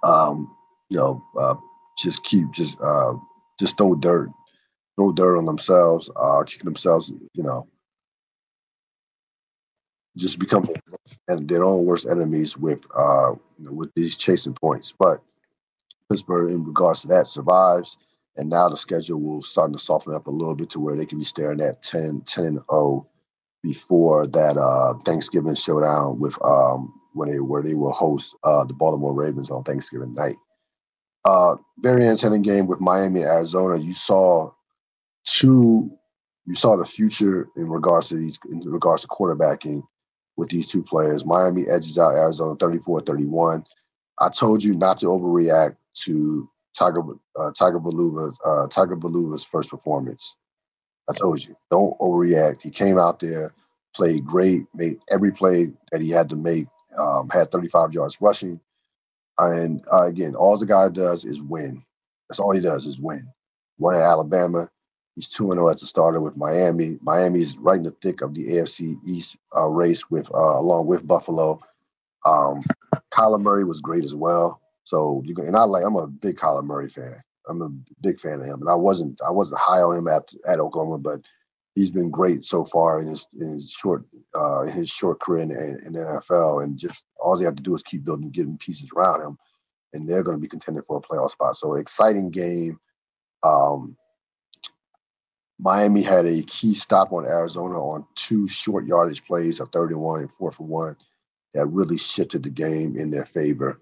um, 0.02 0.54
you 0.88 0.98
know, 0.98 1.24
uh, 1.38 1.54
just 1.98 2.24
keep 2.24 2.50
just 2.52 2.80
uh, 2.80 3.14
just 3.58 3.76
throw 3.78 3.94
dirt, 3.94 4.30
throw 4.96 5.12
dirt 5.12 5.38
on 5.38 5.46
themselves, 5.46 6.10
uh, 6.16 6.42
kicking 6.44 6.66
themselves, 6.66 7.12
you 7.34 7.42
know, 7.42 7.68
just 10.16 10.38
become 10.38 10.66
and 11.28 11.48
their 11.48 11.64
own 11.64 11.84
worst 11.84 12.06
enemies 12.08 12.56
with 12.56 12.80
uh, 12.96 13.34
with 13.58 13.90
these 13.94 14.16
chasing 14.16 14.54
points. 14.54 14.92
But 14.98 15.22
Pittsburgh, 16.10 16.52
in 16.52 16.64
regards 16.64 17.02
to 17.02 17.08
that, 17.08 17.26
survives, 17.26 17.98
and 18.36 18.48
now 18.48 18.68
the 18.68 18.76
schedule 18.76 19.20
will 19.20 19.42
start 19.42 19.72
to 19.72 19.78
soften 19.78 20.14
up 20.14 20.26
a 20.26 20.30
little 20.30 20.54
bit 20.54 20.70
to 20.70 20.80
where 20.80 20.96
they 20.96 21.06
can 21.06 21.18
be 21.18 21.24
staring 21.24 21.60
at 21.60 21.82
10, 21.82 22.22
10 22.26 22.44
and 22.44 22.60
0 22.70 23.06
before 23.62 24.26
that 24.28 24.56
uh, 24.56 24.94
Thanksgiving 25.04 25.54
showdown 25.54 26.18
with 26.20 26.36
um, 26.44 26.99
when 27.12 27.30
they 27.30 27.40
where 27.40 27.62
they 27.62 27.74
will 27.74 27.92
host 27.92 28.34
uh, 28.44 28.64
the 28.64 28.74
Baltimore 28.74 29.14
Ravens 29.14 29.50
on 29.50 29.64
Thanksgiving 29.64 30.14
night. 30.14 30.36
Uh, 31.24 31.56
very 31.78 32.06
entertaining 32.06 32.42
game 32.42 32.66
with 32.66 32.80
Miami, 32.80 33.20
and 33.20 33.28
Arizona. 33.28 33.78
You 33.78 33.92
saw 33.92 34.50
two. 35.26 35.90
You 36.46 36.54
saw 36.54 36.76
the 36.76 36.84
future 36.84 37.48
in 37.56 37.68
regards 37.68 38.08
to 38.08 38.16
these 38.16 38.38
in 38.50 38.60
regards 38.60 39.02
to 39.02 39.08
quarterbacking 39.08 39.82
with 40.36 40.48
these 40.48 40.66
two 40.66 40.82
players. 40.82 41.26
Miami 41.26 41.68
edges 41.68 41.98
out 41.98 42.14
Arizona 42.14 42.56
34-31. 42.56 43.64
I 44.20 44.28
told 44.30 44.64
you 44.64 44.74
not 44.74 44.98
to 44.98 45.06
overreact 45.06 45.76
to 46.04 46.48
Tiger 46.78 47.02
uh, 47.38 47.50
Tiger 47.52 47.78
Baluva's 47.78 48.38
uh, 48.44 48.66
Tiger 48.68 48.96
first 49.50 49.70
performance. 49.70 50.36
I 51.08 51.12
told 51.12 51.44
you, 51.44 51.56
don't 51.70 51.98
overreact. 51.98 52.62
He 52.62 52.70
came 52.70 52.98
out 52.98 53.20
there, 53.20 53.52
played 53.94 54.24
great, 54.24 54.66
made 54.74 54.98
every 55.10 55.32
play 55.32 55.72
that 55.90 56.00
he 56.00 56.10
had 56.10 56.28
to 56.30 56.36
make 56.36 56.66
um, 56.98 57.28
had 57.30 57.50
35 57.50 57.92
yards 57.92 58.20
rushing. 58.20 58.60
And 59.38 59.84
uh, 59.92 60.04
again, 60.04 60.34
all 60.34 60.58
the 60.58 60.66
guy 60.66 60.88
does 60.88 61.24
is 61.24 61.40
win. 61.40 61.82
That's 62.28 62.40
all 62.40 62.52
he 62.52 62.60
does 62.60 62.86
is 62.86 63.00
win. 63.00 63.28
Won 63.78 63.94
at 63.94 64.02
Alabama. 64.02 64.68
He's 65.16 65.28
2 65.28 65.52
0 65.52 65.68
as 65.68 65.82
a 65.82 65.86
starter 65.86 66.20
with 66.20 66.36
Miami. 66.36 66.98
Miami 67.02 67.42
is 67.42 67.56
right 67.58 67.78
in 67.78 67.82
the 67.82 67.94
thick 68.02 68.20
of 68.20 68.34
the 68.34 68.48
AFC 68.48 68.96
East 69.06 69.36
uh, 69.56 69.66
race 69.66 70.08
with 70.10 70.32
uh, 70.32 70.58
along 70.58 70.86
with 70.86 71.06
Buffalo. 71.06 71.60
Um, 72.24 72.62
Kyler 73.12 73.40
Murray 73.40 73.64
was 73.64 73.80
great 73.80 74.04
as 74.04 74.14
well. 74.14 74.60
So 74.84 75.22
you 75.24 75.34
can, 75.34 75.46
and 75.46 75.56
I 75.56 75.64
like 75.64 75.84
I'm 75.84 75.96
a 75.96 76.06
big 76.06 76.36
Kyler 76.36 76.64
Murray 76.64 76.88
fan. 76.88 77.22
I'm 77.48 77.62
a 77.62 77.70
big 78.02 78.20
fan 78.20 78.40
of 78.40 78.46
him, 78.46 78.60
and 78.60 78.70
I 78.70 78.74
wasn't 78.74 79.20
I 79.26 79.30
wasn't 79.30 79.60
high 79.60 79.80
on 79.80 79.98
him 79.98 80.08
at 80.08 80.28
at 80.46 80.60
Oklahoma, 80.60 80.98
but 80.98 81.20
he's 81.74 81.90
been 81.90 82.10
great 82.10 82.44
so 82.44 82.64
far 82.64 83.00
in 83.00 83.08
his, 83.08 83.26
in 83.38 83.52
his 83.52 83.70
short 83.70 84.04
uh, 84.34 84.62
his 84.62 84.88
short 84.88 85.20
career 85.20 85.42
in, 85.42 85.50
in, 85.84 85.92
the 85.92 86.00
NFL. 86.00 86.64
And 86.64 86.78
just 86.78 87.06
all 87.18 87.36
they 87.36 87.44
have 87.44 87.56
to 87.56 87.62
do 87.62 87.74
is 87.74 87.82
keep 87.82 88.04
building, 88.04 88.30
getting 88.30 88.58
pieces 88.58 88.90
around 88.94 89.22
him, 89.22 89.38
and 89.92 90.08
they're 90.08 90.22
going 90.22 90.36
to 90.36 90.40
be 90.40 90.48
contending 90.48 90.82
for 90.86 90.98
a 90.98 91.00
playoff 91.00 91.30
spot. 91.30 91.56
So 91.56 91.74
exciting 91.74 92.30
game. 92.30 92.78
Um, 93.42 93.96
Miami 95.58 96.02
had 96.02 96.26
a 96.26 96.42
key 96.42 96.72
stop 96.72 97.12
on 97.12 97.26
Arizona 97.26 97.78
on 97.78 98.06
two 98.14 98.48
short 98.48 98.86
yardage 98.86 99.24
plays, 99.24 99.60
a 99.60 99.66
31 99.66 100.20
and 100.20 100.32
four 100.32 100.52
for 100.52 100.66
one, 100.66 100.96
that 101.52 101.66
really 101.66 101.98
shifted 101.98 102.42
the 102.42 102.50
game 102.50 102.96
in 102.96 103.10
their 103.10 103.26
favor. 103.26 103.80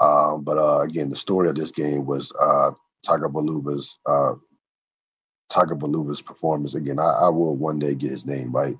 Um, 0.00 0.42
but 0.42 0.58
uh, 0.58 0.80
again, 0.80 1.10
the 1.10 1.16
story 1.16 1.48
of 1.48 1.54
this 1.54 1.70
game 1.70 2.04
was 2.04 2.32
uh, 2.40 2.72
Tiger 3.04 3.28
Baluva's 3.28 3.98
Tiger 5.50 5.74
Baluva's 5.74 6.22
performance. 6.22 6.74
Again, 6.74 6.98
I, 6.98 7.10
I, 7.22 7.28
will 7.28 7.56
one 7.56 7.78
day 7.78 7.94
get 7.94 8.10
his 8.10 8.24
name 8.24 8.52
right, 8.52 8.76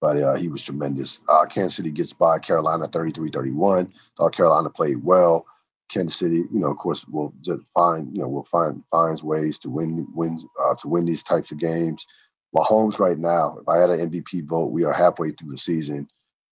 but 0.00 0.16
uh, 0.18 0.34
he 0.34 0.48
was 0.48 0.62
tremendous. 0.62 1.20
Uh, 1.28 1.46
Kansas 1.46 1.76
City 1.76 1.90
gets 1.90 2.12
by 2.12 2.38
Carolina 2.38 2.86
33-31. 2.88 3.90
Thought 4.16 4.36
Carolina 4.36 4.70
played 4.70 5.02
well. 5.02 5.46
Kansas 5.90 6.18
City, 6.18 6.44
you 6.52 6.60
know, 6.60 6.70
of 6.70 6.78
course, 6.78 7.06
will 7.08 7.34
find, 7.74 8.14
you 8.14 8.22
know, 8.22 8.28
will 8.28 8.44
find 8.44 8.82
finds 8.90 9.24
ways 9.24 9.58
to 9.58 9.70
win, 9.70 10.06
win, 10.14 10.38
uh, 10.62 10.74
to 10.76 10.88
win 10.88 11.04
these 11.04 11.22
types 11.22 11.50
of 11.50 11.58
games. 11.58 12.06
Mahomes, 12.54 12.98
right 12.98 13.18
now, 13.18 13.58
if 13.60 13.68
I 13.68 13.78
had 13.78 13.90
an 13.90 14.10
MVP 14.10 14.46
vote, 14.46 14.66
we 14.66 14.84
are 14.84 14.92
halfway 14.92 15.32
through 15.32 15.50
the 15.50 15.58
season, 15.58 16.06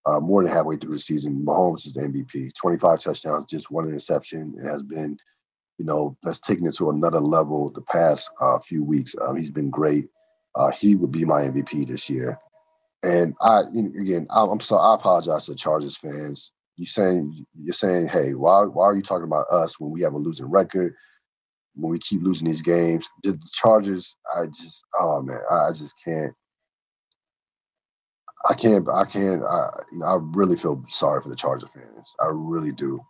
uh, 0.07 0.19
more 0.19 0.43
than 0.43 0.53
halfway 0.53 0.77
through 0.77 0.93
the 0.93 0.99
season. 0.99 1.45
Mahomes 1.45 1.87
is 1.87 1.95
the 1.95 2.01
MVP. 2.01 2.55
25 2.55 3.01
touchdowns, 3.01 3.51
just 3.51 3.71
one 3.71 3.87
interception. 3.87 4.55
It 4.59 4.67
has 4.67 4.83
been 4.83 5.19
you 5.79 5.85
know, 5.85 6.17
that's 6.23 6.41
taken 6.41 6.67
it 6.67 6.75
to 6.77 6.91
another 6.91 7.21
level 7.21 7.71
the 7.71 7.81
past 7.81 8.31
uh, 8.41 8.59
few 8.59 8.85
weeks. 8.85 9.15
Um, 9.21 9.37
he's 9.37 9.51
been 9.51 9.71
great. 9.71 10.09
Uh, 10.55 10.71
he 10.73 10.97
would 10.97 11.13
be 11.13 11.25
my 11.25 11.43
MVP 11.43 11.87
this 11.87 12.11
year. 12.11 12.39
And 13.05 13.35
I, 13.41 13.61
again, 13.61 14.27
I'm 14.31 14.59
sorry, 14.59 14.83
I 14.83 14.95
apologize 14.95 15.45
to 15.45 15.53
the 15.53 15.57
Chargers 15.57 15.97
fans. 15.97 16.53
you 16.77 16.85
saying 16.85 17.47
you're 17.55 17.73
saying, 17.73 18.09
hey, 18.09 18.35
why 18.35 18.63
why 18.65 18.85
are 18.85 18.97
you 18.97 19.03
talking 19.03 19.25
about 19.25 19.47
us 19.53 19.79
when 19.79 19.93
we 19.93 20.03
have 20.03 20.15
a 20.15 20.19
losing 20.19 20.51
record? 20.51 20.95
When 21.75 21.93
we 21.93 22.01
keep 22.01 22.23
losing 22.23 22.49
these 22.49 22.63
games, 22.63 23.09
the 23.23 23.39
Chargers, 23.53 24.17
I 24.37 24.47
just, 24.47 24.83
oh 24.99 25.23
man, 25.23 25.39
I 25.49 25.71
just 25.71 25.95
can't. 26.05 26.35
I 28.49 28.55
can't. 28.55 28.89
I 28.93 29.05
can't. 29.05 29.45
I, 29.45 29.69
you 29.93 29.99
know, 29.99 30.07
I 30.07 30.17
really 30.21 30.57
feel 30.57 30.85
sorry 30.89 31.23
for 31.23 31.29
the 31.29 31.37
Charger 31.37 31.69
fans. 31.69 32.15
I 32.21 32.27
really 32.31 32.73
do. 32.73 33.01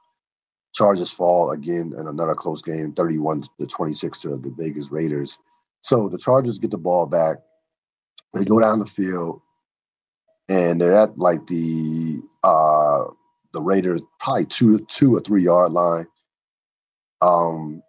Chargers 0.78 1.10
fall 1.10 1.50
again 1.50 1.92
in 1.98 2.06
another 2.06 2.36
close 2.36 2.62
game, 2.62 2.92
31 2.92 3.42
to 3.58 3.66
26 3.66 4.18
to 4.18 4.28
the 4.28 4.54
Vegas 4.56 4.92
Raiders. 4.92 5.36
So 5.80 6.08
the 6.08 6.18
Chargers 6.18 6.60
get 6.60 6.70
the 6.70 6.78
ball 6.78 7.06
back. 7.06 7.38
They 8.32 8.44
go 8.44 8.60
down 8.60 8.78
the 8.78 8.86
field, 8.86 9.40
and 10.48 10.80
they're 10.80 10.94
at 10.94 11.18
like 11.18 11.44
the 11.48 12.22
uh 12.44 13.06
the 13.52 13.60
Raiders 13.60 14.02
probably 14.20 14.44
two 14.44 14.78
two 14.86 15.16
or 15.16 15.20
three 15.20 15.42
yard 15.42 15.72
line. 15.72 16.06
Um, 17.22 17.82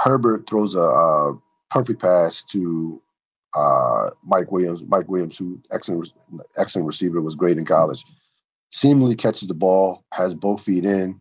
Herbert 0.00 0.46
throws 0.46 0.74
a, 0.74 0.82
a 0.82 1.38
perfect 1.70 2.02
pass 2.02 2.42
to 2.50 3.00
uh, 3.54 4.10
Mike 4.22 4.52
Williams. 4.52 4.82
Mike 4.86 5.08
Williams, 5.08 5.38
who 5.38 5.62
excellent 5.72 6.12
excellent 6.58 6.86
receiver, 6.86 7.22
was 7.22 7.36
great 7.36 7.56
in 7.56 7.64
college. 7.64 8.04
Seemingly 8.70 9.16
catches 9.16 9.48
the 9.48 9.54
ball, 9.54 10.04
has 10.12 10.34
both 10.34 10.60
feet 10.60 10.84
in, 10.84 11.20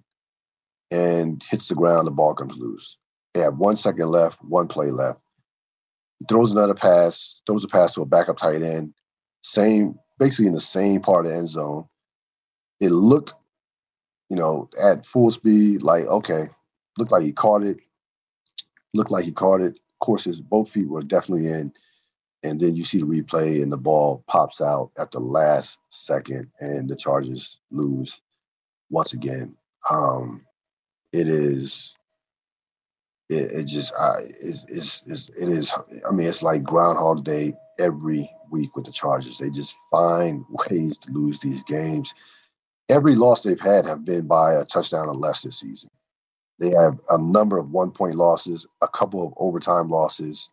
and 0.93 1.43
hits 1.49 1.67
the 1.67 1.75
ground. 1.75 2.05
The 2.05 2.11
ball 2.11 2.35
comes 2.35 2.55
loose. 2.55 2.97
They 3.33 3.41
have 3.41 3.57
one 3.57 3.75
second 3.75 4.09
left, 4.09 4.43
one 4.43 4.67
play 4.67 4.91
left. 4.91 5.19
Throws 6.29 6.51
another 6.51 6.75
pass, 6.75 7.41
throws 7.47 7.63
a 7.63 7.67
pass 7.67 7.95
to 7.95 8.03
a 8.03 8.05
backup 8.05 8.37
tight 8.37 8.61
end, 8.61 8.93
same, 9.41 9.95
basically 10.19 10.45
in 10.45 10.53
the 10.53 10.61
same 10.61 11.01
part 11.01 11.25
of 11.25 11.31
the 11.31 11.37
end 11.37 11.49
zone. 11.49 11.85
It 12.79 12.91
looked, 12.91 13.33
you 14.29 14.35
know, 14.37 14.69
at 14.81 15.05
full 15.05 15.31
speed, 15.31 15.81
like 15.81 16.05
okay, 16.05 16.47
looked 16.97 17.11
like 17.11 17.23
he 17.23 17.33
caught 17.33 17.63
it. 17.63 17.79
Looked 18.93 19.11
like 19.11 19.25
he 19.25 19.31
caught 19.31 19.61
it. 19.61 19.73
Of 19.73 20.05
course, 20.05 20.23
his 20.23 20.39
both 20.39 20.69
feet 20.69 20.87
were 20.87 21.03
definitely 21.03 21.47
in. 21.47 21.73
And 22.43 22.59
then 22.59 22.75
you 22.75 22.85
see 22.85 22.99
the 22.99 23.05
replay, 23.05 23.63
and 23.63 23.71
the 23.71 23.77
ball 23.77 24.23
pops 24.27 24.61
out 24.61 24.91
at 24.97 25.11
the 25.11 25.19
last 25.19 25.79
second, 25.89 26.51
and 26.59 26.87
the 26.87 26.95
Chargers 26.95 27.59
lose 27.71 28.21
once 28.89 29.13
again. 29.13 29.55
Um, 29.89 30.45
it 31.13 31.27
is 31.27 31.95
it, 33.29 33.51
it 33.51 33.63
just 33.65 33.93
I 33.97 34.15
it's, 34.41 34.65
it's, 34.67 35.03
it's 35.07 35.29
it 35.29 35.47
is 35.47 35.71
I 36.07 36.11
mean 36.11 36.27
it's 36.27 36.43
like 36.43 36.63
Groundhog 36.63 37.23
Day 37.23 37.53
every 37.79 38.29
week 38.51 38.75
with 38.75 38.85
the 38.85 38.91
Chargers. 38.91 39.37
They 39.37 39.49
just 39.49 39.75
find 39.91 40.43
ways 40.69 40.97
to 40.99 41.11
lose 41.11 41.39
these 41.39 41.63
games. 41.63 42.13
Every 42.89 43.15
loss 43.15 43.41
they've 43.41 43.59
had 43.59 43.85
have 43.85 44.03
been 44.03 44.27
by 44.27 44.53
a 44.53 44.65
touchdown 44.65 45.07
or 45.07 45.15
less 45.15 45.41
this 45.41 45.59
season. 45.59 45.89
They 46.59 46.69
have 46.71 46.99
a 47.09 47.17
number 47.17 47.57
of 47.57 47.71
one 47.71 47.91
point 47.91 48.15
losses, 48.15 48.67
a 48.81 48.87
couple 48.87 49.25
of 49.25 49.33
overtime 49.37 49.89
losses. 49.89 50.49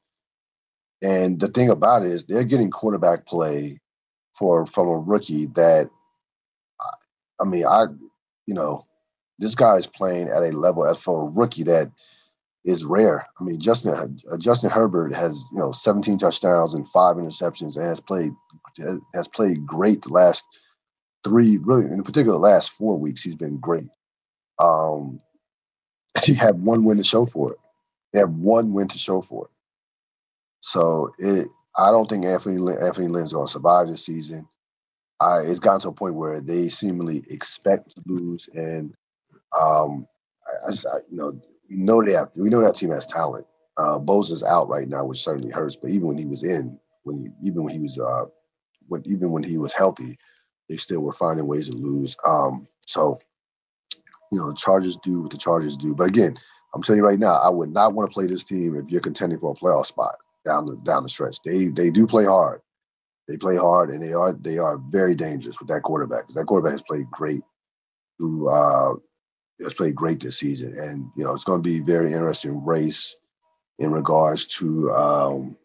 And 1.02 1.40
the 1.40 1.48
thing 1.48 1.70
about 1.70 2.02
it 2.02 2.10
is 2.10 2.24
they're 2.24 2.44
getting 2.44 2.70
quarterback 2.70 3.26
play 3.26 3.80
for 4.34 4.66
from 4.66 4.88
a 4.88 4.98
rookie 4.98 5.46
that 5.54 5.90
I 7.40 7.44
mean, 7.44 7.66
I 7.66 7.86
you 8.46 8.54
know, 8.54 8.86
this 9.40 9.54
guy 9.54 9.76
is 9.76 9.86
playing 9.86 10.28
at 10.28 10.42
a 10.42 10.56
level 10.56 10.86
as 10.86 10.98
for 10.98 11.22
a 11.22 11.30
rookie 11.30 11.64
that 11.64 11.90
is 12.64 12.84
rare. 12.84 13.24
I 13.40 13.44
mean, 13.44 13.58
Justin 13.58 14.20
uh, 14.30 14.36
Justin 14.36 14.70
Herbert 14.70 15.14
has 15.14 15.42
you 15.52 15.58
know 15.58 15.72
17 15.72 16.18
touchdowns 16.18 16.74
and 16.74 16.88
five 16.88 17.16
interceptions 17.16 17.76
and 17.76 17.86
has 17.86 18.00
played 18.00 18.32
has 19.14 19.26
played 19.26 19.66
great 19.66 20.02
the 20.02 20.12
last 20.12 20.44
three 21.24 21.58
really 21.58 21.84
in 21.84 22.02
particular 22.02 22.34
the 22.34 22.42
last 22.42 22.70
four 22.70 22.98
weeks 22.98 23.22
he's 23.22 23.34
been 23.34 23.58
great. 23.58 23.88
Um, 24.58 25.20
he 26.24 26.34
had 26.34 26.62
one 26.62 26.84
win 26.84 26.98
to 26.98 27.04
show 27.04 27.24
for 27.24 27.52
it. 27.52 27.58
They 28.12 28.20
have 28.20 28.30
one 28.30 28.72
win 28.72 28.88
to 28.88 28.98
show 28.98 29.22
for 29.22 29.46
it. 29.46 29.50
So 30.60 31.12
it 31.18 31.48
I 31.78 31.90
don't 31.90 32.08
think 32.08 32.26
Anthony 32.26 32.56
Anthony 32.80 33.08
Lynn's 33.08 33.32
going 33.32 33.46
to 33.46 33.52
survive 33.52 33.88
this 33.88 34.04
season. 34.04 34.46
I, 35.20 35.40
it's 35.40 35.60
gotten 35.60 35.80
to 35.80 35.88
a 35.88 35.92
point 35.92 36.14
where 36.14 36.40
they 36.40 36.70
seemingly 36.70 37.22
expect 37.28 37.94
to 37.94 38.02
lose, 38.06 38.48
and 38.54 38.94
um, 39.58 40.06
I, 40.66 40.72
I 40.72 40.98
you 41.10 41.16
know, 41.16 41.40
we 41.68 41.76
know 41.76 42.02
they 42.02 42.12
have, 42.12 42.30
we 42.34 42.48
know 42.48 42.60
that 42.62 42.74
team 42.74 42.90
has 42.90 43.06
talent. 43.06 43.46
Uh, 43.76 43.98
Bosa's 43.98 44.42
out 44.42 44.68
right 44.68 44.88
now, 44.88 45.04
which 45.04 45.22
certainly 45.22 45.50
hurts. 45.50 45.76
But 45.76 45.90
even 45.90 46.08
when 46.08 46.18
he 46.18 46.26
was 46.26 46.42
in, 46.42 46.78
when 47.04 47.18
he, 47.18 47.48
even 47.48 47.64
when 47.64 47.74
he 47.74 47.80
was, 47.80 47.98
uh, 47.98 48.26
when 48.88 49.02
even 49.06 49.30
when 49.30 49.42
he 49.42 49.56
was 49.56 49.72
healthy, 49.72 50.18
they 50.68 50.76
still 50.76 51.00
were 51.00 51.12
finding 51.12 51.46
ways 51.46 51.68
to 51.68 51.74
lose. 51.74 52.16
Um, 52.26 52.66
so, 52.86 53.18
you 54.32 54.38
know, 54.38 54.50
the 54.50 54.56
Chargers 54.56 54.98
do 55.02 55.22
what 55.22 55.30
the 55.30 55.38
Chargers 55.38 55.76
do. 55.76 55.94
But 55.94 56.08
again, 56.08 56.36
I'm 56.74 56.82
telling 56.82 57.00
you 57.00 57.06
right 57.06 57.18
now, 57.18 57.36
I 57.36 57.48
would 57.48 57.72
not 57.72 57.94
want 57.94 58.10
to 58.10 58.14
play 58.14 58.26
this 58.26 58.44
team 58.44 58.76
if 58.76 58.90
you're 58.90 59.00
contending 59.00 59.38
for 59.38 59.52
a 59.52 59.54
playoff 59.54 59.86
spot 59.86 60.16
down 60.44 60.66
the 60.66 60.76
down 60.84 61.02
the 61.02 61.08
stretch. 61.08 61.38
They 61.44 61.68
they 61.68 61.90
do 61.90 62.06
play 62.06 62.24
hard. 62.24 62.60
They 63.28 63.36
play 63.36 63.56
hard, 63.56 63.90
and 63.90 64.02
they 64.02 64.12
are 64.12 64.32
they 64.32 64.58
are 64.58 64.78
very 64.78 65.14
dangerous 65.14 65.58
with 65.58 65.68
that 65.68 65.82
quarterback. 65.82 66.28
That 66.28 66.46
quarterback 66.46 66.72
has 66.72 66.82
played 66.82 67.10
great 67.10 67.42
through 68.18 68.50
uh, 68.50 68.94
has 69.62 69.74
played 69.74 69.94
great 69.94 70.20
this 70.20 70.38
season, 70.38 70.78
and 70.78 71.10
you 71.16 71.24
know 71.24 71.34
it's 71.34 71.44
going 71.44 71.62
to 71.62 71.68
be 71.68 71.80
very 71.80 72.12
interesting 72.12 72.64
race 72.64 73.16
in 73.78 73.92
regards 73.92 74.46
to 74.46 74.90
um, 74.92 75.56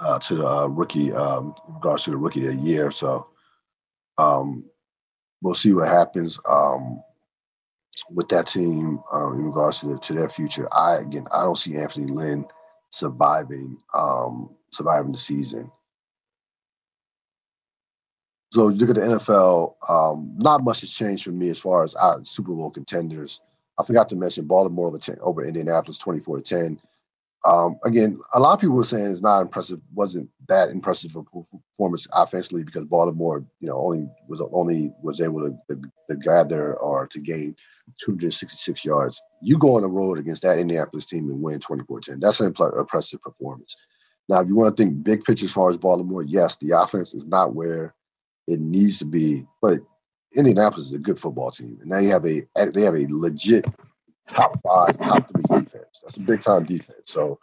uh, 0.00 0.18
to 0.18 0.34
the 0.34 0.46
uh, 0.46 0.66
rookie, 0.68 1.12
um, 1.12 1.54
regards 1.68 2.04
to 2.04 2.10
the 2.10 2.16
rookie 2.16 2.46
of 2.46 2.54
the 2.54 2.62
year. 2.62 2.90
So 2.90 3.28
um, 4.18 4.64
we'll 5.42 5.54
see 5.54 5.72
what 5.72 5.88
happens 5.88 6.38
um, 6.48 7.02
with 8.10 8.28
that 8.28 8.46
team 8.46 9.00
um, 9.12 9.34
in 9.34 9.46
regards 9.46 9.80
to, 9.80 9.86
the, 9.86 9.98
to 9.98 10.12
their 10.12 10.28
future. 10.28 10.68
I 10.72 10.96
again, 10.96 11.26
I 11.32 11.42
don't 11.42 11.56
see 11.56 11.76
Anthony 11.76 12.12
Lynn 12.12 12.46
surviving 12.90 13.78
um, 13.94 14.50
surviving 14.72 15.12
the 15.12 15.18
season. 15.18 15.70
So 18.56 18.68
you 18.68 18.86
look 18.86 18.88
at 18.88 18.94
the 18.94 19.02
NFL, 19.02 19.74
um, 19.86 20.32
not 20.38 20.64
much 20.64 20.80
has 20.80 20.90
changed 20.90 21.24
for 21.24 21.30
me 21.30 21.50
as 21.50 21.58
far 21.58 21.84
as 21.84 21.94
our 21.94 22.24
Super 22.24 22.54
Bowl 22.54 22.70
contenders. 22.70 23.42
I 23.78 23.84
forgot 23.84 24.08
to 24.08 24.16
mention 24.16 24.46
Baltimore 24.46 24.86
over, 24.86 24.98
10, 24.98 25.18
over 25.20 25.44
Indianapolis, 25.44 25.98
twenty-four 25.98 26.40
to 26.40 26.42
ten. 26.42 26.80
Um, 27.44 27.78
again, 27.84 28.18
a 28.32 28.40
lot 28.40 28.54
of 28.54 28.60
people 28.62 28.76
were 28.76 28.84
saying 28.84 29.10
it's 29.10 29.20
not 29.20 29.42
impressive, 29.42 29.82
wasn't 29.92 30.30
that 30.48 30.70
impressive 30.70 31.14
of 31.16 31.26
a 31.34 31.58
performance 31.76 32.08
offensively 32.14 32.64
because 32.64 32.86
Baltimore, 32.86 33.44
you 33.60 33.68
know, 33.68 33.76
only 33.76 34.08
was 34.26 34.40
only 34.40 34.90
was 35.02 35.20
able 35.20 35.42
to, 35.42 35.54
to, 35.68 35.82
to 36.08 36.16
gather 36.16 36.76
or 36.76 37.06
to 37.08 37.20
gain 37.20 37.54
266 38.00 38.86
yards. 38.86 39.20
You 39.42 39.58
go 39.58 39.76
on 39.76 39.82
the 39.82 39.88
road 39.88 40.18
against 40.18 40.40
that 40.44 40.58
Indianapolis 40.58 41.04
team 41.04 41.28
and 41.28 41.42
win 41.42 41.60
24-10. 41.60 42.20
That's 42.20 42.40
an 42.40 42.54
impressive 42.78 43.20
performance. 43.20 43.76
Now, 44.30 44.40
if 44.40 44.48
you 44.48 44.56
want 44.56 44.74
to 44.74 44.82
think 44.82 45.04
big 45.04 45.24
picture 45.24 45.44
as 45.44 45.52
far 45.52 45.68
as 45.68 45.76
Baltimore, 45.76 46.22
yes, 46.22 46.56
the 46.56 46.70
offense 46.70 47.12
is 47.12 47.26
not 47.26 47.54
where 47.54 47.94
it 48.46 48.60
needs 48.60 48.98
to 48.98 49.04
be. 49.04 49.46
But 49.62 49.80
Indianapolis 50.36 50.86
is 50.86 50.92
a 50.92 50.98
good 50.98 51.18
football 51.18 51.50
team, 51.50 51.78
and 51.80 51.90
now 51.90 51.98
you 51.98 52.10
have 52.10 52.26
a 52.26 52.42
they 52.72 52.82
have 52.82 52.94
a 52.94 53.06
legit 53.08 53.66
top 54.26 54.60
five, 54.62 54.98
top 54.98 55.30
three 55.30 55.60
defense. 55.60 56.00
That's 56.02 56.16
a 56.16 56.20
big 56.20 56.42
time 56.42 56.64
defense. 56.64 56.98
So 57.06 57.38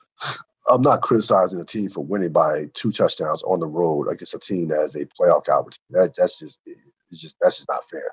I'm 0.70 0.82
not 0.82 1.02
criticizing 1.02 1.60
the 1.60 1.66
team 1.66 1.90
for 1.90 2.04
winning 2.04 2.32
by 2.32 2.66
two 2.74 2.92
touchdowns 2.92 3.44
on 3.44 3.60
the 3.60 3.68
road 3.68 4.08
against 4.08 4.34
a 4.34 4.40
team 4.40 4.70
that 4.70 4.80
has 4.80 4.96
a 4.96 5.06
playoff 5.06 5.46
caliber. 5.46 5.72
That 5.90 6.14
that's 6.18 6.40
just 6.40 6.60
it's 6.66 7.22
just 7.22 7.36
that's 7.42 7.58
just 7.58 7.70
not 7.70 7.90
fair. 7.90 8.12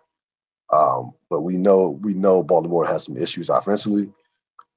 Um, 0.72 1.12
but 1.28 1.40
we 1.40 1.56
know 1.56 1.98
we 2.02 2.14
know 2.14 2.42
Baltimore 2.42 2.86
has 2.86 3.04
some 3.04 3.16
issues 3.16 3.48
offensively, 3.48 4.08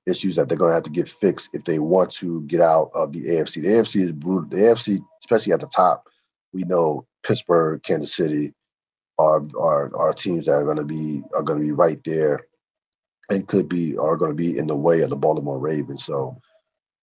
issues 0.07 0.36
that 0.36 0.49
they're 0.49 0.57
going 0.57 0.72
to 0.72 0.76
have 0.76 0.84
to 0.84 0.89
get 0.89 1.09
fixed 1.09 1.53
if 1.53 1.64
they 1.66 1.80
want 1.80 2.11
to 2.11 2.41
get 2.43 2.61
out 2.61 2.89
of 2.93 3.14
the 3.14 3.26
AFC. 3.26 3.61
The 3.61 3.68
AFC 3.68 4.01
is 4.01 4.11
brutal. 4.11 4.49
The 4.49 4.57
AFC, 4.57 4.99
especially 5.24 5.53
at 5.53 5.59
the 5.59 5.68
top, 5.68 6.07
we 6.51 6.64
know 6.64 7.05
Pittsburgh, 7.24 7.82
Kansas 7.84 8.16
City 8.16 8.54
are 9.20 9.46
are 9.60 9.96
are 9.96 10.14
teams 10.14 10.46
that 10.46 10.54
are 10.54 10.64
going 10.64 10.78
to 10.78 10.84
be 10.84 11.24
are 11.36 11.44
going 11.44 11.60
to 11.60 11.66
be 11.66 11.72
right 11.72 12.02
there, 12.04 12.48
and 13.30 13.48
could 13.48 13.70
be 13.70 13.98
are 13.98 14.18
going 14.18 14.32
to 14.32 14.36
be 14.36 14.58
in 14.58 14.68
the 14.68 14.76
way 14.76 15.02
of 15.02 15.10
the 15.10 15.16
Baltimore 15.16 15.60
Ravens. 15.60 16.06
So, 16.06 16.40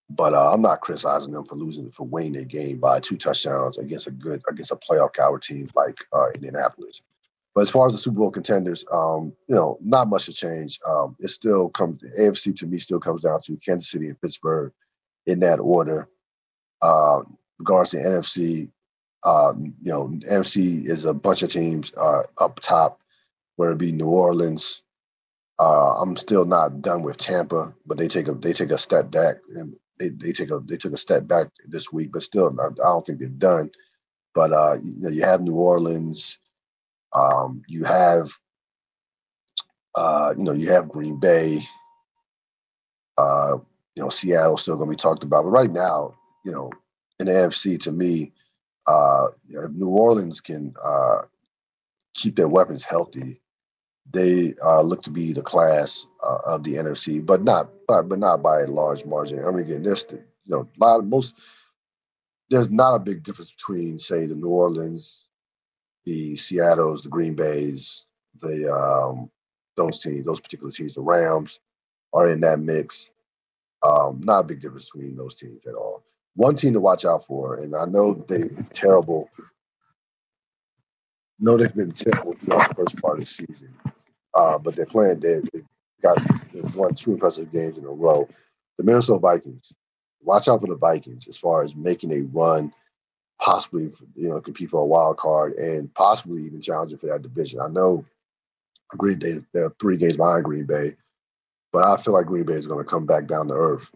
but 0.09 0.33
uh, 0.33 0.51
I'm 0.53 0.61
not 0.61 0.81
criticizing 0.81 1.33
them 1.33 1.45
for 1.45 1.55
losing 1.55 1.91
for 1.91 2.05
winning 2.05 2.33
their 2.33 2.45
game 2.45 2.79
by 2.79 2.99
two 2.99 3.17
touchdowns 3.17 3.77
against 3.77 4.07
a 4.07 4.11
good 4.11 4.41
against 4.49 4.71
a 4.71 4.75
playoff 4.75 5.13
caliber 5.13 5.39
team 5.39 5.69
like 5.75 5.97
uh, 6.13 6.29
Indianapolis. 6.35 7.01
But 7.53 7.61
as 7.61 7.69
far 7.69 7.85
as 7.85 7.91
the 7.91 7.99
Super 7.99 8.17
Bowl 8.17 8.31
contenders, 8.31 8.85
um, 8.93 9.33
you 9.47 9.55
know, 9.55 9.77
not 9.81 10.07
much 10.07 10.27
has 10.27 10.35
changed. 10.35 10.81
Um, 10.87 11.17
it 11.19 11.29
still 11.29 11.69
comes 11.69 12.01
AFC 12.17 12.55
to 12.57 12.65
me 12.65 12.79
still 12.79 12.99
comes 12.99 13.21
down 13.21 13.41
to 13.41 13.57
Kansas 13.57 13.91
City 13.91 14.07
and 14.07 14.21
Pittsburgh 14.21 14.71
in 15.25 15.39
that 15.41 15.59
order. 15.59 16.07
Uh, 16.81 17.19
regards 17.59 17.91
to 17.91 17.97
NFC, 17.97 18.71
um, 19.23 19.73
you 19.81 19.91
know, 19.91 20.07
NFC 20.29 20.85
is 20.85 21.05
a 21.05 21.13
bunch 21.13 21.43
of 21.43 21.51
teams 21.51 21.93
uh, 21.95 22.23
up 22.39 22.59
top, 22.61 23.01
whether 23.55 23.73
it 23.73 23.79
be 23.79 23.91
New 23.91 24.07
Orleans. 24.09 24.83
Uh, 25.59 26.01
I'm 26.01 26.15
still 26.17 26.45
not 26.45 26.81
done 26.81 27.03
with 27.03 27.17
Tampa, 27.17 27.73
but 27.85 27.97
they 27.97 28.07
take 28.07 28.27
a 28.27 28.33
they 28.33 28.53
take 28.53 28.71
a 28.71 28.77
step 28.77 29.11
back 29.11 29.37
and 29.55 29.75
they, 29.99 30.09
they 30.09 30.31
take 30.33 30.51
a 30.51 30.59
they 30.65 30.77
took 30.77 30.93
a 30.93 30.97
step 30.97 31.27
back 31.27 31.47
this 31.67 31.91
week, 31.91 32.11
but 32.11 32.23
still 32.23 32.55
I, 32.59 32.65
I 32.67 32.69
don't 32.75 33.05
think 33.05 33.19
they're 33.19 33.27
done. 33.29 33.71
But 34.33 34.53
uh, 34.53 34.75
you 34.83 34.95
know, 34.99 35.09
you 35.09 35.23
have 35.23 35.41
New 35.41 35.55
Orleans, 35.55 36.37
Um, 37.13 37.63
you 37.67 37.83
have, 37.85 38.31
uh, 39.95 40.33
you 40.37 40.43
know, 40.43 40.53
you 40.53 40.69
have 40.71 40.89
Green 40.89 41.19
Bay. 41.19 41.61
Uh, 43.17 43.57
you 43.95 44.03
know, 44.03 44.09
Seattle 44.09 44.57
still 44.57 44.77
going 44.77 44.89
to 44.89 44.95
be 44.95 44.97
talked 44.97 45.23
about, 45.23 45.43
but 45.43 45.49
right 45.51 45.71
now, 45.71 46.15
you 46.45 46.51
know, 46.51 46.71
in 47.19 47.27
the 47.27 47.33
AFC, 47.33 47.79
to 47.81 47.91
me, 47.91 48.31
uh, 48.87 49.27
if 49.49 49.71
New 49.71 49.89
Orleans 49.89 50.41
can 50.41 50.73
uh, 50.83 51.21
keep 52.13 52.35
their 52.35 52.47
weapons 52.47 52.83
healthy, 52.83 53.41
they 54.11 54.53
uh, 54.63 54.81
look 54.81 55.03
to 55.03 55.09
be 55.09 55.33
the 55.33 55.41
class 55.41 56.05
uh, 56.23 56.37
of 56.45 56.63
the 56.63 56.75
NFC, 56.75 57.25
but 57.25 57.43
not 57.43 57.69
but, 57.87 58.03
but 58.03 58.19
not 58.19 58.41
by 58.43 58.61
a 58.61 58.67
large 58.67 59.05
margin. 59.05 59.45
I 59.45 59.51
mean, 59.51 59.65
again, 59.65 59.83
this 59.83 60.05
you 60.11 60.19
know, 60.47 60.61
a 60.61 60.83
lot 60.83 60.99
of 60.99 61.05
most 61.05 61.35
there's 62.49 62.69
not 62.69 62.95
a 62.95 62.99
big 62.99 63.23
difference 63.23 63.51
between 63.51 63.97
say 63.97 64.25
the 64.25 64.35
New 64.35 64.49
Orleans, 64.49 65.25
the 66.05 66.35
Seattle's, 66.35 67.01
the 67.01 67.09
Green 67.09 67.33
Bay's, 67.33 68.05
the 68.41 68.73
um, 68.73 69.29
those 69.77 69.99
teams, 69.99 70.25
those 70.25 70.41
particular 70.41 70.71
teams, 70.71 70.93
the 70.93 71.01
Rams 71.01 71.59
are 72.13 72.27
in 72.27 72.41
that 72.41 72.59
mix. 72.59 73.11
Um, 73.83 74.21
not 74.23 74.41
a 74.41 74.47
big 74.47 74.61
difference 74.61 74.91
between 74.91 75.15
those 75.15 75.33
teams 75.33 75.65
at 75.65 75.75
all. 75.75 76.03
One 76.35 76.55
team 76.55 76.73
to 76.73 76.79
watch 76.79 77.05
out 77.05 77.25
for, 77.25 77.55
and 77.57 77.75
I 77.75 77.85
know 77.85 78.13
they've 78.13 78.55
been 78.55 78.65
terrible. 78.71 79.29
No, 81.39 81.57
they've 81.57 81.73
been 81.73 81.91
terrible 81.91 82.33
throughout 82.33 82.69
the 82.69 82.75
first 82.75 83.01
part 83.01 83.19
of 83.19 83.25
the 83.25 83.31
season, 83.31 83.73
uh, 84.33 84.57
but 84.57 84.75
they're 84.75 84.85
playing. 84.85 85.19
They, 85.19 85.39
they 85.53 85.61
got 86.01 86.17
they've 86.53 86.75
won 86.75 86.93
two 86.95 87.13
impressive 87.13 87.51
games 87.51 87.77
in 87.77 87.85
a 87.85 87.89
row. 87.89 88.27
The 88.77 88.83
Minnesota 88.83 89.19
Vikings. 89.19 89.73
Watch 90.23 90.47
out 90.47 90.61
for 90.61 90.67
the 90.67 90.77
Vikings 90.77 91.27
as 91.27 91.37
far 91.37 91.63
as 91.63 91.75
making 91.75 92.13
a 92.13 92.21
run, 92.21 92.71
possibly 93.41 93.91
you 94.15 94.29
know 94.29 94.39
compete 94.39 94.69
for 94.69 94.81
a 94.81 94.85
wild 94.85 95.17
card 95.17 95.53
and 95.53 95.93
possibly 95.93 96.43
even 96.43 96.61
challenging 96.61 96.97
for 96.99 97.07
that 97.07 97.23
division. 97.23 97.59
I 97.59 97.67
know 97.67 98.05
Green 98.89 99.19
Bay 99.19 99.41
they're 99.53 99.73
three 99.79 99.97
games 99.97 100.17
behind 100.17 100.45
Green 100.45 100.65
Bay, 100.65 100.95
but 101.73 101.83
I 101.83 101.97
feel 102.01 102.13
like 102.13 102.27
Green 102.27 102.45
Bay 102.45 102.53
is 102.53 102.67
going 102.67 102.83
to 102.83 102.89
come 102.89 103.05
back 103.05 103.27
down 103.27 103.47
to 103.47 103.53
earth. 103.55 103.91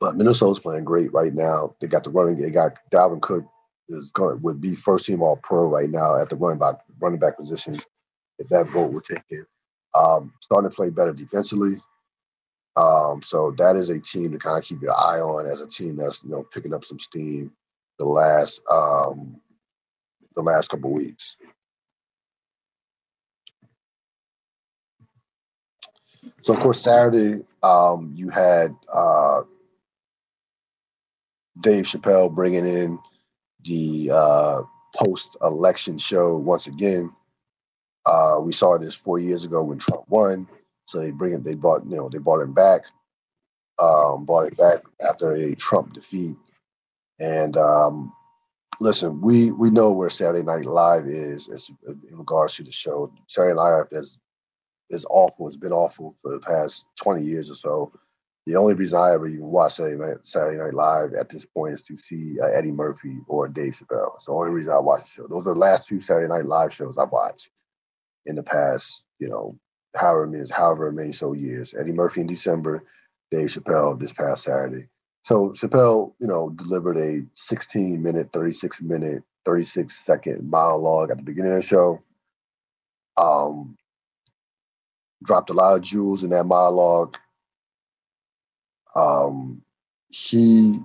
But 0.00 0.16
Minnesota's 0.16 0.60
playing 0.60 0.84
great 0.84 1.12
right 1.12 1.32
now. 1.32 1.74
They 1.80 1.86
got 1.86 2.04
the 2.04 2.10
running. 2.10 2.40
They 2.40 2.50
got 2.50 2.78
Dalvin 2.90 3.22
Cook 3.22 3.44
is 3.88 4.12
going 4.12 4.40
would 4.42 4.60
be 4.60 4.74
first 4.74 5.04
team 5.04 5.22
All 5.22 5.36
Pro 5.36 5.66
right 5.66 5.90
now 5.90 6.20
at 6.20 6.30
the 6.30 6.36
running 6.36 6.58
back 6.58 6.76
running 7.00 7.18
back 7.18 7.36
position 7.36 7.76
if 8.38 8.48
that 8.48 8.68
vote 8.68 8.92
were 8.92 9.00
taken. 9.00 9.46
Um, 9.94 10.32
starting 10.40 10.70
to 10.70 10.74
play 10.74 10.90
better 10.90 11.12
defensively. 11.12 11.80
Um, 12.76 13.22
so 13.22 13.52
that 13.58 13.76
is 13.76 13.88
a 13.88 14.00
team 14.00 14.32
to 14.32 14.38
kind 14.38 14.58
of 14.58 14.64
keep 14.64 14.82
your 14.82 14.94
eye 14.94 15.20
on 15.20 15.46
as 15.46 15.60
a 15.60 15.68
team 15.68 15.96
that's 15.96 16.22
you 16.24 16.30
know 16.30 16.44
picking 16.52 16.74
up 16.74 16.84
some 16.84 16.98
steam 16.98 17.52
the 17.98 18.04
last 18.04 18.60
um, 18.70 19.40
the 20.34 20.42
last 20.42 20.68
couple 20.68 20.92
weeks. 20.92 21.36
So 26.42 26.52
of 26.52 26.60
course 26.60 26.82
Saturday 26.82 27.44
um, 27.62 28.12
you 28.16 28.28
had 28.28 28.74
uh, 28.92 29.42
Dave 31.60 31.84
Chappelle 31.84 32.34
bringing 32.34 32.66
in 32.66 32.98
the 33.64 34.10
uh, 34.12 34.62
post-election 34.96 35.98
show 35.98 36.36
once 36.36 36.66
again. 36.66 37.12
Uh, 38.06 38.38
we 38.42 38.52
saw 38.52 38.76
this 38.78 38.94
four 38.94 39.18
years 39.18 39.44
ago 39.44 39.62
when 39.62 39.78
Trump 39.78 40.04
won, 40.08 40.46
so 40.86 40.98
they 41.00 41.10
bring 41.10 41.32
it. 41.32 41.44
They 41.44 41.54
brought 41.54 41.84
you 41.86 41.96
know 41.96 42.08
they 42.10 42.18
brought 42.18 42.42
him 42.42 42.52
back, 42.52 42.82
um, 43.78 44.24
brought 44.26 44.48
it 44.48 44.56
back 44.58 44.80
after 45.06 45.32
a 45.32 45.54
Trump 45.54 45.94
defeat. 45.94 46.36
And 47.18 47.56
um, 47.56 48.12
listen, 48.80 49.20
we 49.20 49.52
we 49.52 49.70
know 49.70 49.90
where 49.90 50.10
Saturday 50.10 50.42
Night 50.42 50.66
Live 50.66 51.06
is 51.06 51.48
as, 51.48 51.70
in 51.88 52.18
regards 52.18 52.56
to 52.56 52.62
the 52.62 52.72
show. 52.72 53.10
Saturday 53.26 53.54
Night 53.54 53.70
Live 53.70 53.86
is 53.92 54.18
is 54.90 55.06
awful. 55.08 55.48
It's 55.48 55.56
been 55.56 55.72
awful 55.72 56.14
for 56.20 56.32
the 56.32 56.40
past 56.40 56.84
twenty 57.00 57.24
years 57.24 57.50
or 57.50 57.54
so. 57.54 57.92
The 58.46 58.56
only 58.56 58.74
reason 58.74 58.98
I 58.98 59.12
ever 59.12 59.26
even 59.26 59.46
watch 59.46 59.72
Saturday 59.72 59.96
Night, 59.96 60.18
Saturday 60.22 60.58
Night 60.58 60.74
Live 60.74 61.14
at 61.14 61.30
this 61.30 61.46
point 61.46 61.74
is 61.74 61.82
to 61.82 61.96
see 61.96 62.38
uh, 62.40 62.46
Eddie 62.46 62.72
Murphy 62.72 63.18
or 63.26 63.48
Dave 63.48 63.72
Chappelle. 63.72 64.14
It's 64.16 64.26
the 64.26 64.32
only 64.32 64.50
reason 64.50 64.74
I 64.74 64.78
watch 64.80 65.02
the 65.02 65.08
show. 65.08 65.26
Those 65.26 65.48
are 65.48 65.54
the 65.54 65.60
last 65.60 65.88
two 65.88 66.00
Saturday 66.00 66.28
Night 66.28 66.44
Live 66.44 66.72
shows 66.72 66.98
I've 66.98 67.10
watched 67.10 67.50
in 68.26 68.36
the 68.36 68.42
past, 68.42 69.04
you 69.18 69.28
know, 69.28 69.58
however 69.96 70.26
many, 70.26 70.46
however 70.50 70.92
many 70.92 71.12
so 71.12 71.32
years. 71.32 71.74
Eddie 71.78 71.92
Murphy 71.92 72.20
in 72.20 72.26
December, 72.26 72.84
Dave 73.30 73.48
Chappelle 73.48 73.98
this 73.98 74.12
past 74.12 74.44
Saturday. 74.44 74.88
So 75.22 75.50
Chappelle, 75.50 76.12
you 76.18 76.26
know, 76.26 76.50
delivered 76.50 76.98
a 76.98 77.22
16 77.34 78.02
minute, 78.02 78.30
36 78.34 78.82
minute, 78.82 79.22
36 79.46 79.94
second 79.94 80.50
monologue 80.50 81.10
at 81.10 81.16
the 81.16 81.22
beginning 81.22 81.52
of 81.52 81.58
the 81.58 81.66
show. 81.66 82.02
Um, 83.16 83.78
dropped 85.22 85.48
a 85.48 85.54
lot 85.54 85.76
of 85.76 85.82
jewels 85.82 86.22
in 86.22 86.30
that 86.30 86.44
monologue 86.44 87.16
um, 88.94 89.62
he 90.10 90.78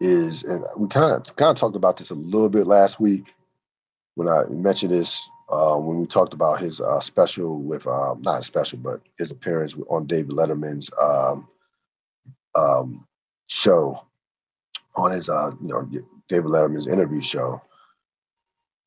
is, 0.00 0.44
and 0.44 0.64
we 0.76 0.88
kind 0.88 1.14
of 1.14 1.36
kind 1.36 1.50
of 1.50 1.56
talked 1.56 1.76
about 1.76 1.96
this 1.96 2.10
a 2.10 2.14
little 2.14 2.48
bit 2.48 2.66
last 2.66 3.00
week 3.00 3.34
when 4.14 4.28
I 4.28 4.44
mentioned 4.48 4.92
this 4.92 5.28
uh, 5.48 5.76
when 5.76 6.00
we 6.00 6.06
talked 6.06 6.34
about 6.34 6.60
his 6.60 6.80
uh, 6.80 7.00
special 7.00 7.60
with 7.62 7.86
uh, 7.86 8.14
not 8.20 8.44
special, 8.44 8.78
but 8.78 9.00
his 9.18 9.30
appearance 9.30 9.76
on 9.88 10.06
David 10.06 10.32
Letterman's 10.32 10.90
um, 11.00 11.48
um, 12.54 13.06
show 13.48 14.02
on 14.96 15.12
his 15.12 15.28
uh, 15.28 15.52
you 15.60 15.68
know 15.68 15.88
David 16.28 16.46
Letterman's 16.50 16.88
interview 16.88 17.20
show. 17.20 17.62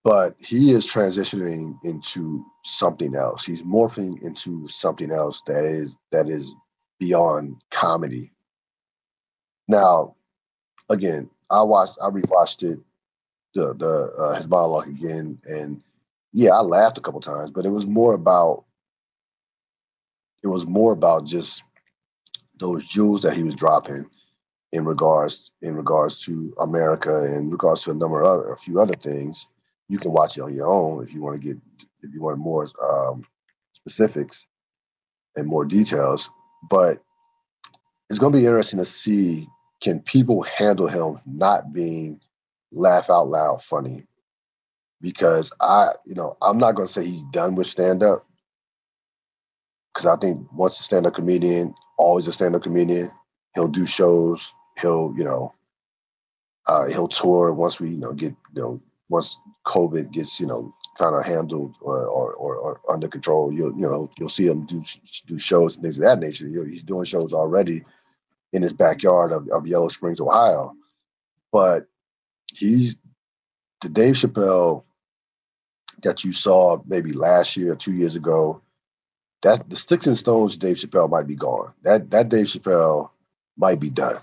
But 0.03 0.35
he 0.39 0.71
is 0.71 0.87
transitioning 0.87 1.77
into 1.83 2.45
something 2.63 3.15
else. 3.15 3.45
He's 3.45 3.63
morphing 3.63 4.21
into 4.23 4.67
something 4.69 5.11
else 5.11 5.41
that 5.45 5.65
is 5.65 5.95
that 6.11 6.29
is 6.29 6.55
beyond 6.99 7.55
comedy. 7.71 8.31
Now, 9.67 10.15
again, 10.89 11.29
I 11.49 11.63
watched, 11.63 11.97
I 12.01 12.09
rewatched 12.09 12.63
it, 12.63 12.79
the 13.55 13.73
the 13.73 14.13
uh, 14.17 14.35
his 14.35 14.47
monologue 14.47 14.87
again, 14.87 15.39
and 15.45 15.81
yeah, 16.33 16.51
I 16.51 16.61
laughed 16.61 16.97
a 16.97 17.01
couple 17.01 17.19
times, 17.21 17.49
but 17.51 17.65
it 17.65 17.69
was 17.69 17.87
more 17.87 18.13
about, 18.13 18.65
it 20.43 20.47
was 20.47 20.67
more 20.67 20.91
about 20.93 21.25
just 21.25 21.63
those 22.59 22.85
jewels 22.85 23.23
that 23.23 23.33
he 23.33 23.43
was 23.43 23.55
dropping 23.55 24.05
in 24.71 24.85
regards 24.85 25.51
in 25.61 25.75
regards 25.75 26.21
to 26.25 26.53
America, 26.59 27.25
in 27.25 27.49
regards 27.49 27.83
to 27.83 27.91
a 27.91 27.95
number 27.95 28.21
of 28.21 28.27
other, 28.27 28.53
a 28.53 28.57
few 28.57 28.79
other 28.79 28.95
things. 28.95 29.47
You 29.87 29.97
can 29.97 30.11
watch 30.11 30.37
it 30.37 30.41
on 30.41 30.53
your 30.53 30.67
own 30.67 31.03
if 31.03 31.13
you 31.13 31.23
want 31.23 31.41
to 31.41 31.47
get 31.47 31.57
if 32.03 32.13
you 32.13 32.21
want 32.21 32.37
more 32.37 32.67
um, 32.83 33.25
specifics 33.73 34.45
and 35.35 35.47
more 35.47 35.65
details. 35.65 36.29
But 36.69 37.01
it's 38.09 38.19
going 38.19 38.33
to 38.33 38.39
be 38.39 38.45
interesting 38.45 38.79
to 38.79 38.85
see 38.85 39.47
can 39.81 39.99
people 40.01 40.41
handle 40.41 40.87
him 40.87 41.19
not 41.25 41.71
being 41.71 42.19
laugh 42.71 43.09
out 43.09 43.27
loud 43.27 43.63
funny? 43.63 44.05
Because 45.01 45.51
I, 45.61 45.93
you 46.05 46.15
know, 46.15 46.35
I'm 46.41 46.57
not 46.57 46.75
going 46.75 46.87
to 46.87 46.91
say 46.91 47.05
he's 47.05 47.23
done 47.31 47.55
with 47.55 47.67
stand 47.67 48.03
up 48.03 48.25
because 49.93 50.05
I 50.05 50.19
think 50.19 50.51
once 50.53 50.79
a 50.79 50.83
stand 50.83 51.05
up 51.07 51.13
comedian, 51.13 51.73
always 51.97 52.27
a 52.27 52.33
stand 52.33 52.55
up 52.55 52.63
comedian, 52.63 53.11
he'll 53.55 53.67
do 53.67 53.85
shows, 53.85 54.53
he'll, 54.81 55.13
you 55.17 55.23
know, 55.23 55.53
uh, 56.67 56.87
he'll 56.87 57.07
tour 57.07 57.53
once 57.53 57.79
we, 57.79 57.89
you 57.89 57.97
know, 57.97 58.13
get, 58.13 58.33
you 58.53 58.61
know, 58.61 58.81
once 59.09 59.37
COVID 59.65 60.11
gets, 60.11 60.39
you 60.39 60.47
know, 60.47 60.71
kind 60.99 61.15
of 61.15 61.25
handled 61.25 61.75
or, 61.81 62.05
or, 62.05 62.33
or, 62.33 62.81
under 62.89 63.07
control, 63.07 63.53
you'll, 63.53 63.71
you 63.71 63.81
know, 63.81 64.09
you'll 64.19 64.27
see 64.27 64.47
him 64.47 64.65
do 64.65 64.83
do 65.27 65.39
shows 65.39 65.75
and 65.75 65.83
things 65.83 65.97
of 65.97 66.03
that 66.03 66.19
nature. 66.19 66.47
You 66.47 66.63
he's 66.63 66.83
doing 66.83 67.05
shows 67.05 67.33
already 67.33 67.83
in 68.51 68.61
his 68.61 68.73
backyard 68.73 69.31
of, 69.31 69.47
of 69.49 69.65
Yellow 69.65 69.87
Springs, 69.87 70.19
Ohio. 70.19 70.75
But 71.53 71.87
he's 72.53 72.97
the 73.81 73.89
Dave 73.89 74.15
Chappelle 74.15 74.83
that 76.03 76.23
you 76.23 76.33
saw 76.33 76.81
maybe 76.85 77.13
last 77.13 77.55
year 77.55 77.75
two 77.75 77.93
years 77.93 78.15
ago. 78.15 78.61
That 79.41 79.69
the 79.69 79.77
sticks 79.77 80.05
and 80.05 80.17
stones 80.17 80.57
Dave 80.57 80.75
Chappelle 80.75 81.09
might 81.09 81.27
be 81.27 81.35
gone. 81.35 81.71
That 81.83 82.11
that 82.11 82.27
Dave 82.27 82.47
Chappelle 82.47 83.09
might 83.57 83.79
be 83.79 83.89
done. 83.89 84.19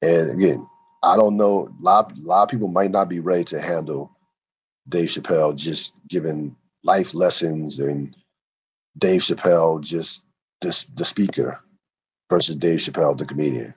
And 0.00 0.30
again, 0.30 0.66
I 1.02 1.16
don't 1.16 1.36
know. 1.36 1.68
A 1.68 1.82
lot, 1.82 2.16
a 2.16 2.20
lot 2.22 2.44
of 2.44 2.48
people 2.48 2.68
might 2.68 2.90
not 2.90 3.10
be 3.10 3.20
ready 3.20 3.44
to 3.44 3.60
handle 3.60 4.11
Dave 4.88 5.08
Chappelle 5.08 5.54
just 5.54 5.94
giving 6.08 6.56
life 6.82 7.14
lessons 7.14 7.78
and 7.78 8.14
Dave 8.98 9.20
Chappelle 9.22 9.80
just 9.80 10.22
this 10.60 10.84
the 10.84 11.04
speaker 11.04 11.60
versus 12.30 12.56
Dave 12.56 12.80
Chappelle 12.80 13.16
the 13.16 13.24
comedian. 13.24 13.74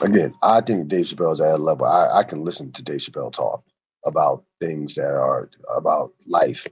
Again, 0.00 0.34
I 0.42 0.60
think 0.60 0.88
Dave 0.88 1.06
Chappelle's 1.06 1.40
at 1.40 1.54
a 1.54 1.56
level 1.56 1.86
I, 1.86 2.18
I 2.18 2.22
can 2.22 2.44
listen 2.44 2.72
to 2.72 2.82
Dave 2.82 3.00
Chappelle 3.00 3.32
talk 3.32 3.64
about 4.06 4.44
things 4.60 4.94
that 4.94 5.14
are 5.14 5.50
about 5.74 6.12
life. 6.26 6.66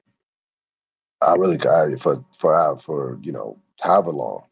I 1.23 1.35
really 1.35 1.59
I, 1.67 1.97
for 1.97 2.25
for 2.39 2.79
for 2.79 3.19
you 3.23 3.33
know 3.33 3.59
however 3.81 4.11
long, 4.13 4.45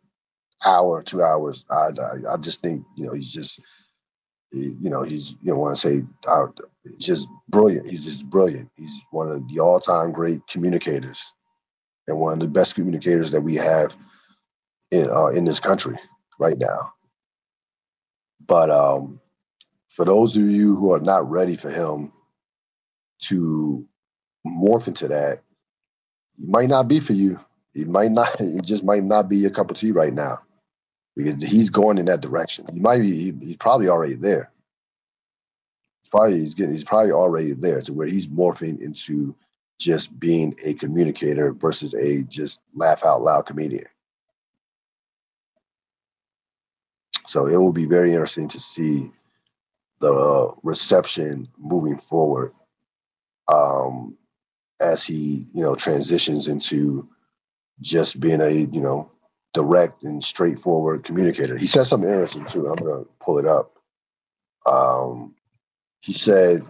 hour 0.64 1.02
two 1.02 1.22
hours. 1.22 1.64
I, 1.70 1.90
I 2.00 2.32
I 2.32 2.36
just 2.38 2.62
think 2.62 2.84
you 2.96 3.06
know 3.06 3.12
he's 3.12 3.32
just 3.32 3.60
you 4.52 4.90
know, 4.90 5.02
he's 5.02 5.32
you 5.42 5.52
know 5.52 5.58
want 5.58 5.76
to 5.76 5.88
say 5.88 6.04
uh, 6.28 6.46
just 6.98 7.28
brilliant. 7.48 7.88
He's 7.88 8.04
just 8.04 8.28
brilliant. 8.30 8.70
He's 8.76 9.02
one 9.10 9.30
of 9.30 9.48
the 9.48 9.60
all-time 9.60 10.12
great 10.12 10.46
communicators, 10.48 11.32
and 12.06 12.18
one 12.18 12.34
of 12.34 12.40
the 12.40 12.48
best 12.48 12.74
communicators 12.74 13.30
that 13.32 13.40
we 13.40 13.54
have 13.56 13.96
in 14.90 15.10
uh, 15.10 15.26
in 15.28 15.44
this 15.44 15.60
country 15.60 15.96
right 16.38 16.58
now. 16.58 16.92
But 18.46 18.70
um, 18.70 19.20
for 19.88 20.04
those 20.04 20.36
of 20.36 20.42
you 20.42 20.76
who 20.76 20.92
are 20.92 21.00
not 21.00 21.28
ready 21.28 21.56
for 21.56 21.70
him 21.70 22.12
to 23.22 23.86
morph 24.46 24.86
into 24.86 25.08
that, 25.08 25.42
it 26.38 26.48
might 26.48 26.68
not 26.68 26.88
be 26.88 27.00
for 27.00 27.12
you. 27.12 27.40
It 27.74 27.88
might 27.88 28.12
not. 28.12 28.28
It 28.40 28.64
just 28.64 28.84
might 28.84 29.04
not 29.04 29.28
be 29.28 29.44
a 29.46 29.50
cup 29.50 29.70
of 29.70 29.76
tea 29.76 29.92
right 29.92 30.14
now, 30.14 30.40
because 31.16 31.42
he's 31.42 31.70
going 31.70 31.98
in 31.98 32.06
that 32.06 32.20
direction. 32.20 32.66
He 32.72 32.80
might 32.80 33.00
be. 33.00 33.32
He's 33.32 33.56
probably 33.56 33.88
already 33.88 34.14
there. 34.14 34.50
He's 36.02 36.08
probably 36.10 36.40
he's 36.40 36.54
getting. 36.54 36.72
He's 36.72 36.84
probably 36.84 37.12
already 37.12 37.52
there 37.52 37.80
to 37.82 37.92
where 37.92 38.06
he's 38.06 38.28
morphing 38.28 38.80
into 38.80 39.34
just 39.78 40.18
being 40.18 40.56
a 40.64 40.74
communicator 40.74 41.52
versus 41.52 41.94
a 41.94 42.22
just 42.24 42.62
laugh 42.74 43.04
out 43.04 43.22
loud 43.22 43.46
comedian. 43.46 43.86
So 47.26 47.46
it 47.46 47.56
will 47.56 47.72
be 47.72 47.86
very 47.86 48.12
interesting 48.12 48.48
to 48.48 48.60
see 48.60 49.10
the 50.00 50.12
uh, 50.12 50.54
reception 50.62 51.48
moving 51.58 51.98
forward 51.98 52.52
um, 53.52 54.16
as 54.80 55.02
he, 55.02 55.46
you 55.52 55.62
know, 55.62 55.74
transitions 55.74 56.46
into 56.46 57.08
just 57.80 58.20
being 58.20 58.40
a, 58.40 58.50
you 58.50 58.80
know, 58.80 59.10
direct 59.54 60.02
and 60.02 60.22
straightforward 60.22 61.04
communicator. 61.04 61.56
He 61.56 61.66
said 61.66 61.84
something 61.84 62.10
interesting 62.10 62.44
too. 62.44 62.66
I'm 62.66 62.74
going 62.74 63.04
to 63.04 63.10
pull 63.20 63.38
it 63.38 63.46
up. 63.46 63.78
Um, 64.66 65.34
he 66.02 66.12
said, 66.12 66.62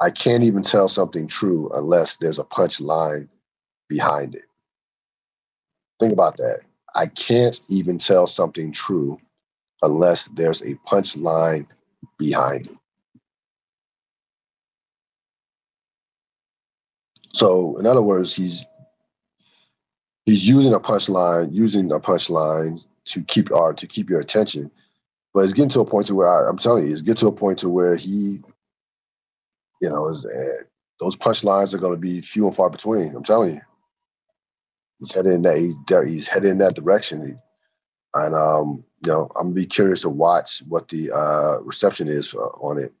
I 0.00 0.10
can't 0.10 0.44
even 0.44 0.62
tell 0.62 0.88
something 0.88 1.26
true 1.26 1.70
unless 1.74 2.16
there's 2.16 2.38
a 2.38 2.44
punchline 2.44 3.28
behind 3.88 4.34
it. 4.34 4.44
Think 5.98 6.12
about 6.12 6.36
that. 6.36 6.60
I 6.94 7.06
can't 7.06 7.60
even 7.68 7.98
tell 7.98 8.26
something 8.26 8.72
true 8.72 9.18
unless 9.82 10.26
there's 10.26 10.60
a 10.62 10.74
punchline 10.86 11.66
behind 12.18 12.66
it. 12.66 12.76
So, 17.32 17.76
in 17.78 17.86
other 17.86 18.02
words, 18.02 18.34
he's 18.34 18.64
he's 20.32 20.48
using 20.48 20.72
a 20.72 20.80
punchline, 20.80 21.52
using 21.52 21.92
a 21.92 22.00
punchline 22.00 22.82
to 23.04 23.22
keep 23.24 23.52
our 23.52 23.74
to 23.74 23.86
keep 23.86 24.08
your 24.08 24.20
attention. 24.20 24.70
But 25.34 25.44
it's 25.44 25.52
getting 25.52 25.68
to 25.70 25.80
a 25.80 25.84
point 25.84 26.06
to 26.06 26.14
where 26.14 26.28
I, 26.28 26.48
am 26.48 26.56
telling 26.56 26.86
you, 26.86 26.92
it's 26.92 27.02
getting 27.02 27.20
to 27.20 27.26
a 27.28 27.32
point 27.32 27.58
to 27.58 27.68
where 27.68 27.96
he, 27.96 28.40
you 29.82 29.90
know, 29.90 30.08
is 30.08 30.24
uh, 30.24 30.62
those 31.00 31.16
punchlines 31.16 31.74
are 31.74 31.78
going 31.78 31.92
to 31.92 31.98
be 31.98 32.22
few 32.22 32.46
and 32.46 32.56
far 32.56 32.70
between. 32.70 33.14
I'm 33.14 33.24
telling 33.24 33.56
you, 33.56 33.60
he's 35.00 35.14
heading 35.14 35.32
in 35.32 35.42
that 35.42 35.58
he's, 35.58 36.28
he's 36.28 36.28
in 36.28 36.58
that 36.58 36.76
direction, 36.76 37.38
and 38.14 38.34
um, 38.34 38.84
you 39.04 39.12
know, 39.12 39.30
I'm 39.36 39.48
gonna 39.48 39.54
be 39.54 39.66
curious 39.66 40.00
to 40.02 40.08
watch 40.08 40.62
what 40.66 40.88
the 40.88 41.10
uh, 41.12 41.58
reception 41.60 42.08
is 42.08 42.32
uh, 42.32 42.38
on 42.38 42.78
it. 42.78 42.92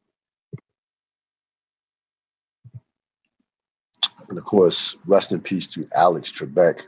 And 4.28 4.36
of 4.38 4.44
course, 4.44 4.96
rest 5.06 5.32
in 5.32 5.40
peace 5.40 5.66
to 5.68 5.88
Alex 5.94 6.30
Trebek, 6.30 6.82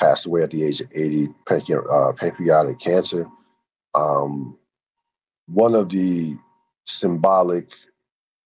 passed 0.00 0.26
away 0.26 0.42
at 0.42 0.50
the 0.50 0.64
age 0.64 0.80
of 0.80 0.88
80, 0.94 1.28
uh, 1.48 2.12
pancreatic 2.18 2.78
cancer. 2.80 3.26
Um, 3.94 4.58
one 5.46 5.74
of 5.74 5.90
the 5.90 6.36
symbolic 6.86 7.72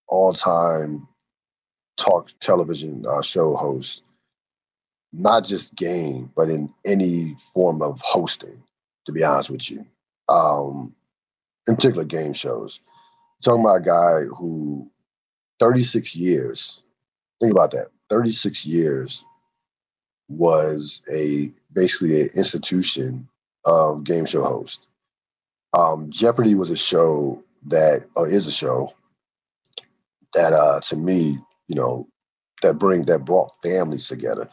all-time 0.09 1.09
talk 1.97 2.30
television 2.40 3.05
uh, 3.09 3.22
show 3.22 3.57
hosts, 3.57 4.03
not 5.12 5.44
just 5.44 5.74
game, 5.74 6.30
but 6.36 6.51
in 6.51 6.72
any 6.84 7.36
form 7.55 7.82
of 7.82 8.01
hosting 8.03 8.62
to 9.07 9.12
be 9.12 9.24
honest 9.24 9.51
with 9.51 9.70
you. 9.70 9.86
Um, 10.28 10.94
in 11.66 11.76
particular, 11.76 12.05
game 12.05 12.32
shows. 12.32 12.80
talking 13.42 13.61
about 13.62 13.76
a 13.76 13.80
guy 13.80 14.34
who 14.36 14.90
36 15.61 16.14
years, 16.14 16.82
think 17.40 17.53
about 17.53 17.70
that, 17.72 17.88
36 18.11 18.66
years 18.66 19.24
was 20.28 21.02
a 21.12 21.52
basically 21.72 22.22
an 22.22 22.28
institution 22.34 23.28
of 23.64 24.04
game 24.04 24.26
show 24.26 24.42
host. 24.42 24.86
Um, 25.72 26.10
Jeopardy 26.10 26.54
was 26.54 26.70
a 26.70 26.76
show 26.76 27.42
that, 27.66 28.06
or 28.14 28.28
is 28.28 28.46
a 28.46 28.52
show 28.52 28.92
that, 30.34 30.52
uh, 30.52 30.80
to 30.80 30.96
me, 30.96 31.38
you 31.68 31.74
know, 31.74 32.08
that 32.62 32.78
bring 32.78 33.02
that 33.02 33.24
brought 33.24 33.52
families 33.62 34.06
together. 34.06 34.48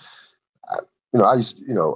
I, 0.70 0.78
you 1.14 1.20
know, 1.20 1.26
I 1.26 1.36
used, 1.36 1.60
you 1.60 1.74
know, 1.74 1.96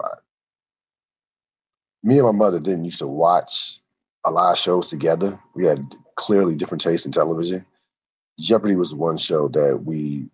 me 2.04 2.18
and 2.18 2.26
my 2.28 2.32
mother 2.32 2.60
didn't 2.60 2.86
used 2.86 3.00
to 3.00 3.08
watch 3.08 3.80
a 4.26 4.32
lot 4.32 4.52
of 4.52 4.58
shows 4.58 4.90
together. 4.90 5.40
We 5.56 5.66
had 5.66 5.96
clearly 6.16 6.56
different 6.56 6.82
tastes 6.82 7.06
in 7.06 7.12
television. 7.12 7.66
Jeopardy 8.40 8.76
was 8.76 8.92
the 8.92 8.96
one 8.96 9.18
show 9.18 9.48
that 9.50 9.84
we 9.86 10.30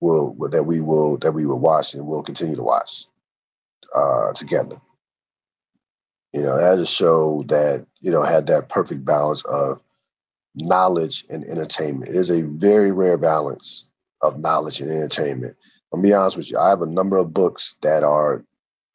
will 0.00 0.34
that 0.50 0.64
we 0.64 0.80
will 0.80 1.18
that 1.18 1.32
we 1.32 1.46
will 1.46 1.58
watch 1.58 1.94
and 1.94 2.06
will 2.06 2.22
continue 2.22 2.56
to 2.56 2.62
watch 2.62 3.06
uh, 3.94 4.32
together. 4.32 4.76
You 6.32 6.42
know, 6.42 6.56
as 6.56 6.80
a 6.80 6.86
show 6.86 7.44
that 7.48 7.86
you 8.00 8.10
know 8.10 8.22
had 8.22 8.46
that 8.48 8.68
perfect 8.68 9.04
balance 9.04 9.44
of 9.44 9.80
knowledge 10.54 11.24
and 11.30 11.44
entertainment. 11.44 12.10
It 12.10 12.16
is 12.16 12.30
a 12.30 12.42
very 12.42 12.90
rare 12.90 13.16
balance 13.18 13.86
of 14.22 14.38
knowledge 14.40 14.80
and 14.80 14.90
entertainment. 14.90 15.56
I'll 15.92 16.02
be 16.02 16.12
honest 16.12 16.36
with 16.36 16.50
you. 16.50 16.58
I 16.58 16.68
have 16.68 16.82
a 16.82 16.86
number 16.86 17.16
of 17.16 17.32
books 17.32 17.76
that 17.82 18.02
are 18.02 18.44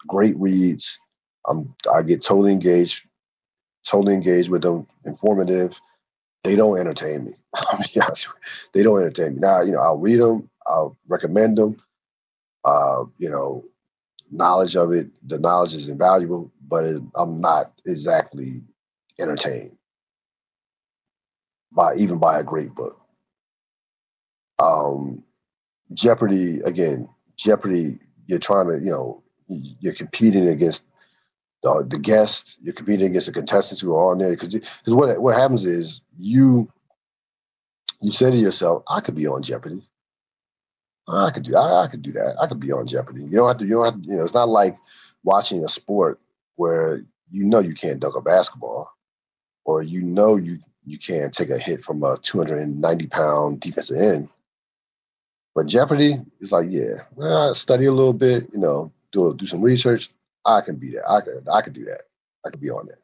great 0.08 0.38
reads 0.38 0.97
I'm 1.47 1.74
I 1.93 2.01
get 2.01 2.22
totally 2.22 2.51
engaged, 2.51 3.06
totally 3.86 4.14
engaged 4.14 4.49
with 4.49 4.64
them, 4.64 4.88
informative. 5.06 5.80
They 6.43 6.56
don't 6.56 6.80
entertain 6.80 7.26
me. 7.26 7.34
I'll 7.56 7.80
be 7.80 8.01
honest. 8.01 8.28
they 8.74 8.84
don't 8.84 9.01
entertain 9.01 9.36
me. 9.36 9.39
Now, 9.39 9.62
you 9.62 9.72
know, 9.72 9.80
I'll 9.80 9.97
read 9.97 10.20
them, 10.20 10.49
I'll 10.68 10.97
recommend 11.07 11.57
them. 11.57 11.78
Uh, 12.63 13.05
you 13.18 13.30
know, 13.30 13.63
knowledge 14.32 14.76
of 14.76 14.91
it, 14.91 15.07
the 15.28 15.39
knowledge 15.39 15.74
is 15.74 15.88
invaluable, 15.88 16.51
but 16.68 16.84
it, 16.84 17.01
I'm 17.16 17.39
not 17.39 17.72
exactly 17.86 18.63
entertained 19.20 19.78
by 21.72 21.95
even 21.95 22.18
by 22.18 22.39
a 22.39 22.43
great 22.43 22.74
book. 22.74 22.99
Um, 24.59 25.24
Jeopardy 25.93 26.61
again, 26.61 27.07
Jeopardy. 27.38 27.99
You're 28.28 28.39
trying 28.39 28.68
to, 28.70 28.84
you 28.84 28.89
know, 28.89 29.22
you're 29.47 29.93
competing 29.93 30.47
against 30.47 30.84
the, 31.61 31.86
the 31.88 31.99
guests, 31.99 32.57
you're 32.63 32.74
competing 32.74 33.07
against 33.07 33.28
the 33.28 33.34
contestants 33.34 33.82
who 33.82 33.95
are 33.95 34.11
on 34.11 34.18
there. 34.18 34.32
Because 34.32 34.49
because 34.49 34.93
what 34.93 35.22
what 35.22 35.36
happens 35.36 35.63
is 35.66 36.01
you 36.18 36.72
you 38.01 38.11
say 38.11 38.32
to 38.32 38.38
yourself, 38.38 38.84
I 38.89 38.99
could 38.99 39.16
be 39.16 39.28
on 39.28 39.43
Jeopardy. 39.43 39.88
I 41.08 41.30
could 41.32 41.43
do 41.43 41.56
I, 41.56 41.84
I 41.84 41.88
could 41.88 42.01
do 42.01 42.12
that. 42.14 42.36
I 42.41 42.47
could 42.47 42.60
be 42.60 42.72
on 42.72 42.88
Jeopardy. 42.88 43.24
You 43.24 43.38
don't 43.38 43.47
have 43.47 43.58
to. 43.58 43.66
You 43.66 43.76
don't 43.76 43.86
have 43.86 44.01
to. 44.01 44.08
You 44.08 44.18
know, 44.18 44.24
it's 44.24 44.34
not 44.34 44.49
like 44.49 44.76
watching 45.24 45.64
a 45.64 45.70
sport 45.70 46.20
where 46.56 47.03
you 47.32 47.43
know 47.43 47.60
you 47.60 47.74
can't 47.74 47.99
dunk 47.99 48.16
a 48.16 48.22
basketball, 48.22 48.89
or 49.66 49.84
you 49.84 50.01
know 50.01 50.36
you 50.36 50.60
you 50.86 50.97
can't 50.97 51.34
take 51.34 51.49
a 51.49 51.58
hit 51.58 51.84
from 51.84 52.03
a 52.03 52.18
290 52.18 53.08
pound 53.08 53.60
defensive 53.60 53.97
end. 53.97 54.30
But 55.53 55.68
Jeopardy 55.68 56.18
is 56.41 56.51
like, 56.51 56.68
yeah, 56.70 57.03
well, 57.16 57.56
study 57.56 57.86
a 57.86 57.91
little 57.91 58.14
bit, 58.14 58.49
you 58.51 58.60
know, 58.60 58.91
do 59.12 59.34
do 59.36 59.47
some 59.47 59.62
research. 59.62 60.10
I 60.45 60.62
can 60.62 60.76
be 60.76 60.91
that. 60.91 61.10
I 61.10 61.22
could 61.22 61.47
I 61.51 61.62
could 61.62 61.74
do 61.74 61.86
that. 61.86 62.01
I 62.45 62.49
could 62.49 62.62
be 62.62 62.70
on 62.70 62.88
that. 62.88 62.99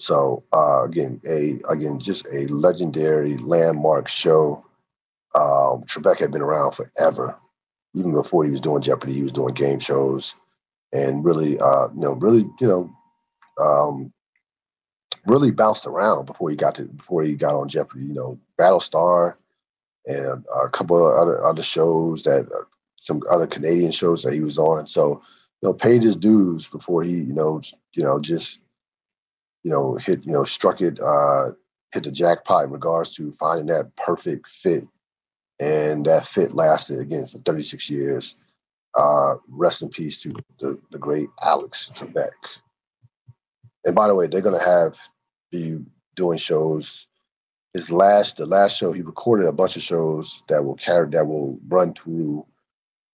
So 0.00 0.44
uh, 0.52 0.84
again, 0.84 1.20
a 1.26 1.60
again 1.68 1.98
just 2.00 2.26
a 2.32 2.46
legendary 2.46 3.36
landmark 3.38 4.08
show. 4.08 4.64
Um, 5.34 5.84
Trebek 5.84 6.18
had 6.18 6.32
been 6.32 6.42
around 6.42 6.72
forever, 6.72 7.36
even 7.94 8.12
before 8.12 8.44
he 8.44 8.50
was 8.50 8.60
doing 8.60 8.82
Jeopardy. 8.82 9.14
He 9.14 9.22
was 9.22 9.32
doing 9.32 9.54
game 9.54 9.78
shows, 9.78 10.34
and 10.92 11.24
really, 11.24 11.58
uh, 11.58 11.88
you 11.88 12.00
know, 12.00 12.12
really, 12.14 12.48
you 12.60 12.66
know, 12.66 12.90
um, 13.60 14.12
really 15.26 15.50
bounced 15.50 15.86
around 15.86 16.26
before 16.26 16.50
he 16.50 16.56
got 16.56 16.74
to 16.76 16.84
before 16.84 17.22
he 17.22 17.34
got 17.34 17.54
on 17.54 17.68
Jeopardy. 17.68 18.06
You 18.06 18.14
know, 18.14 18.40
Battlestar, 18.58 19.34
and 20.06 20.44
a 20.64 20.68
couple 20.68 21.06
of 21.06 21.16
other 21.16 21.44
other 21.44 21.62
shows 21.62 22.22
that 22.22 22.46
uh, 22.52 22.64
some 23.00 23.22
other 23.30 23.46
Canadian 23.46 23.92
shows 23.92 24.22
that 24.22 24.34
he 24.34 24.40
was 24.40 24.58
on. 24.58 24.86
So 24.88 25.22
you 25.62 25.68
know, 25.68 25.74
paid 25.74 26.02
his 26.02 26.16
dues 26.16 26.68
before 26.68 27.02
he, 27.02 27.12
you 27.12 27.34
know, 27.34 27.60
you 27.94 28.02
know, 28.02 28.20
just, 28.20 28.60
you 29.64 29.70
know, 29.70 29.96
hit, 29.96 30.24
you 30.24 30.32
know, 30.32 30.44
struck 30.44 30.80
it, 30.80 31.00
uh, 31.00 31.50
hit 31.92 32.04
the 32.04 32.12
jackpot 32.12 32.64
in 32.64 32.70
regards 32.70 33.14
to 33.16 33.34
finding 33.40 33.66
that 33.66 33.94
perfect 33.96 34.48
fit. 34.48 34.86
And 35.60 36.06
that 36.06 36.26
fit 36.26 36.54
lasted 36.54 37.00
again 37.00 37.26
for 37.26 37.38
36 37.38 37.90
years. 37.90 38.36
Uh, 38.94 39.34
rest 39.48 39.82
in 39.82 39.88
peace 39.88 40.22
to 40.22 40.34
the, 40.60 40.80
the 40.90 40.98
great 40.98 41.28
Alex 41.42 41.90
Trebek. 41.94 42.30
And 43.84 43.94
by 43.94 44.08
the 44.08 44.14
way, 44.14 44.26
they're 44.26 44.40
gonna 44.40 44.62
have 44.62 44.98
be 45.50 45.78
doing 46.14 46.38
shows. 46.38 47.06
His 47.74 47.90
last, 47.90 48.36
the 48.36 48.46
last 48.46 48.76
show, 48.76 48.92
he 48.92 49.02
recorded 49.02 49.46
a 49.46 49.52
bunch 49.52 49.76
of 49.76 49.82
shows 49.82 50.42
that 50.48 50.64
will 50.64 50.74
carry 50.74 51.08
that 51.10 51.26
will 51.26 51.58
run 51.68 51.94
through 51.94 52.46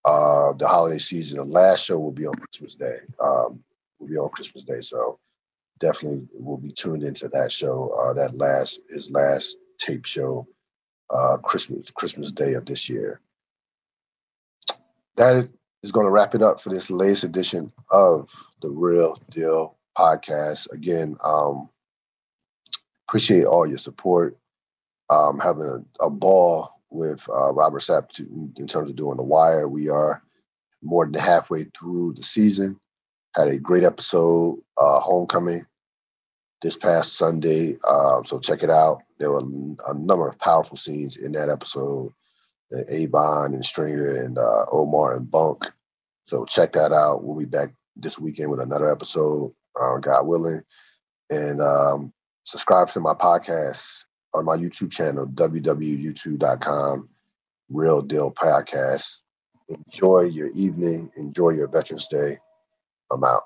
uh, 0.05 0.53
the 0.55 0.66
holiday 0.66 0.99
season. 0.99 1.38
The 1.38 1.45
last 1.45 1.84
show 1.84 1.99
will 1.99 2.12
be 2.12 2.26
on 2.26 2.34
Christmas 2.34 2.74
Day. 2.74 2.99
Um, 3.20 3.62
will 3.99 4.09
be 4.09 4.16
on 4.16 4.30
Christmas 4.30 4.64
Day, 4.64 4.80
so 4.80 5.18
definitely 5.80 6.26
will 6.32 6.57
be 6.57 6.72
tuned 6.72 7.03
into 7.03 7.28
that 7.28 7.51
show. 7.51 7.90
Uh, 7.90 8.12
that 8.14 8.34
last 8.34 8.80
his 8.88 9.11
last 9.11 9.57
tape 9.78 10.05
show, 10.07 10.47
uh, 11.15 11.37
Christmas 11.39 11.91
Christmas 11.91 12.31
Day 12.33 12.55
of 12.55 12.67
this 12.67 12.89
year. 12.89 13.21
That 15.17 15.49
is 15.83 15.93
going 15.93 16.07
to 16.07 16.11
wrap 16.11 16.35
it 16.35 16.43
up 16.43 16.61
for 16.61 16.71
this 16.71 16.91
latest 16.91 17.25
edition 17.25 17.73
of 17.91 18.31
the 18.61 18.69
RIL 18.69 19.19
DIL 19.31 19.77
podcast. 19.97 20.71
Again, 20.73 21.17
um, 21.23 21.69
appreciate 23.09 23.45
all 23.45 23.67
your 23.67 23.79
support. 23.79 24.37
Um, 25.11 25.39
having 25.39 25.67
a, 25.67 26.05
a 26.05 26.11
ball 26.11 26.75
with 26.91 27.29
uh, 27.29 27.53
Robert 27.53 27.83
Sapp 27.83 28.09
to, 28.11 28.51
in 28.57 28.67
terms 28.67 28.89
of 28.89 28.97
doing 28.97 29.17
the 29.17 29.23
wire. 29.23 29.69
We 29.69 29.89
are 29.89 30.23
more 30.83 31.05
than 31.05 31.15
halfway 31.15 31.65
through 31.79 32.15
the 32.15 32.23
season. 32.23 32.81
Had 33.35 33.49
a 33.49 33.59
great 33.59 33.85
episode, 33.85 34.61
uh, 34.79 35.01
Homecoming, 35.01 35.67
this 36.62 36.77
past 36.77 37.17
Sunday. 37.17 37.77
Um, 37.87 38.25
so 38.25 38.39
check 38.39 38.62
it 38.62 38.71
out. 38.71 39.03
There 39.19 39.31
were 39.31 39.45
a 39.87 39.95
number 39.95 40.29
of 40.29 40.39
powerful 40.39 40.77
scenes 40.77 41.17
in 41.17 41.33
that 41.33 41.49
episode. 41.49 42.12
Avon 42.89 43.55
and 43.55 43.65
Stringer 43.65 44.17
and 44.17 44.39
uh, 44.39 44.67
Omar 44.73 45.17
and 45.17 45.31
Bunk. 45.31 45.71
So 46.27 46.45
check 46.45 46.73
that 46.73 46.93
out. 46.93 47.23
We'll 47.23 47.39
be 47.39 47.45
back 47.45 47.73
this 47.97 48.19
weekend 48.19 48.51
with 48.51 48.61
another 48.61 48.91
episode, 48.91 49.53
uh, 49.81 49.99
God 49.99 50.27
willing. 50.27 50.62
And 51.31 51.61
um, 51.61 52.12
subscribe 52.45 52.91
to 52.91 53.01
my 53.01 53.15
podcast 53.15 53.87
on 54.33 54.45
my 54.45 54.57
YouTube 54.57 54.91
channel, 54.91 55.27
www.youtube.com, 55.27 57.09
RIL 57.71 58.03
DIL 58.03 58.33
Podcast. 58.33 59.19
Enjoy 59.69 60.23
your 60.23 60.49
evening. 60.49 61.11
Enjoy 61.17 61.51
your 61.51 61.69
Veterans 61.69 62.09
Day. 62.09 62.39
I'm 63.11 63.25
out. 63.25 63.43